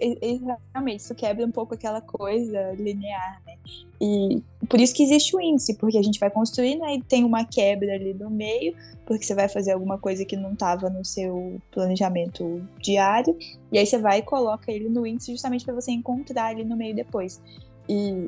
realmente, 0.74 1.00
isso 1.00 1.16
quebra 1.16 1.46
um 1.46 1.52
pouco 1.52 1.74
aquela 1.74 2.02
coisa 2.02 2.74
linear, 2.74 3.42
né? 3.46 3.56
E 4.00 4.44
por 4.68 4.80
isso 4.80 4.94
que 4.94 5.04
existe 5.04 5.36
o 5.36 5.40
índice, 5.40 5.76
porque 5.76 5.98
a 5.98 6.02
gente 6.02 6.20
vai 6.20 6.30
construindo, 6.30 6.84
aí 6.84 7.02
tem 7.02 7.24
uma 7.24 7.46
quebra 7.46 7.94
ali 7.94 8.14
no 8.14 8.30
meio, 8.30 8.76
porque 9.06 9.24
você 9.24 9.34
vai 9.34 9.48
fazer 9.48 9.72
alguma 9.72 9.98
coisa 9.98 10.26
que 10.26 10.36
não 10.36 10.54
estava 10.54 10.90
no 10.90 11.06
seu 11.06 11.62
planejamento 11.72 12.62
diário, 12.80 13.38
e 13.72 13.78
aí 13.78 13.86
você 13.86 13.98
vai 13.98 14.20
e 14.20 14.22
coloca 14.22 14.72
ele 14.72 14.90
no 14.90 15.08
índice 15.08 15.32
justamente 15.32 15.64
para 15.64 15.74
você 15.74 15.92
encontrar 15.92 16.48
ali 16.48 16.66
no 16.66 16.76
meio 16.76 16.96
depois. 16.96 17.42
E 17.88 18.28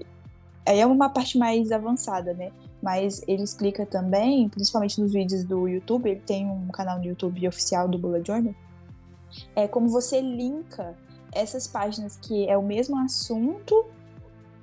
aí 0.65 0.79
é 0.79 0.85
uma 0.85 1.09
parte 1.09 1.37
mais 1.37 1.71
avançada, 1.71 2.33
né? 2.33 2.51
Mas 2.81 3.21
ele 3.27 3.43
explica 3.43 3.85
também, 3.85 4.47
principalmente 4.47 5.01
nos 5.01 5.11
vídeos 5.11 5.43
do 5.43 5.67
YouTube, 5.67 6.09
ele 6.09 6.21
tem 6.21 6.45
um 6.45 6.67
canal 6.67 6.99
no 6.99 7.05
YouTube 7.05 7.45
oficial 7.47 7.87
do 7.87 7.97
Bullet 7.97 8.25
Journal, 8.25 8.53
é 9.55 9.67
como 9.67 9.89
você 9.89 10.21
linka 10.21 10.95
essas 11.31 11.67
páginas 11.67 12.17
que 12.17 12.47
é 12.47 12.57
o 12.57 12.63
mesmo 12.63 12.97
assunto, 12.99 13.85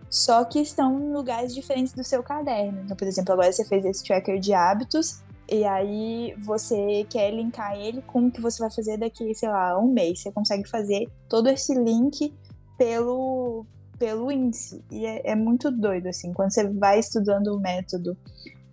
só 0.09 0.45
que 0.45 0.61
estão 0.61 1.01
em 1.01 1.13
lugares 1.13 1.55
diferentes 1.55 1.93
do 1.93 2.03
seu 2.03 2.23
caderno. 2.23 2.83
Então, 2.85 2.97
por 2.97 3.07
exemplo, 3.07 3.33
agora 3.33 3.53
você 3.53 3.65
fez 3.65 3.85
esse 3.85 4.05
tracker 4.05 4.39
de 4.39 4.53
hábitos, 4.53 5.23
e 5.51 5.65
aí 5.65 6.35
você 6.39 7.05
quer 7.11 7.33
linkar 7.33 7.77
ele 7.77 8.01
com 8.03 8.29
o 8.29 8.31
que 8.31 8.41
você 8.41 8.63
vai 8.63 8.71
fazer 8.71 8.97
daqui, 8.97 9.35
sei 9.35 9.49
lá, 9.49 9.77
um 9.79 9.93
mês. 9.93 10.21
Você 10.21 10.31
consegue 10.31 10.69
fazer 10.69 11.09
todo 11.29 11.49
esse 11.49 11.75
link 11.75 12.33
pelo, 12.79 13.67
pelo 13.99 14.31
índice. 14.31 14.85
E 14.91 15.05
é, 15.05 15.33
é 15.33 15.35
muito 15.35 15.69
doido, 15.71 16.07
assim, 16.07 16.33
quando 16.33 16.53
você 16.53 16.69
vai 16.69 17.01
estudando 17.01 17.49
o 17.49 17.59
método 17.59 18.17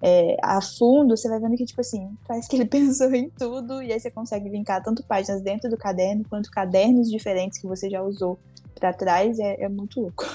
é, 0.01 0.37
a 0.43 0.61
fundo, 0.61 1.17
você 1.17 1.27
vai 1.27 1.39
vendo 1.39 1.55
que, 1.55 1.65
tipo 1.65 1.81
assim, 1.81 2.15
parece 2.27 2.47
que 2.47 2.55
ele 2.55 2.65
pensou 2.69 3.13
em 3.13 3.29
tudo 3.29 3.81
e 3.81 3.91
aí 3.91 3.99
você 3.99 4.11
consegue 4.11 4.49
linkar 4.49 4.83
tanto 4.83 5.03
páginas 5.03 5.41
dentro 5.41 5.69
do 5.69 5.77
caderno 5.77 6.23
quanto 6.29 6.51
cadernos 6.51 7.09
diferentes 7.09 7.59
que 7.59 7.67
você 7.67 7.89
já 7.89 8.01
usou 8.01 8.37
para 8.75 8.93
trás. 8.93 9.39
É, 9.39 9.63
é, 9.63 9.69
muito 9.69 9.99
louco. 9.99 10.25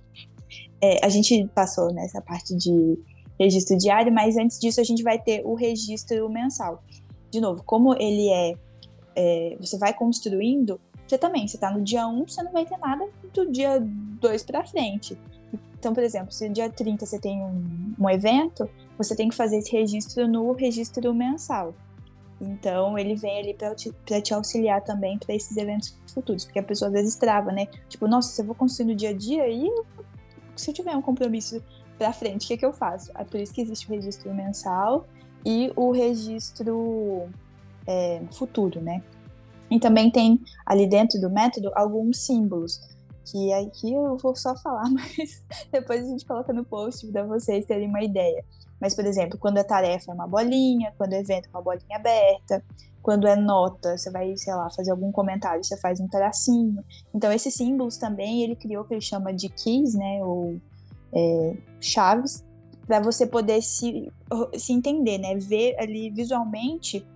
é, 0.82 1.04
a 1.04 1.08
gente 1.08 1.48
passou 1.54 1.92
nessa 1.92 2.20
parte 2.20 2.56
de 2.56 2.98
registro 3.38 3.76
diário, 3.78 4.12
mas 4.12 4.36
antes 4.36 4.58
disso 4.58 4.80
a 4.80 4.84
gente 4.84 5.02
vai 5.02 5.18
ter 5.18 5.42
o 5.44 5.54
registro 5.54 6.28
mensal. 6.28 6.82
De 7.30 7.40
novo, 7.40 7.62
como 7.64 7.94
ele 7.94 8.28
é, 8.28 8.54
é 9.16 9.56
você 9.58 9.78
vai 9.78 9.94
construindo, 9.94 10.80
você 11.06 11.16
também, 11.16 11.46
você 11.46 11.56
tá 11.56 11.70
no 11.70 11.82
dia 11.82 12.06
1, 12.06 12.26
você 12.26 12.42
não 12.42 12.52
vai 12.52 12.66
ter 12.66 12.76
nada 12.78 13.08
do 13.32 13.50
dia 13.50 13.78
2 13.80 14.42
para 14.44 14.64
frente. 14.64 15.16
Então, 15.82 15.92
por 15.92 16.04
exemplo, 16.04 16.30
se 16.30 16.48
dia 16.48 16.70
30 16.70 17.04
você 17.04 17.18
tem 17.18 17.42
um, 17.42 17.92
um 17.98 18.08
evento, 18.08 18.70
você 18.96 19.16
tem 19.16 19.28
que 19.28 19.34
fazer 19.34 19.58
esse 19.58 19.72
registro 19.72 20.28
no 20.28 20.52
registro 20.52 21.12
mensal. 21.12 21.74
Então, 22.40 22.96
ele 22.96 23.16
vem 23.16 23.40
ali 23.40 23.52
para 23.52 23.74
te, 23.74 23.92
te, 24.22 24.32
auxiliar 24.32 24.80
também 24.84 25.18
para 25.18 25.34
esses 25.34 25.56
eventos 25.56 25.98
futuros, 26.14 26.44
porque 26.44 26.60
a 26.60 26.62
pessoa 26.62 26.86
às 26.86 26.92
vezes 26.92 27.16
trava, 27.16 27.50
né? 27.50 27.66
Tipo, 27.88 28.06
nossa, 28.06 28.28
se 28.28 28.40
eu 28.40 28.46
vou 28.46 28.54
construir 28.54 28.86
no 28.86 28.94
dia 28.94 29.10
a 29.10 29.12
dia 29.12 29.48
e 29.48 29.68
se 30.54 30.70
eu 30.70 30.74
tiver 30.74 30.94
um 30.94 31.02
compromisso 31.02 31.60
para 31.98 32.12
frente, 32.12 32.44
o 32.44 32.46
que, 32.46 32.54
é 32.54 32.56
que 32.58 32.64
eu 32.64 32.72
faço? 32.72 33.10
É 33.16 33.24
por 33.24 33.40
isso 33.40 33.52
que 33.52 33.60
existe 33.60 33.88
o 33.88 33.90
registro 33.90 34.32
mensal 34.32 35.04
e 35.44 35.72
o 35.74 35.90
registro 35.90 37.28
é, 37.88 38.22
futuro, 38.30 38.80
né? 38.80 39.02
E 39.68 39.80
também 39.80 40.12
tem 40.12 40.40
ali 40.64 40.86
dentro 40.86 41.20
do 41.20 41.28
método 41.28 41.72
alguns 41.74 42.18
símbolos 42.18 42.80
que 43.24 43.52
aqui 43.52 43.92
eu 43.92 44.16
vou 44.16 44.34
só 44.34 44.56
falar, 44.56 44.88
mas 44.90 45.44
depois 45.70 46.04
a 46.04 46.08
gente 46.08 46.26
coloca 46.26 46.52
no 46.52 46.64
post 46.64 47.06
para 47.08 47.24
vocês 47.24 47.66
terem 47.66 47.88
uma 47.88 48.02
ideia. 48.02 48.44
Mas, 48.80 48.94
por 48.94 49.04
exemplo, 49.04 49.38
quando 49.38 49.58
a 49.58 49.64
tarefa 49.64 50.10
é 50.10 50.14
uma 50.14 50.26
bolinha, 50.26 50.92
quando 50.98 51.12
o 51.12 51.16
evento 51.16 51.46
é 51.46 51.50
uma 51.50 51.62
bolinha 51.62 51.96
aberta, 51.96 52.64
quando 53.00 53.26
é 53.26 53.36
nota, 53.36 53.96
você 53.96 54.10
vai, 54.10 54.36
sei 54.36 54.54
lá, 54.54 54.68
fazer 54.70 54.90
algum 54.90 55.12
comentário, 55.12 55.62
você 55.62 55.76
faz 55.76 56.00
um 56.00 56.08
tracinho. 56.08 56.84
Então, 57.14 57.32
esses 57.32 57.54
símbolos 57.54 57.96
também 57.96 58.42
ele 58.42 58.56
criou 58.56 58.82
o 58.82 58.86
que 58.86 58.94
ele 58.94 59.00
chama 59.00 59.32
de 59.32 59.48
keys, 59.48 59.94
né, 59.94 60.24
ou 60.24 60.60
é, 61.12 61.56
chaves, 61.80 62.44
para 62.86 63.00
você 63.00 63.26
poder 63.26 63.62
se, 63.62 64.10
se 64.56 64.72
entender, 64.72 65.18
né, 65.18 65.36
ver 65.36 65.76
ali 65.78 66.10
visualmente 66.10 67.06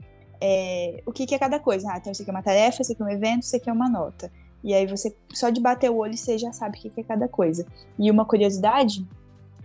é, 0.40 1.02
o 1.06 1.12
que, 1.12 1.26
que 1.26 1.34
é 1.34 1.38
cada 1.38 1.58
coisa. 1.58 1.90
Ah, 1.90 1.98
então 1.98 2.12
isso 2.12 2.22
aqui 2.22 2.30
é 2.30 2.34
uma 2.34 2.42
tarefa, 2.42 2.82
isso 2.82 2.92
aqui 2.92 3.02
é 3.02 3.04
um 3.04 3.10
evento, 3.10 3.42
isso 3.42 3.56
aqui 3.56 3.70
é 3.70 3.72
uma 3.72 3.88
nota. 3.88 4.30
E 4.66 4.74
aí 4.74 4.84
você, 4.84 5.16
só 5.32 5.48
de 5.48 5.60
bater 5.60 5.88
o 5.88 5.96
olho, 5.96 6.16
você 6.16 6.36
já 6.36 6.52
sabe 6.52 6.76
o 6.76 6.80
que, 6.80 7.00
é 7.00 7.04
cada 7.04 7.28
coisa. 7.28 7.64
E 7.96 8.10
uma 8.10 8.24
curiosidade 8.24 9.06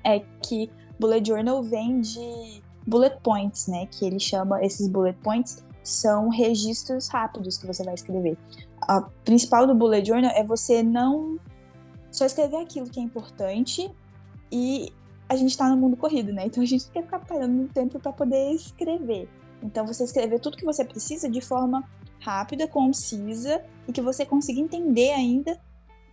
é 0.04 0.20
que 0.44 0.70
bullet 1.00 1.28
journal 1.28 1.64
vem 1.64 2.00
de 2.00 2.62
bullet 2.86 3.18
points, 3.24 3.66
né? 3.68 3.88
Que 3.88 4.06
ele 4.06 4.20
chama, 4.20 4.64
esses 4.64 4.88
bullet 4.88 5.18
points 5.24 5.66
são 5.82 6.30
registros 6.30 7.08
rápidos 7.08 7.58
que 7.58 7.66
você 7.66 7.84
vai 7.84 7.96
escrever. 7.96 8.38
A 8.82 9.02
principal 9.26 9.66
do 9.66 9.74
bullet 9.74 10.08
journal 10.08 10.30
é 10.36 10.44
você 10.44 10.84
não 10.84 11.40
só 12.12 12.24
escrever 12.24 12.58
aquilo 12.58 12.88
que 12.88 13.00
é 13.00 13.04
importante 13.04 13.92
e 14.52 14.94
a 15.28 15.36
gente 15.36 15.50
está 15.50 15.68
no 15.68 15.78
mundo 15.78 15.98
corrido, 15.98 16.32
né? 16.32 16.46
Então 16.46 16.62
a 16.62 16.66
gente 16.66 16.88
quer 16.92 17.02
ficar 17.02 17.22
parando 17.22 17.54
no 17.54 17.68
tempo 17.68 18.00
para 18.00 18.14
poder 18.14 18.52
escrever. 18.52 19.28
Então, 19.64 19.86
você 19.86 20.04
escrever 20.04 20.40
tudo 20.40 20.58
que 20.58 20.66
você 20.66 20.84
precisa 20.84 21.30
de 21.30 21.42
forma 21.42 21.84
rápida, 22.22 22.68
concisa 22.68 23.62
e 23.88 23.92
que 23.92 24.02
você 24.02 24.26
consiga 24.26 24.60
entender 24.60 25.12
ainda 25.12 25.60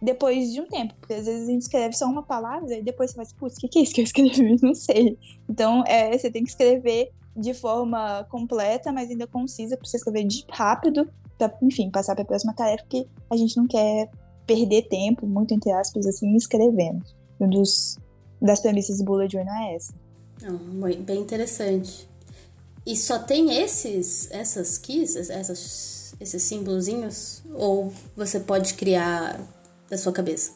depois 0.00 0.52
de 0.52 0.60
um 0.60 0.66
tempo. 0.66 0.94
Porque 0.98 1.14
às 1.14 1.26
vezes 1.26 1.48
a 1.48 1.52
gente 1.52 1.62
escreve 1.62 1.96
só 1.96 2.06
uma 2.06 2.22
palavra 2.22 2.76
e 2.76 2.82
depois 2.82 3.10
você 3.10 3.16
vai, 3.16 3.26
putz, 3.38 3.56
o 3.58 3.68
que, 3.68 3.78
é 3.78 3.82
isso 3.82 3.94
que 3.94 4.00
eu 4.00 4.04
escrevi? 4.04 4.58
Não 4.62 4.74
sei. 4.74 5.18
Então, 5.48 5.84
é, 5.86 6.16
você 6.16 6.30
tem 6.30 6.42
que 6.42 6.50
escrever 6.50 7.12
de 7.36 7.54
forma 7.54 8.26
completa, 8.30 8.90
mas 8.90 9.10
ainda 9.10 9.26
concisa, 9.26 9.76
para 9.76 9.88
você 9.88 9.96
escrever 9.96 10.24
de 10.24 10.44
rápido, 10.50 11.08
para, 11.36 11.56
enfim, 11.62 11.90
passar 11.90 12.14
para 12.14 12.22
a 12.22 12.26
próxima 12.26 12.52
tarefa, 12.52 12.82
porque 12.82 13.06
a 13.30 13.36
gente 13.36 13.56
não 13.56 13.68
quer 13.68 14.10
perder 14.44 14.88
tempo, 14.88 15.24
muito 15.24 15.54
entre 15.54 15.70
aspas, 15.70 16.04
assim, 16.06 16.34
escrevendo. 16.34 17.04
Um 17.38 17.48
dos 17.48 17.96
das 18.40 18.60
premissas 18.60 18.98
do 18.98 19.04
Bullet 19.04 19.32
Journal 19.32 19.54
é 19.54 19.74
essa. 19.74 19.92
Não, 20.42 20.58
bem 21.02 21.20
interessante. 21.20 22.08
E 22.86 22.96
só 22.96 23.18
tem 23.18 23.60
esses, 23.60 24.30
essas 24.30 24.78
keys, 24.78 25.14
essas, 25.14 25.30
esses 26.20 26.42
símbolozinhos? 26.42 27.42
Ou 27.54 27.92
você 28.16 28.40
pode 28.40 28.74
criar 28.74 29.40
da 29.88 29.96
sua 29.96 30.12
cabeça? 30.12 30.52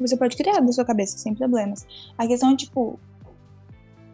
Você 0.00 0.16
pode 0.16 0.36
criar 0.36 0.60
da 0.60 0.72
sua 0.72 0.84
cabeça, 0.84 1.18
sem 1.18 1.34
problemas. 1.34 1.86
A 2.16 2.26
questão 2.26 2.52
é, 2.52 2.56
tipo, 2.56 2.98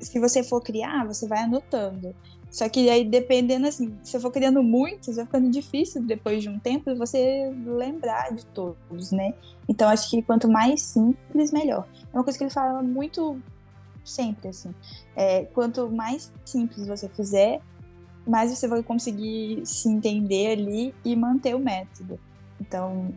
se 0.01 0.18
você 0.18 0.42
for 0.42 0.61
criar, 0.61 1.07
você 1.07 1.26
vai 1.26 1.40
anotando. 1.40 2.14
Só 2.51 2.68
que 2.68 2.88
aí, 2.88 3.05
dependendo, 3.05 3.66
assim, 3.66 3.94
se 4.03 4.16
eu 4.16 4.20
for 4.20 4.30
criando 4.30 4.62
muitos, 4.62 5.16
vai 5.16 5.26
ficando 5.26 5.51
difícil 5.51 6.03
depois 6.03 6.42
de 6.42 6.49
um 6.49 6.59
tempo 6.59 6.94
você 6.96 7.53
lembrar 7.66 8.34
de 8.34 8.44
todos, 8.46 9.12
né? 9.12 9.34
Então, 9.68 9.88
acho 9.88 10.09
que 10.09 10.22
quanto 10.22 10.49
mais 10.49 10.80
simples, 10.80 11.53
melhor. 11.53 11.86
É 12.12 12.16
uma 12.16 12.24
coisa 12.24 12.38
que 12.38 12.44
ele 12.44 12.51
fala 12.51 12.82
muito 12.82 13.38
sempre, 14.03 14.49
assim. 14.49 14.74
É, 15.14 15.44
quanto 15.44 15.90
mais 15.90 16.32
simples 16.44 16.86
você 16.86 17.07
fizer, 17.11 17.61
mais 18.29 18.51
você 18.51 18.68
vai 18.68 18.83
conseguir 18.83 19.64
se 19.64 19.89
entender 19.89 20.53
ali 20.53 20.95
e 21.05 21.16
manter 21.16 21.55
o 21.55 21.59
método. 21.59 22.18
Então, 22.61 23.12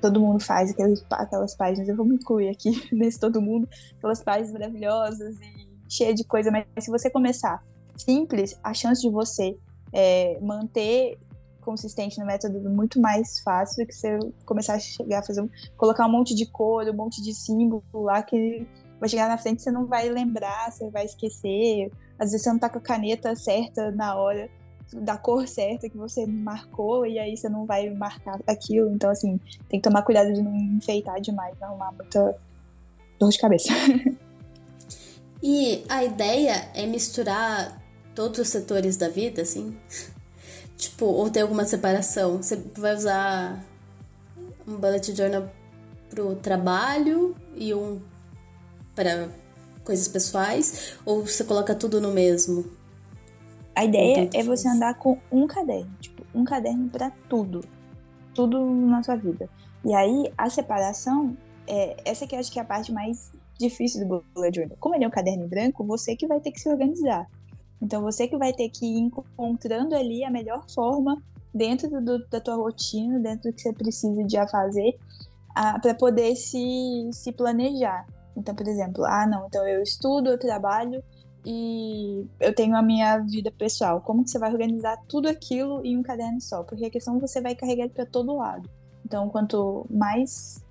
todo 0.00 0.20
mundo 0.20 0.40
faz 0.40 0.70
aquelas, 0.70 1.04
aquelas 1.10 1.54
páginas, 1.54 1.88
eu 1.88 1.96
vou 1.96 2.04
me 2.04 2.16
incluir 2.16 2.48
aqui 2.48 2.70
nesse 2.92 3.18
todo 3.18 3.40
mundo, 3.40 3.68
aquelas 3.96 4.22
páginas 4.22 4.52
maravilhosas 4.52 5.36
e 5.40 5.68
cheias 5.88 6.14
de 6.14 6.24
coisa, 6.24 6.50
mas 6.50 6.66
se 6.80 6.90
você 6.90 7.10
começar 7.10 7.62
simples, 7.96 8.58
a 8.62 8.74
chance 8.74 9.00
de 9.00 9.10
você 9.10 9.56
é, 9.92 10.38
manter 10.40 11.18
consistente 11.60 12.18
no 12.18 12.26
método 12.26 12.58
é 12.58 12.70
muito 12.70 13.00
mais 13.00 13.38
fácil 13.40 13.84
do 13.84 13.88
que 13.88 13.94
você 13.94 14.18
começar 14.44 14.74
a 14.74 14.78
chegar 14.80 15.20
a 15.20 15.22
fazer 15.22 15.48
colocar 15.76 16.06
um 16.06 16.10
monte 16.10 16.34
de 16.34 16.44
cor, 16.46 16.88
um 16.88 16.92
monte 16.92 17.22
de 17.22 17.32
símbolo 17.32 17.84
lá 17.92 18.20
que 18.22 18.66
vai 18.98 19.08
chegar 19.08 19.28
na 19.28 19.38
frente, 19.38 19.62
você 19.62 19.70
não 19.70 19.86
vai 19.86 20.08
lembrar, 20.08 20.70
você 20.70 20.88
vai 20.90 21.04
esquecer. 21.04 21.90
Às 22.22 22.30
vezes 22.30 22.44
você 22.44 22.52
não 22.52 22.58
tá 22.58 22.68
com 22.68 22.78
a 22.78 22.80
caneta 22.80 23.34
certa 23.34 23.90
na 23.90 24.14
hora, 24.14 24.48
da 24.92 25.16
cor 25.16 25.48
certa 25.48 25.88
que 25.88 25.96
você 25.96 26.24
marcou, 26.24 27.04
e 27.04 27.18
aí 27.18 27.36
você 27.36 27.48
não 27.48 27.66
vai 27.66 27.90
marcar 27.90 28.38
aquilo. 28.46 28.90
Então, 28.90 29.10
assim, 29.10 29.40
tem 29.68 29.80
que 29.80 29.88
tomar 29.88 30.02
cuidado 30.02 30.32
de 30.32 30.40
não 30.40 30.54
enfeitar 30.54 31.20
demais, 31.20 31.58
não 31.60 31.68
arrumar 31.68 31.90
muita 31.90 32.38
dor 33.18 33.30
de 33.30 33.38
cabeça. 33.38 33.72
E 35.44 35.84
a 35.88 36.04
ideia 36.04 36.70
é 36.72 36.86
misturar 36.86 37.82
todos 38.14 38.38
os 38.38 38.46
setores 38.46 38.96
da 38.96 39.08
vida, 39.08 39.42
assim? 39.42 39.76
Tipo, 40.76 41.06
ou 41.06 41.28
ter 41.28 41.40
alguma 41.40 41.64
separação? 41.64 42.40
Você 42.40 42.54
vai 42.76 42.94
usar 42.94 43.64
um 44.64 44.76
bullet 44.76 45.12
journal 45.12 45.50
pro 46.08 46.36
trabalho 46.36 47.34
e 47.56 47.74
um 47.74 48.00
para 48.94 49.30
coisas 49.84 50.08
pessoais 50.08 50.96
ou 51.04 51.26
você 51.26 51.44
coloca 51.44 51.74
tudo 51.74 52.00
no 52.00 52.12
mesmo? 52.12 52.64
A 53.74 53.84
ideia 53.84 54.28
é 54.34 54.42
você 54.42 54.68
andar 54.68 54.94
com 54.98 55.18
um 55.30 55.46
caderno, 55.46 55.90
tipo, 56.00 56.22
um 56.34 56.44
caderno 56.44 56.88
para 56.90 57.10
tudo, 57.28 57.64
tudo 58.34 58.60
na 58.64 59.02
sua 59.02 59.16
vida. 59.16 59.48
E 59.84 59.94
aí 59.94 60.32
a 60.36 60.50
separação, 60.50 61.36
é, 61.66 61.96
essa 62.04 62.26
que 62.26 62.34
eu 62.34 62.38
acho 62.38 62.52
que 62.52 62.58
é 62.58 62.62
a 62.62 62.66
parte 62.66 62.92
mais 62.92 63.32
difícil 63.58 64.06
do 64.06 64.24
bullet 64.34 64.54
journal. 64.54 64.76
Como 64.78 64.94
ele 64.94 65.04
é 65.04 65.08
um 65.08 65.10
caderno 65.10 65.44
em 65.44 65.48
branco, 65.48 65.84
você 65.84 66.14
que 66.14 66.26
vai 66.26 66.40
ter 66.40 66.50
que 66.50 66.60
se 66.60 66.68
organizar. 66.68 67.26
Então 67.80 68.02
você 68.02 68.28
que 68.28 68.36
vai 68.36 68.52
ter 68.52 68.68
que 68.68 68.84
ir 68.86 68.98
encontrando 68.98 69.94
ali 69.94 70.24
a 70.24 70.30
melhor 70.30 70.64
forma 70.72 71.20
dentro 71.52 72.00
do, 72.00 72.26
da 72.28 72.40
tua 72.40 72.56
rotina, 72.56 73.18
dentro 73.18 73.50
do 73.50 73.54
que 73.54 73.60
você 73.60 73.72
precisa 73.72 74.24
de 74.24 74.50
fazer, 74.50 74.98
para 75.54 75.94
poder 75.94 76.34
se, 76.36 77.10
se 77.12 77.32
planejar. 77.32 78.06
Então, 78.36 78.54
por 78.54 78.66
exemplo, 78.66 79.04
ah, 79.04 79.26
não, 79.26 79.46
então 79.46 79.66
eu 79.66 79.82
estudo, 79.82 80.30
eu 80.30 80.38
trabalho 80.38 81.02
e 81.44 82.24
eu 82.40 82.54
tenho 82.54 82.76
a 82.76 82.82
minha 82.82 83.18
vida 83.18 83.50
pessoal. 83.50 84.00
Como 84.00 84.24
que 84.24 84.30
você 84.30 84.38
vai 84.38 84.50
organizar 84.52 84.96
tudo 85.08 85.28
aquilo 85.28 85.84
em 85.84 85.96
um 85.96 86.02
caderno 86.02 86.40
só? 86.40 86.62
Porque 86.62 86.86
a 86.86 86.90
questão 86.90 87.16
é 87.16 87.20
você 87.20 87.40
vai 87.40 87.54
carregar 87.54 87.88
para 87.88 88.06
todo 88.06 88.36
lado. 88.36 88.68
Então, 89.04 89.28
quanto 89.28 89.86
mais 89.90 90.62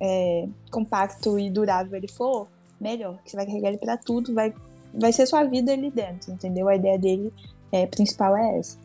é, 0.00 0.48
compacto 0.70 1.38
e 1.38 1.50
durável 1.50 1.96
ele 1.96 2.08
for, 2.08 2.48
melhor. 2.80 3.18
Você 3.24 3.36
vai 3.36 3.46
carregar 3.46 3.68
ele 3.68 3.78
para 3.78 3.96
tudo, 3.96 4.32
vai, 4.32 4.54
vai 4.92 5.12
ser 5.12 5.26
sua 5.26 5.44
vida 5.44 5.72
ali 5.72 5.90
dentro, 5.90 6.32
entendeu? 6.32 6.68
A 6.68 6.76
ideia 6.76 6.98
dele 6.98 7.32
é, 7.72 7.86
principal 7.86 8.36
é 8.36 8.58
essa. 8.58 8.78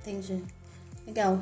Entendi. 0.00 0.42
Legal. 1.06 1.40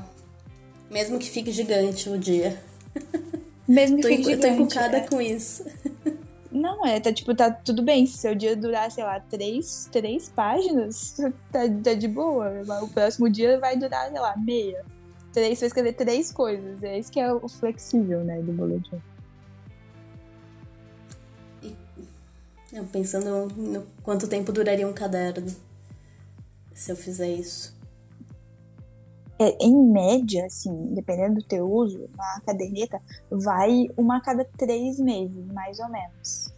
Mesmo 0.91 1.19
que 1.19 1.29
fique 1.31 1.51
gigante 1.51 2.09
o 2.09 2.19
dia. 2.19 2.63
Mesmo 3.67 3.97
que 3.97 4.03
tô, 4.03 4.09
fique 4.09 4.25
gigante. 4.25 4.47
Eu 4.47 4.57
tô 4.57 4.63
encucada 4.63 4.97
é. 4.99 5.01
com 5.01 5.21
isso. 5.21 5.65
Não, 6.55 6.87
é, 6.87 7.01
tá 7.01 7.13
tipo, 7.13 7.35
tá 7.35 7.51
tudo 7.51 7.83
bem. 7.83 8.07
Se 8.07 8.19
seu 8.19 8.35
dia 8.35 8.55
durar, 8.55 8.91
sei 8.91 9.03
lá, 9.03 9.19
três, 9.19 9.89
três 9.91 10.29
páginas, 10.29 11.17
tá, 11.51 11.61
tá 11.83 11.95
de 11.95 12.07
boa. 12.07 12.63
O 12.83 12.89
próximo 12.89 13.29
dia 13.29 13.59
vai 13.59 13.77
durar, 13.77 14.09
sei 14.09 14.21
lá, 14.21 14.37
meia. 14.37 14.85
Três, 15.33 15.59
você 15.59 15.65
vai 15.65 15.67
escrever 15.67 15.93
três 15.95 16.31
coisas. 16.31 16.81
É 16.85 16.97
isso 16.97 17.11
que 17.11 17.19
é 17.19 17.33
o 17.33 17.49
flexível, 17.49 18.23
né, 18.23 18.41
do 18.41 18.53
boletim. 18.53 19.03
Eu 22.73 22.85
pensando 22.85 23.49
no 23.57 23.87
quanto 24.03 24.29
tempo 24.29 24.53
duraria 24.53 24.87
um 24.87 24.93
caderno 24.93 25.47
se 26.73 26.91
eu 26.91 26.97
fizer 26.97 27.31
isso. 27.31 27.74
É, 29.39 29.57
em 29.65 29.75
média, 29.75 30.47
assim, 30.47 30.73
dependendo 30.95 31.37
do 31.37 31.43
teu 31.43 31.69
uso, 31.71 32.09
a 32.17 32.41
caderneta 32.47 33.01
vai 33.29 33.89
uma 33.97 34.19
a 34.19 34.21
cada 34.21 34.45
três 34.45 35.01
meses, 35.01 35.45
mais 35.53 35.79
ou 35.81 35.89
menos. 35.89 36.53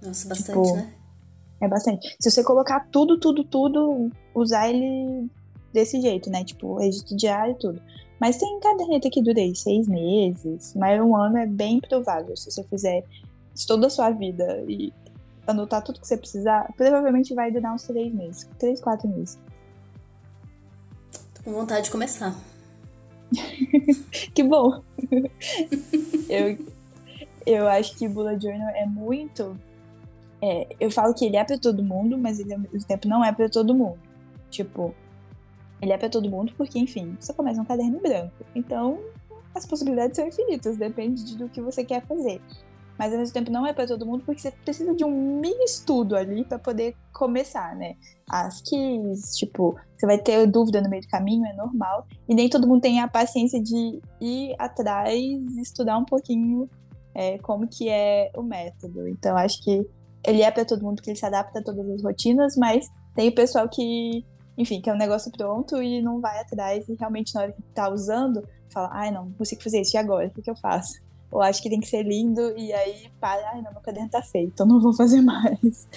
Nossa, 0.00 0.28
bastante, 0.28 0.62
tipo, 0.62 0.76
né? 0.76 0.94
É 1.60 1.68
bastante. 1.68 2.16
Se 2.20 2.30
você 2.30 2.44
colocar 2.44 2.88
tudo, 2.90 3.18
tudo, 3.18 3.42
tudo, 3.42 4.10
usar 4.34 4.68
ele 4.68 5.28
desse 5.72 6.00
jeito, 6.00 6.30
né? 6.30 6.44
Tipo, 6.44 6.76
registro 6.76 7.16
diário 7.16 7.54
e 7.54 7.58
tudo. 7.58 7.82
Mas 8.20 8.38
tem 8.38 8.60
caderneta 8.60 9.10
que 9.10 9.22
dura 9.22 9.40
aí 9.40 9.54
seis 9.56 9.88
meses, 9.88 10.72
mas 10.76 11.00
um 11.00 11.16
ano 11.16 11.38
é 11.38 11.46
bem 11.46 11.80
provável. 11.80 12.36
Se 12.36 12.50
você 12.50 12.62
fizer 12.64 13.04
toda 13.66 13.88
a 13.88 13.90
sua 13.90 14.10
vida 14.10 14.64
e 14.68 14.92
anotar 15.46 15.82
tudo 15.82 16.00
que 16.00 16.06
você 16.06 16.16
precisar, 16.16 16.72
provavelmente 16.76 17.34
vai 17.34 17.50
durar 17.50 17.74
uns 17.74 17.82
três 17.82 18.14
meses. 18.14 18.48
Três, 18.56 18.80
quatro 18.80 19.08
meses 19.08 19.36
com 21.44 21.52
vontade 21.52 21.84
de 21.84 21.90
começar. 21.90 22.34
que 24.34 24.42
bom! 24.42 24.82
eu, 26.28 26.58
eu 27.46 27.68
acho 27.68 27.96
que 27.96 28.08
Bullet 28.08 28.42
Journal 28.42 28.70
é 28.70 28.86
muito. 28.86 29.58
É, 30.42 30.68
eu 30.80 30.90
falo 30.90 31.14
que 31.14 31.24
ele 31.24 31.36
é 31.36 31.44
para 31.44 31.58
todo 31.58 31.82
mundo, 31.82 32.18
mas 32.18 32.40
ele 32.40 32.52
ao 32.52 32.60
mesmo 32.60 32.86
tempo 32.86 33.06
não 33.06 33.24
é 33.24 33.32
para 33.32 33.48
todo 33.48 33.74
mundo. 33.74 33.98
Tipo, 34.50 34.94
ele 35.80 35.92
é 35.92 35.98
para 35.98 36.08
todo 36.08 36.30
mundo 36.30 36.52
porque, 36.56 36.78
enfim, 36.78 37.16
você 37.20 37.32
começa 37.32 37.60
um 37.60 37.64
caderno 37.64 38.00
branco. 38.00 38.44
Então, 38.54 39.00
as 39.54 39.66
possibilidades 39.66 40.16
são 40.16 40.26
infinitas, 40.26 40.76
depende 40.76 41.36
do 41.36 41.48
que 41.48 41.60
você 41.60 41.84
quer 41.84 42.04
fazer. 42.06 42.40
Mas 42.98 43.12
ao 43.12 43.18
mesmo 43.18 43.34
tempo 43.34 43.50
não 43.50 43.66
é 43.66 43.72
para 43.72 43.86
todo 43.86 44.06
mundo, 44.06 44.22
porque 44.24 44.40
você 44.40 44.50
precisa 44.50 44.94
de 44.94 45.04
um 45.04 45.40
mini 45.40 45.64
estudo 45.64 46.14
ali 46.14 46.44
para 46.44 46.58
poder 46.58 46.94
começar, 47.12 47.74
né? 47.74 47.96
As 48.28 48.62
keys, 48.62 49.36
tipo, 49.36 49.76
você 49.96 50.06
vai 50.06 50.18
ter 50.18 50.46
dúvida 50.46 50.80
no 50.80 50.88
meio 50.88 51.02
do 51.02 51.08
caminho, 51.08 51.44
é 51.46 51.52
normal. 51.54 52.06
E 52.28 52.34
nem 52.34 52.48
todo 52.48 52.68
mundo 52.68 52.82
tem 52.82 53.00
a 53.00 53.08
paciência 53.08 53.60
de 53.60 54.00
ir 54.20 54.54
atrás 54.58 55.20
estudar 55.56 55.98
um 55.98 56.04
pouquinho 56.04 56.68
é, 57.14 57.38
como 57.38 57.66
que 57.66 57.88
é 57.88 58.30
o 58.36 58.42
método. 58.42 59.08
Então 59.08 59.36
acho 59.36 59.62
que 59.62 59.86
ele 60.26 60.42
é 60.42 60.50
para 60.50 60.64
todo 60.64 60.82
mundo, 60.82 61.02
que 61.02 61.10
ele 61.10 61.18
se 61.18 61.26
adapta 61.26 61.58
a 61.58 61.62
todas 61.62 61.88
as 61.88 62.02
rotinas, 62.02 62.56
mas 62.56 62.86
tem 63.14 63.28
o 63.28 63.34
pessoal 63.34 63.68
que, 63.68 64.24
enfim, 64.56 64.80
que 64.80 64.88
é 64.88 64.92
um 64.92 64.98
negócio 64.98 65.30
pronto 65.30 65.82
e 65.82 66.00
não 66.00 66.20
vai 66.20 66.40
atrás 66.40 66.88
e 66.88 66.94
realmente 66.94 67.34
na 67.34 67.42
hora 67.42 67.52
que 67.52 67.62
tá 67.74 67.88
usando, 67.88 68.42
fala, 68.70 68.90
ai 68.92 69.10
não, 69.10 69.26
não 69.26 69.32
consigo 69.32 69.62
fazer 69.62 69.80
isso, 69.80 69.96
e 69.96 69.98
agora? 69.98 70.28
O 70.28 70.30
que, 70.30 70.42
que 70.42 70.50
eu 70.50 70.56
faço? 70.56 71.03
Ou 71.34 71.42
acho 71.42 71.60
que 71.60 71.68
tem 71.68 71.80
que 71.80 71.88
ser 71.88 72.04
lindo 72.04 72.56
e 72.56 72.72
aí 72.72 73.10
para, 73.20 73.50
ai 73.50 73.60
não, 73.60 73.72
meu 73.72 73.80
caderno 73.80 74.08
tá 74.08 74.22
feio, 74.22 74.46
então 74.46 74.64
não 74.64 74.80
vou 74.80 74.94
fazer 74.94 75.20
mais. 75.20 75.88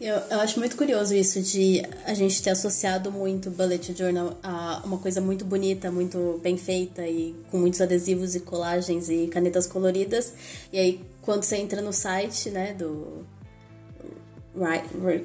Eu, 0.00 0.16
eu 0.16 0.40
acho 0.40 0.58
muito 0.58 0.78
curioso 0.78 1.14
isso 1.14 1.42
de 1.42 1.82
a 2.06 2.14
gente 2.14 2.42
ter 2.42 2.50
associado 2.50 3.12
muito 3.12 3.50
o 3.50 3.52
Bullet 3.52 3.94
Journal 3.94 4.36
a 4.42 4.80
uma 4.82 4.96
coisa 4.96 5.20
muito 5.20 5.44
bonita, 5.44 5.90
muito 5.92 6.40
bem 6.42 6.56
feita 6.56 7.06
e 7.06 7.36
com 7.50 7.58
muitos 7.58 7.82
adesivos 7.82 8.34
e 8.34 8.40
colagens 8.40 9.10
e 9.10 9.28
canetas 9.28 9.66
coloridas. 9.66 10.32
E 10.72 10.78
aí, 10.78 11.00
quando 11.20 11.44
você 11.44 11.56
entra 11.56 11.82
no 11.82 11.92
site, 11.92 12.48
né, 12.48 12.72
do. 12.72 13.26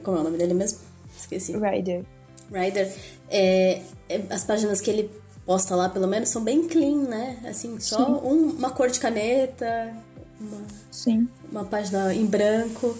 Como 0.04 0.18
é 0.18 0.20
o 0.20 0.24
nome 0.24 0.38
dele 0.38 0.54
mesmo? 0.54 0.80
Esqueci. 1.18 1.54
Rider. 1.58 2.04
Rider. 2.52 2.93
É, 3.30 3.82
é, 4.10 4.22
as 4.30 4.43
páginas 4.43 4.82
que 4.82 4.91
ele 4.91 5.10
posta 5.50 5.76
lá, 5.76 5.89
pelo 5.89 6.08
menos, 6.08 6.30
são 6.30 6.43
bem 6.43 6.68
clean, 6.68 7.08
né? 7.08 7.39
Assim, 7.43 7.80
só 7.80 8.24
um, 8.24 8.52
uma 8.52 8.70
cor 8.70 8.88
de 8.88 9.00
caneta, 9.00 9.97
uma, 10.39 10.62
Sim. 10.91 11.28
uma 11.52 11.66
página 11.66 12.14
em 12.14 12.24
branco. 12.24 12.95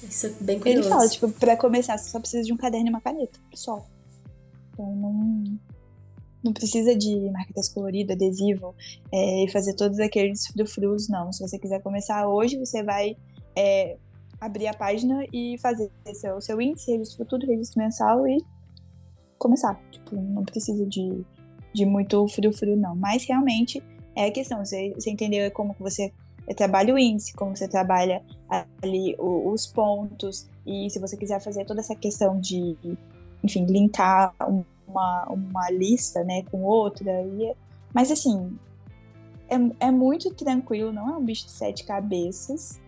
Isso 0.00 0.28
é 0.28 0.30
bem 0.40 0.60
curioso. 0.60 0.86
Ele 0.86 0.88
fala, 0.88 1.08
tipo, 1.08 1.28
pra 1.32 1.56
começar, 1.56 1.98
você 1.98 2.08
só 2.08 2.20
precisa 2.20 2.44
de 2.44 2.52
um 2.52 2.56
caderno 2.56 2.86
e 2.86 2.90
uma 2.90 3.00
caneta, 3.00 3.40
só. 3.52 3.84
Então 4.72 4.86
não, 4.86 5.58
não 6.44 6.52
precisa 6.52 6.94
de 6.94 7.28
marquetas 7.32 7.68
colorido, 7.68 8.12
adesivo 8.12 8.72
é, 9.10 9.44
e 9.44 9.50
fazer 9.50 9.74
todos 9.74 9.98
aqueles 9.98 10.46
frufrus, 10.46 11.08
não. 11.08 11.32
Se 11.32 11.40
você 11.40 11.58
quiser 11.58 11.82
começar 11.82 12.28
hoje, 12.28 12.56
você 12.56 12.84
vai 12.84 13.16
é, 13.56 13.96
abrir 14.40 14.68
a 14.68 14.74
página 14.74 15.24
e 15.32 15.58
fazer 15.58 15.90
seu, 16.14 16.40
seu 16.40 16.60
índice, 16.60 16.92
registro 16.92 17.24
tudo, 17.24 17.46
registro 17.46 17.82
mensal 17.82 18.28
e 18.28 18.38
começar. 19.38 19.74
Tipo, 19.90 20.14
não 20.14 20.44
precisa 20.44 20.86
de, 20.86 21.26
de 21.72 21.86
muito 21.86 22.26
frufru, 22.28 22.76
não. 22.76 22.94
Mas 22.94 23.24
realmente 23.24 23.82
é 24.14 24.26
a 24.26 24.30
questão, 24.30 24.64
você, 24.64 24.92
você 24.94 25.10
entendeu 25.10 25.50
como 25.50 25.74
você 25.78 26.12
trabalha 26.54 26.94
o 26.94 26.98
índice, 26.98 27.32
como 27.32 27.56
você 27.56 27.68
trabalha 27.68 28.22
ali 28.82 29.14
os 29.18 29.66
pontos, 29.66 30.48
e 30.66 30.90
se 30.90 30.98
você 30.98 31.16
quiser 31.16 31.40
fazer 31.40 31.64
toda 31.64 31.80
essa 31.80 31.94
questão 31.94 32.38
de, 32.40 32.76
enfim, 33.42 33.66
linkar 33.66 34.34
uma, 34.86 35.26
uma 35.28 35.70
lista, 35.70 36.24
né, 36.24 36.42
com 36.50 36.62
outra, 36.62 37.22
e, 37.22 37.54
mas 37.94 38.10
assim, 38.10 38.58
é, 39.48 39.86
é 39.86 39.90
muito 39.90 40.32
tranquilo, 40.34 40.92
não 40.92 41.08
é 41.08 41.16
um 41.16 41.24
bicho 41.24 41.44
de 41.46 41.52
sete 41.52 41.84
cabeças, 41.84 42.80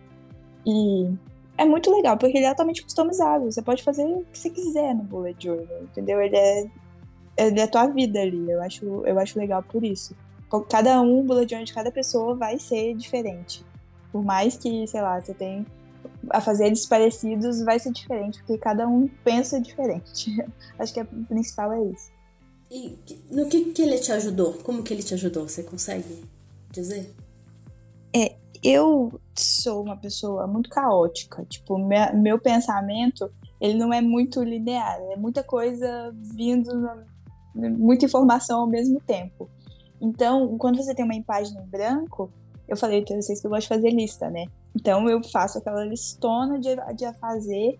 e 0.66 1.08
é 1.56 1.64
muito 1.64 1.94
legal, 1.94 2.16
porque 2.16 2.36
ele 2.38 2.46
é 2.46 2.48
altamente 2.48 2.82
customizável, 2.82 3.50
você 3.50 3.62
pode 3.62 3.82
fazer 3.82 4.04
o 4.04 4.24
que 4.32 4.38
você 4.38 4.50
quiser 4.50 4.94
no 4.94 5.04
Bullet 5.04 5.36
Journal, 5.42 5.82
entendeu? 5.82 6.20
Ele 6.20 6.36
é, 6.36 6.66
ele 7.36 7.60
é 7.60 7.62
a 7.64 7.68
tua 7.68 7.86
vida 7.86 8.20
ali, 8.20 8.50
eu 8.50 8.62
acho, 8.62 8.84
eu 9.06 9.18
acho 9.18 9.38
legal 9.38 9.62
por 9.62 9.84
isso 9.84 10.14
cada 10.60 11.00
um, 11.00 11.24
bullet 11.24 11.48
journal 11.48 11.64
de 11.64 11.72
cada 11.72 11.90
pessoa 11.90 12.34
vai 12.34 12.58
ser 12.58 12.94
diferente. 12.94 13.64
Por 14.10 14.22
mais 14.22 14.56
que, 14.56 14.86
sei 14.86 15.00
lá, 15.00 15.18
você 15.18 15.32
tem 15.32 15.64
a 16.28 16.40
fazer 16.40 16.70
parecidos, 16.88 17.62
vai 17.62 17.78
ser 17.78 17.92
diferente, 17.92 18.40
porque 18.40 18.58
cada 18.58 18.86
um 18.86 19.08
pensa 19.24 19.60
diferente. 19.60 20.36
Acho 20.78 20.92
que 20.92 21.00
o 21.00 21.06
principal 21.06 21.72
é 21.72 21.84
isso. 21.84 22.10
E 22.70 22.98
no 23.30 23.48
que, 23.48 23.72
que 23.72 23.82
ele 23.82 23.98
te 23.98 24.12
ajudou? 24.12 24.54
Como 24.54 24.82
que 24.82 24.92
ele 24.92 25.02
te 25.02 25.14
ajudou? 25.14 25.48
Você 25.48 25.62
consegue 25.62 26.24
dizer? 26.70 27.14
É, 28.14 28.34
eu 28.62 29.20
sou 29.34 29.82
uma 29.82 29.96
pessoa 29.96 30.46
muito 30.46 30.68
caótica. 30.68 31.44
Tipo, 31.46 31.78
meu, 31.78 32.14
meu 32.16 32.38
pensamento, 32.38 33.30
ele 33.60 33.74
não 33.74 33.92
é 33.92 34.00
muito 34.00 34.42
linear. 34.42 34.98
É 35.10 35.16
muita 35.16 35.42
coisa 35.42 36.14
vindo, 36.14 36.70
muita 37.54 38.04
informação 38.04 38.60
ao 38.60 38.66
mesmo 38.66 39.00
tempo. 39.00 39.48
Então, 40.00 40.56
quando 40.58 40.76
você 40.76 40.94
tem 40.94 41.04
uma 41.04 41.22
página 41.22 41.62
em 41.62 41.66
branco, 41.66 42.30
eu 42.66 42.76
falei 42.76 43.04
para 43.04 43.16
vocês 43.16 43.40
que 43.40 43.46
eu 43.46 43.50
gosto 43.50 43.62
de 43.62 43.68
fazer 43.68 43.90
lista, 43.90 44.30
né? 44.30 44.46
Então 44.74 45.08
eu 45.08 45.22
faço 45.22 45.58
aquela 45.58 45.84
listona 45.84 46.58
de, 46.58 46.74
de 46.94 47.12
fazer, 47.20 47.78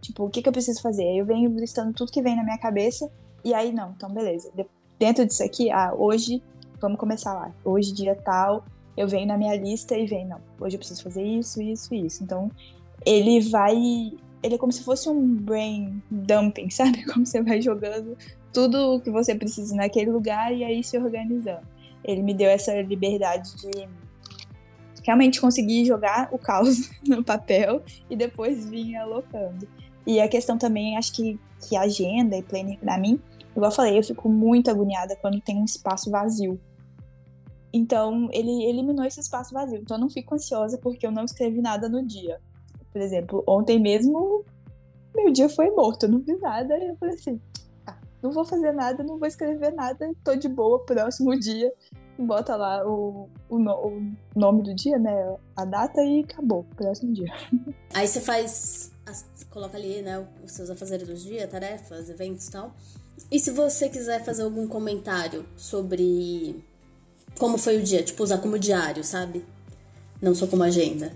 tipo, 0.00 0.24
o 0.24 0.30
que, 0.30 0.42
que 0.42 0.48
eu 0.48 0.52
preciso 0.52 0.82
fazer? 0.82 1.04
Aí 1.04 1.18
eu 1.18 1.26
venho 1.26 1.50
listando 1.50 1.92
tudo 1.92 2.12
que 2.12 2.22
vem 2.22 2.36
na 2.36 2.44
minha 2.44 2.58
cabeça, 2.58 3.10
e 3.44 3.54
aí 3.54 3.72
não, 3.72 3.90
então 3.96 4.10
beleza. 4.10 4.52
Dentro 4.98 5.26
disso 5.26 5.42
aqui, 5.42 5.70
ah, 5.70 5.94
hoje, 5.96 6.42
vamos 6.80 6.98
começar 6.98 7.32
lá. 7.32 7.52
Hoje, 7.64 7.92
dia 7.92 8.14
tal, 8.14 8.64
eu 8.96 9.08
venho 9.08 9.26
na 9.26 9.36
minha 9.36 9.56
lista 9.56 9.96
e 9.96 10.06
vem, 10.06 10.26
não, 10.26 10.40
hoje 10.60 10.76
eu 10.76 10.78
preciso 10.78 11.02
fazer 11.02 11.24
isso, 11.24 11.60
isso 11.60 11.94
e 11.94 12.06
isso. 12.06 12.22
Então, 12.22 12.50
ele 13.04 13.40
vai. 13.40 13.74
Ele 14.42 14.54
é 14.54 14.58
como 14.58 14.72
se 14.72 14.82
fosse 14.82 15.08
um 15.08 15.36
brain 15.36 16.02
dumping, 16.10 16.68
sabe? 16.70 17.04
Como 17.06 17.24
você 17.24 17.42
vai 17.42 17.60
jogando 17.60 18.16
tudo 18.54 18.94
o 18.94 19.00
que 19.00 19.10
você 19.10 19.34
precisa 19.34 19.74
naquele 19.74 20.10
lugar 20.10 20.54
e 20.54 20.62
aí 20.62 20.82
se 20.82 20.96
organizando. 20.96 21.66
Ele 22.04 22.22
me 22.22 22.32
deu 22.32 22.48
essa 22.48 22.80
liberdade 22.80 23.56
de 23.56 23.88
realmente 25.02 25.40
conseguir 25.40 25.84
jogar 25.84 26.28
o 26.32 26.38
caos 26.38 26.88
no 27.06 27.22
papel 27.22 27.82
e 28.08 28.16
depois 28.16 28.64
vir 28.70 28.96
alocando. 28.96 29.68
E 30.06 30.20
a 30.20 30.28
questão 30.28 30.56
também, 30.56 30.96
acho 30.96 31.12
que, 31.12 31.38
que 31.60 31.76
agenda 31.76 32.36
e 32.36 32.42
planner 32.42 32.78
para 32.78 32.96
mim, 32.96 33.20
igual 33.50 33.70
eu 33.70 33.74
falei, 33.74 33.98
eu 33.98 34.02
fico 34.04 34.28
muito 34.28 34.70
agoniada 34.70 35.16
quando 35.16 35.40
tem 35.40 35.56
um 35.56 35.64
espaço 35.64 36.10
vazio. 36.10 36.60
Então, 37.72 38.28
ele 38.32 38.66
eliminou 38.66 39.04
esse 39.04 39.18
espaço 39.18 39.52
vazio. 39.52 39.78
Então, 39.78 39.96
eu 39.96 40.00
não 40.00 40.08
fico 40.08 40.34
ansiosa 40.34 40.78
porque 40.78 41.04
eu 41.04 41.10
não 41.10 41.24
escrevi 41.24 41.60
nada 41.60 41.88
no 41.88 42.06
dia. 42.06 42.38
Por 42.92 43.00
exemplo, 43.00 43.42
ontem 43.48 43.80
mesmo, 43.80 44.44
meu 45.14 45.32
dia 45.32 45.48
foi 45.48 45.70
morto, 45.70 46.04
eu 46.04 46.10
não 46.10 46.20
vi 46.20 46.36
nada. 46.36 46.78
E 46.78 46.90
eu 46.90 46.96
falei 46.96 47.14
assim, 47.14 47.40
não 48.24 48.32
vou 48.32 48.44
fazer 48.44 48.72
nada, 48.72 49.04
não 49.04 49.18
vou 49.18 49.28
escrever 49.28 49.70
nada, 49.74 50.10
tô 50.24 50.34
de 50.34 50.48
boa, 50.48 50.78
próximo 50.78 51.36
dia. 51.38 51.70
Bota 52.18 52.56
lá 52.56 52.86
o, 52.88 53.28
o, 53.50 53.56
o 53.56 54.12
nome 54.34 54.62
do 54.62 54.74
dia, 54.74 54.98
né? 54.98 55.36
A 55.54 55.64
data 55.66 56.00
e 56.00 56.20
acabou, 56.20 56.64
próximo 56.74 57.12
dia. 57.12 57.30
Aí 57.92 58.08
você 58.08 58.20
faz, 58.20 58.92
coloca 59.50 59.76
ali, 59.76 60.00
né, 60.00 60.26
os 60.42 60.52
seus 60.52 60.70
afazeres 60.70 61.06
do 61.06 61.14
dia, 61.14 61.46
tarefas, 61.46 62.08
eventos 62.08 62.48
e 62.48 62.52
tal. 62.52 62.72
E 63.30 63.38
se 63.38 63.50
você 63.50 63.90
quiser 63.90 64.24
fazer 64.24 64.42
algum 64.42 64.66
comentário 64.66 65.44
sobre 65.56 66.64
como 67.38 67.58
foi 67.58 67.76
o 67.76 67.82
dia, 67.82 68.02
tipo, 68.02 68.22
usar 68.22 68.38
como 68.38 68.58
diário, 68.58 69.04
sabe? 69.04 69.44
Não 70.22 70.34
só 70.34 70.46
como 70.46 70.62
agenda 70.62 71.12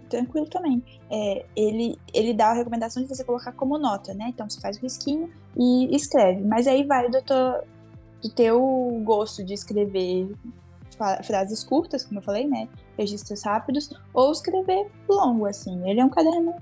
tranquilo 0.00 0.46
também. 0.46 0.82
É, 1.10 1.44
ele, 1.54 1.98
ele 2.12 2.32
dá 2.32 2.50
a 2.50 2.54
recomendação 2.54 3.02
de 3.02 3.08
você 3.08 3.24
colocar 3.24 3.52
como 3.52 3.78
nota, 3.78 4.14
né? 4.14 4.26
Então 4.28 4.48
você 4.48 4.60
faz 4.60 4.76
o 4.78 4.80
risquinho 4.80 5.30
e 5.56 5.94
escreve. 5.94 6.42
Mas 6.42 6.66
aí 6.66 6.84
vai 6.84 7.08
do 7.10 7.18
do 8.22 8.28
teu 8.28 9.00
gosto 9.04 9.42
de 9.44 9.52
escrever 9.52 10.32
frases 11.24 11.64
curtas, 11.64 12.04
como 12.04 12.20
eu 12.20 12.22
falei, 12.22 12.46
né? 12.46 12.68
Registros 12.96 13.42
rápidos, 13.42 13.90
ou 14.14 14.30
escrever 14.30 14.88
longo, 15.08 15.46
assim. 15.46 15.88
Ele 15.88 16.00
é 16.00 16.04
um 16.04 16.08
caderno 16.08 16.54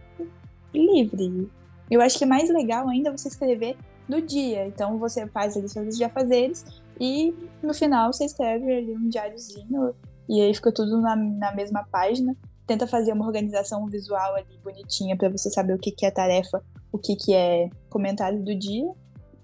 livre. 0.72 1.50
Eu 1.90 2.00
acho 2.00 2.16
que 2.16 2.24
é 2.24 2.26
mais 2.26 2.48
legal 2.48 2.88
ainda 2.88 3.10
você 3.10 3.28
escrever 3.28 3.76
no 4.08 4.22
dia. 4.22 4.66
Então 4.66 4.98
você 4.98 5.26
faz 5.26 5.56
ali 5.56 5.68
seus 5.68 5.96
diafazeres 5.96 6.64
e 6.98 7.34
no 7.62 7.74
final 7.74 8.12
você 8.12 8.24
escreve 8.24 8.72
ali 8.72 8.94
um 8.94 9.08
diáriozinho 9.08 9.94
e 10.28 10.40
aí 10.40 10.54
fica 10.54 10.72
tudo 10.72 11.00
na, 11.00 11.16
na 11.16 11.54
mesma 11.54 11.84
página 11.90 12.36
tenta 12.70 12.86
fazer 12.86 13.12
uma 13.12 13.26
organização 13.26 13.84
visual 13.86 14.36
ali 14.36 14.56
bonitinha 14.62 15.16
para 15.16 15.28
você 15.28 15.50
saber 15.50 15.74
o 15.74 15.78
que, 15.78 15.90
que 15.90 16.06
é 16.06 16.10
tarefa, 16.10 16.62
o 16.92 16.98
que, 16.98 17.16
que 17.16 17.34
é 17.34 17.68
comentário 17.88 18.40
do 18.44 18.56
dia. 18.56 18.88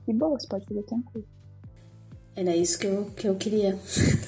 E 0.06 0.12
boa, 0.12 0.38
você 0.38 0.46
pode 0.46 0.64
fazer 0.64 0.84
tranquilo. 0.84 1.26
Era 2.36 2.54
isso 2.54 2.78
que 2.78 2.86
eu, 2.86 3.06
que 3.16 3.26
eu 3.26 3.34
queria. 3.34 3.76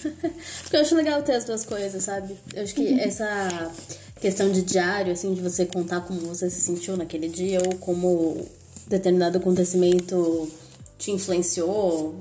Porque 0.62 0.76
eu 0.76 0.80
acho 0.80 0.96
legal 0.96 1.22
ter 1.22 1.36
as 1.36 1.44
duas 1.44 1.64
coisas, 1.64 2.02
sabe? 2.02 2.36
Eu 2.52 2.64
acho 2.64 2.74
que 2.74 2.80
uhum. 2.80 2.98
essa 2.98 3.70
questão 4.20 4.50
de 4.50 4.62
diário, 4.62 5.12
assim, 5.12 5.32
de 5.32 5.42
você 5.42 5.64
contar 5.64 6.00
como 6.00 6.18
você 6.22 6.50
se 6.50 6.60
sentiu 6.60 6.96
naquele 6.96 7.28
dia 7.28 7.60
ou 7.64 7.76
como 7.76 8.44
determinado 8.88 9.38
acontecimento 9.38 10.50
te 10.98 11.12
influenciou, 11.12 12.16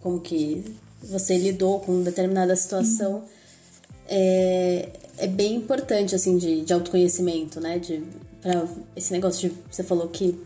como 0.00 0.18
que 0.18 0.64
você 1.02 1.36
lidou 1.36 1.80
com 1.80 2.02
determinada 2.02 2.56
situação. 2.56 3.16
Uhum. 3.16 3.24
É, 4.08 4.88
é 5.22 5.26
bem 5.28 5.54
importante, 5.54 6.16
assim, 6.16 6.36
de, 6.36 6.62
de 6.62 6.72
autoconhecimento, 6.72 7.60
né? 7.60 7.78
De, 7.78 8.02
pra 8.40 8.66
esse 8.96 9.12
negócio 9.12 9.48
de. 9.48 9.56
Você 9.70 9.84
falou 9.84 10.08
que 10.08 10.36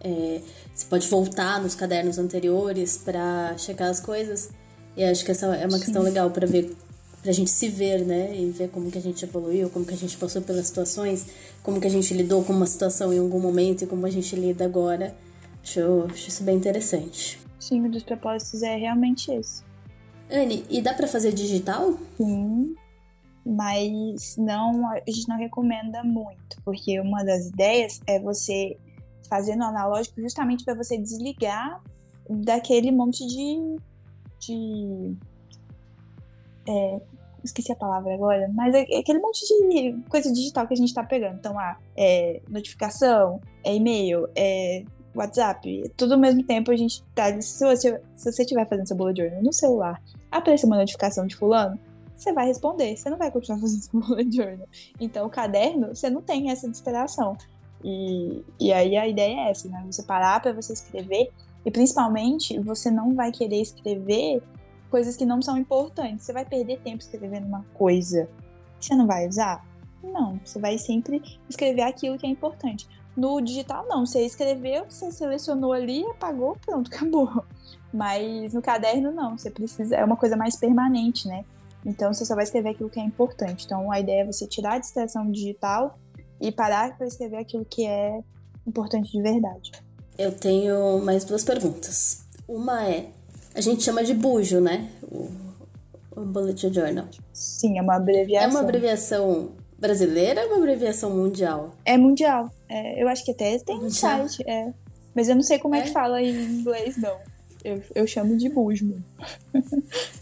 é, 0.00 0.40
você 0.72 0.86
pode 0.86 1.08
voltar 1.08 1.60
nos 1.60 1.74
cadernos 1.74 2.16
anteriores 2.16 2.96
para 2.96 3.58
checar 3.58 3.88
as 3.88 3.98
coisas. 3.98 4.50
E 4.96 5.02
acho 5.02 5.24
que 5.24 5.32
essa 5.32 5.46
é 5.56 5.66
uma 5.66 5.78
Sim. 5.78 5.84
questão 5.84 6.02
legal 6.02 6.30
para 6.30 6.46
ver 6.46 6.76
pra 7.20 7.32
gente 7.32 7.50
se 7.50 7.68
ver, 7.68 8.06
né? 8.06 8.34
E 8.34 8.50
ver 8.50 8.68
como 8.68 8.88
que 8.88 8.98
a 8.98 9.02
gente 9.02 9.24
evoluiu, 9.24 9.68
como 9.68 9.84
que 9.84 9.94
a 9.94 9.96
gente 9.96 10.16
passou 10.16 10.40
pelas 10.42 10.68
situações, 10.68 11.26
como 11.60 11.80
que 11.80 11.86
a 11.88 11.90
gente 11.90 12.14
lidou 12.14 12.44
com 12.44 12.52
uma 12.52 12.66
situação 12.66 13.12
em 13.12 13.18
algum 13.18 13.40
momento 13.40 13.82
e 13.82 13.86
como 13.86 14.06
a 14.06 14.10
gente 14.10 14.34
lida 14.36 14.64
agora. 14.64 15.12
Acho, 15.60 16.06
acho 16.08 16.28
isso 16.28 16.44
bem 16.44 16.56
interessante. 16.56 17.38
Sim, 17.58 17.82
um 17.82 17.90
dos 17.90 18.04
propósitos 18.04 18.62
é 18.62 18.76
realmente 18.76 19.30
esse. 19.32 19.62
Anne, 20.30 20.64
e 20.70 20.80
dá 20.80 20.94
para 20.94 21.08
fazer 21.08 21.32
digital? 21.32 21.98
Sim, 22.16 22.76
mas 23.44 24.36
não, 24.36 24.90
a 24.90 25.00
gente 25.06 25.28
não 25.28 25.36
recomenda 25.36 26.02
muito, 26.04 26.60
porque 26.64 27.00
uma 27.00 27.24
das 27.24 27.46
ideias 27.46 28.00
é 28.06 28.18
você 28.20 28.76
fazer 29.28 29.56
no 29.56 29.64
analógico 29.64 30.20
justamente 30.20 30.64
para 30.64 30.74
você 30.74 30.98
desligar 30.98 31.80
daquele 32.28 32.90
monte 32.90 33.26
de, 33.26 33.76
de 34.38 35.16
é, 36.68 37.00
esqueci 37.42 37.72
a 37.72 37.76
palavra 37.76 38.14
agora, 38.14 38.48
mas 38.52 38.74
é 38.74 38.82
aquele 38.98 39.18
monte 39.18 39.40
de 39.40 39.96
coisa 40.08 40.32
digital 40.32 40.66
que 40.66 40.74
a 40.74 40.76
gente 40.76 40.92
tá 40.92 41.02
pegando. 41.04 41.36
Então, 41.36 41.58
ah, 41.58 41.76
é 41.96 42.40
notificação, 42.48 43.40
é 43.64 43.74
e-mail, 43.74 44.28
é 44.34 44.84
WhatsApp, 45.14 45.90
tudo 45.96 46.14
ao 46.14 46.20
mesmo 46.20 46.44
tempo 46.44 46.70
a 46.70 46.76
gente 46.76 47.02
tá. 47.14 47.40
Se 47.40 47.64
você, 47.64 48.00
estiver 48.14 48.68
fazendo 48.68 48.86
seu 48.86 48.96
bullet 48.96 49.20
journal 49.20 49.42
no 49.42 49.52
celular, 49.52 50.00
aparecer 50.30 50.66
uma 50.66 50.76
notificação 50.76 51.26
de 51.26 51.36
fulano, 51.36 51.78
você 52.20 52.32
vai 52.32 52.46
responder, 52.46 52.96
você 52.96 53.08
não 53.08 53.18
vai 53.18 53.30
continuar 53.30 53.58
fazendo 53.60 53.82
seu 53.82 54.00
bullet 54.00 54.34
journal. 54.34 54.68
Então, 55.00 55.26
o 55.26 55.30
caderno, 55.30 55.94
você 55.94 56.10
não 56.10 56.22
tem 56.22 56.50
essa 56.50 56.68
distração. 56.68 57.36
E, 57.82 58.44
e 58.58 58.72
aí 58.72 58.96
a 58.96 59.08
ideia 59.08 59.46
é 59.46 59.50
essa, 59.50 59.68
né? 59.68 59.82
Você 59.90 60.02
parar 60.02 60.40
para 60.40 60.52
você 60.52 60.72
escrever 60.72 61.30
e 61.64 61.70
principalmente 61.70 62.58
você 62.58 62.90
não 62.90 63.14
vai 63.14 63.32
querer 63.32 63.60
escrever 63.60 64.42
coisas 64.90 65.16
que 65.16 65.24
não 65.24 65.40
são 65.40 65.56
importantes. 65.56 66.26
Você 66.26 66.32
vai 66.32 66.44
perder 66.44 66.80
tempo 66.80 66.98
escrevendo 66.98 67.46
uma 67.46 67.64
coisa 67.74 68.28
que 68.78 68.86
você 68.86 68.94
não 68.94 69.06
vai 69.06 69.26
usar? 69.26 69.64
Não, 70.02 70.38
você 70.44 70.58
vai 70.58 70.78
sempre 70.78 71.22
escrever 71.48 71.82
aquilo 71.82 72.18
que 72.18 72.26
é 72.26 72.30
importante. 72.30 72.88
No 73.16 73.40
digital, 73.40 73.86
não. 73.88 74.04
Você 74.04 74.24
escreveu, 74.24 74.84
você 74.88 75.10
selecionou 75.10 75.72
ali, 75.72 76.04
apagou, 76.06 76.56
pronto, 76.64 76.90
acabou. 76.94 77.44
Mas 77.92 78.54
no 78.54 78.62
caderno, 78.62 79.10
não. 79.10 79.36
Você 79.36 79.50
precisa. 79.50 79.96
É 79.96 80.04
uma 80.04 80.16
coisa 80.16 80.36
mais 80.36 80.56
permanente, 80.56 81.26
né? 81.26 81.44
Então 81.84 82.12
você 82.12 82.24
só 82.24 82.34
vai 82.34 82.44
escrever 82.44 82.70
aquilo 82.70 82.90
que 82.90 83.00
é 83.00 83.02
importante. 83.02 83.64
Então 83.64 83.90
a 83.90 84.00
ideia 84.00 84.22
é 84.22 84.26
você 84.26 84.46
tirar 84.46 84.74
a 84.74 84.78
distração 84.78 85.30
digital 85.30 85.98
e 86.40 86.50
parar 86.50 86.96
para 86.96 87.06
escrever 87.06 87.36
aquilo 87.36 87.64
que 87.64 87.86
é 87.86 88.20
importante 88.66 89.12
de 89.12 89.22
verdade. 89.22 89.72
Eu 90.18 90.32
tenho 90.32 90.98
mais 91.00 91.24
duas 91.24 91.44
perguntas. 91.44 92.24
Uma 92.46 92.88
é: 92.88 93.10
a 93.54 93.60
gente 93.60 93.82
chama 93.82 94.04
de 94.04 94.14
bujo, 94.14 94.60
né? 94.60 94.90
O, 95.02 95.30
o 96.16 96.24
Bullet 96.24 96.72
Journal. 96.72 97.06
Sim, 97.32 97.78
é 97.78 97.82
uma 97.82 97.96
abreviação. 97.96 98.48
É 98.48 98.50
uma 98.50 98.60
abreviação 98.60 99.52
brasileira 99.78 100.42
ou 100.42 100.48
uma 100.48 100.56
abreviação 100.58 101.10
mundial? 101.10 101.72
É 101.84 101.96
mundial. 101.96 102.50
É, 102.68 103.02
eu 103.02 103.08
acho 103.08 103.24
que 103.24 103.32
até 103.32 103.58
tem 103.58 103.78
um 103.78 103.90
site, 103.90 104.42
é. 104.46 104.72
Mas 105.14 105.28
eu 105.28 105.34
não 105.34 105.42
sei 105.42 105.58
como 105.58 105.74
é, 105.74 105.80
é 105.80 105.82
que 105.82 105.90
fala 105.90 106.22
em 106.22 106.30
inglês, 106.30 106.96
não. 106.96 107.16
Eu, 107.64 107.82
eu 107.94 108.06
chamo 108.06 108.36
de 108.36 108.48
busmo. 108.48 109.02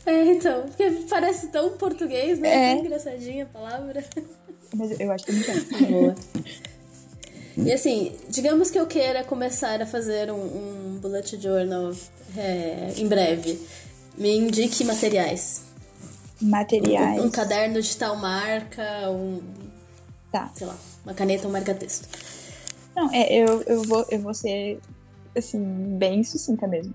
É, 0.05 0.25
então, 0.33 0.63
porque 0.63 0.91
parece 1.09 1.49
tão 1.49 1.77
português, 1.77 2.39
né? 2.39 2.73
É. 2.73 2.75
Tão 2.75 2.85
engraçadinha 2.87 3.45
a 3.45 3.47
palavra. 3.47 4.03
Mas 4.75 4.99
eu 4.99 5.13
acho 5.13 5.25
que 5.27 5.33
não. 5.33 5.89
Boa. 5.91 6.15
E 7.59 7.73
assim, 7.73 8.13
digamos 8.29 8.71
que 8.71 8.79
eu 8.79 8.87
queira 8.87 9.25
começar 9.25 9.83
a 9.83 9.87
fazer 9.87 10.31
um, 10.31 10.37
um 10.37 10.99
bullet 11.01 11.41
journal 11.41 11.93
é, 12.37 12.95
em 12.97 13.07
breve. 13.07 13.61
Me 14.17 14.37
indique 14.37 14.85
materiais. 14.85 15.63
Materiais. 16.41 17.21
Um, 17.21 17.27
um, 17.27 17.31
caderno 17.31 17.83
de 17.83 17.97
tal 17.97 18.17
marca, 18.17 19.11
um. 19.11 19.43
Tá. 20.31 20.51
Sei 20.55 20.67
lá, 20.67 20.77
uma 21.05 21.15
caneta, 21.15 21.49
um 21.49 21.51
marca-texto. 21.51 22.09
Não, 22.95 23.13
é, 23.13 23.33
eu, 23.33 23.63
eu, 23.63 23.83
vou, 23.83 24.07
eu 24.11 24.21
vou 24.21 24.35
ser, 24.35 24.81
assim, 25.37 25.61
bem 25.99 26.23
sucinta 26.23 26.67
mesmo. 26.67 26.95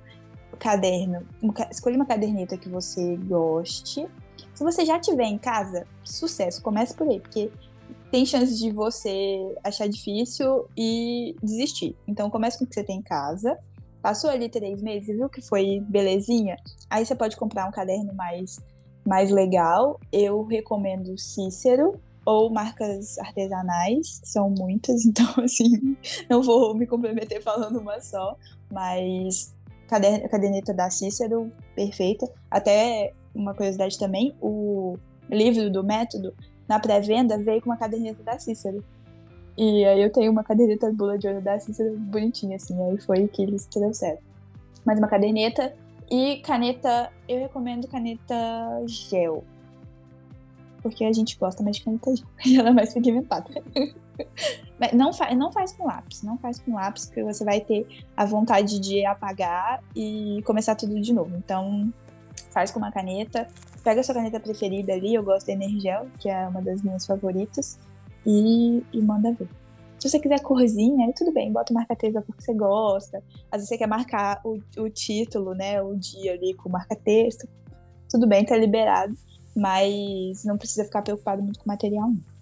Caderno. 0.58 1.26
escolha 1.72 1.96
uma 1.96 2.06
caderneta 2.06 2.58
que 2.58 2.70
você 2.70 3.18
goste. 3.18 4.08
Se 4.54 4.64
você 4.64 4.86
já 4.86 5.00
tiver 5.00 5.26
em 5.26 5.38
casa, 5.38 5.88
sucesso, 6.04 6.62
comece 6.62 6.94
por 6.94 7.08
aí, 7.08 7.20
porque 7.20 7.52
tem 8.12 8.26
chance 8.26 8.56
de 8.58 8.72
você 8.72 9.56
achar 9.64 9.88
difícil 9.88 10.68
e 10.78 11.36
desistir. 11.42 11.96
Então 12.08 12.30
comece 12.30 12.60
com 12.60 12.66
o 12.66 12.68
que 12.68 12.76
você 12.76 12.84
tem 12.84 13.00
em 13.00 13.02
casa. 13.02 13.58
Passou 14.04 14.30
ali 14.30 14.50
três 14.50 14.82
meses 14.82 15.16
viu 15.16 15.30
que 15.30 15.42
foi 15.42 15.80
belezinha, 15.88 16.58
aí 16.90 17.06
você 17.06 17.16
pode 17.16 17.38
comprar 17.38 17.68
um 17.68 17.72
caderno 17.72 18.14
mais, 18.14 18.60
mais 19.04 19.32
legal. 19.32 20.00
Eu 20.12 20.44
recomendo 20.44 21.18
Cícero 21.18 22.00
ou 22.26 22.50
marcas 22.50 23.18
artesanais, 23.18 24.22
são 24.24 24.50
muitas, 24.50 25.06
então 25.08 25.26
assim, 25.44 25.98
não 26.30 26.44
vou 26.44 26.76
me 26.76 26.86
comprometer 26.86 27.42
falando 27.42 27.80
uma 27.80 28.00
só, 28.00 28.38
mas 28.72 29.54
a 29.94 30.30
caderneta 30.30 30.74
da 30.74 30.90
Cícero, 30.90 31.52
perfeita. 31.76 32.30
Até 32.50 33.14
uma 33.34 33.54
curiosidade 33.54 33.98
também, 33.98 34.36
o 34.42 34.98
livro 35.30 35.72
do 35.72 35.84
método 35.84 36.34
na 36.68 36.80
pré-venda 36.80 37.38
veio 37.38 37.62
com 37.62 37.70
uma 37.70 37.78
caderneta 37.78 38.24
da 38.24 38.38
Cícero. 38.40 38.84
E 39.58 39.86
aí 39.86 40.02
eu 40.02 40.12
tenho 40.12 40.32
uma 40.32 40.44
caderneta 40.44 40.92
bula 40.92 41.18
de 41.18 41.28
ouro 41.28 41.42
da 41.42 41.60
Cícero 41.60 41.98
bonitinha, 41.98 42.56
assim, 42.56 42.80
aí 42.84 42.98
foi 43.00 43.28
que 43.28 43.42
eles 43.42 43.66
trouxeram. 43.66 44.18
Mais 44.86 45.00
uma 45.00 45.08
caderneta 45.08 45.74
e 46.10 46.38
caneta, 46.38 47.12
eu 47.28 47.40
recomendo 47.40 47.88
caneta 47.88 48.36
gel. 48.86 49.44
Porque 50.84 51.04
a 51.06 51.12
gente 51.12 51.38
gosta 51.38 51.64
mais 51.64 51.78
de 51.78 51.84
caneta 51.84 52.16
gel, 52.16 52.28
ela 52.60 52.70
é 52.70 52.74
mais 52.74 52.94
pigmentada. 52.94 53.50
Não, 54.94 55.14
fa 55.14 55.34
não 55.34 55.52
faz 55.52 55.72
com 55.72 55.86
lápis, 55.86 56.22
não 56.24 56.38
faz 56.38 56.60
com 56.60 56.74
lápis, 56.74 57.06
porque 57.06 57.24
você 57.24 57.46
vai 57.46 57.62
ter 57.62 57.88
a 58.18 58.26
vontade 58.26 58.80
de 58.80 59.06
apagar 59.06 59.82
e 59.96 60.44
começar 60.46 60.76
tudo 60.76 61.00
de 61.00 61.14
novo. 61.14 61.34
Então, 61.38 61.92
faz 62.52 62.70
com 62.70 62.80
uma 62.80 62.92
caneta 62.92 63.48
pega 63.84 64.00
a 64.00 64.04
sua 64.04 64.16
caneta 64.16 64.40
preferida 64.40 64.94
ali, 64.94 65.14
eu 65.14 65.24
gosto 65.24 65.48
da 65.48 65.54
Energiel, 65.54 66.08
que 66.20 66.30
é 66.30 66.48
uma 66.48 66.62
das 66.62 66.82
minhas 66.82 67.06
favoritas, 67.06 67.78
e, 68.26 68.82
e 68.94 69.02
manda 69.02 69.34
ver. 69.34 69.50
Se 70.00 70.10
você 70.10 70.20
quiser 70.20 70.42
corzinha, 70.42 71.06
aí 71.06 71.14
tudo 71.14 71.32
bem, 71.32 71.52
bota 71.52 71.74
marca-texto 71.74 72.22
porque 72.22 72.42
você 72.42 72.54
gosta. 72.54 73.24
Às 73.52 73.60
vezes 73.60 73.70
você 73.70 73.78
quer 73.78 73.88
marcar 73.88 74.42
o, 74.44 74.60
o 74.78 74.90
título, 74.90 75.54
né, 75.54 75.82
o 75.82 75.96
dia 75.96 76.34
ali 76.34 76.54
com 76.56 76.70
marca-texto. 76.70 77.48
Tudo 78.10 78.28
bem, 78.28 78.46
tá 78.46 78.56
liberado, 78.58 79.14
mas 79.56 80.44
não 80.44 80.58
precisa 80.58 80.84
ficar 80.84 81.02
preocupado 81.02 81.42
muito 81.42 81.60
com 81.60 81.66
o 81.66 81.68
material, 81.68 82.10
não. 82.10 82.34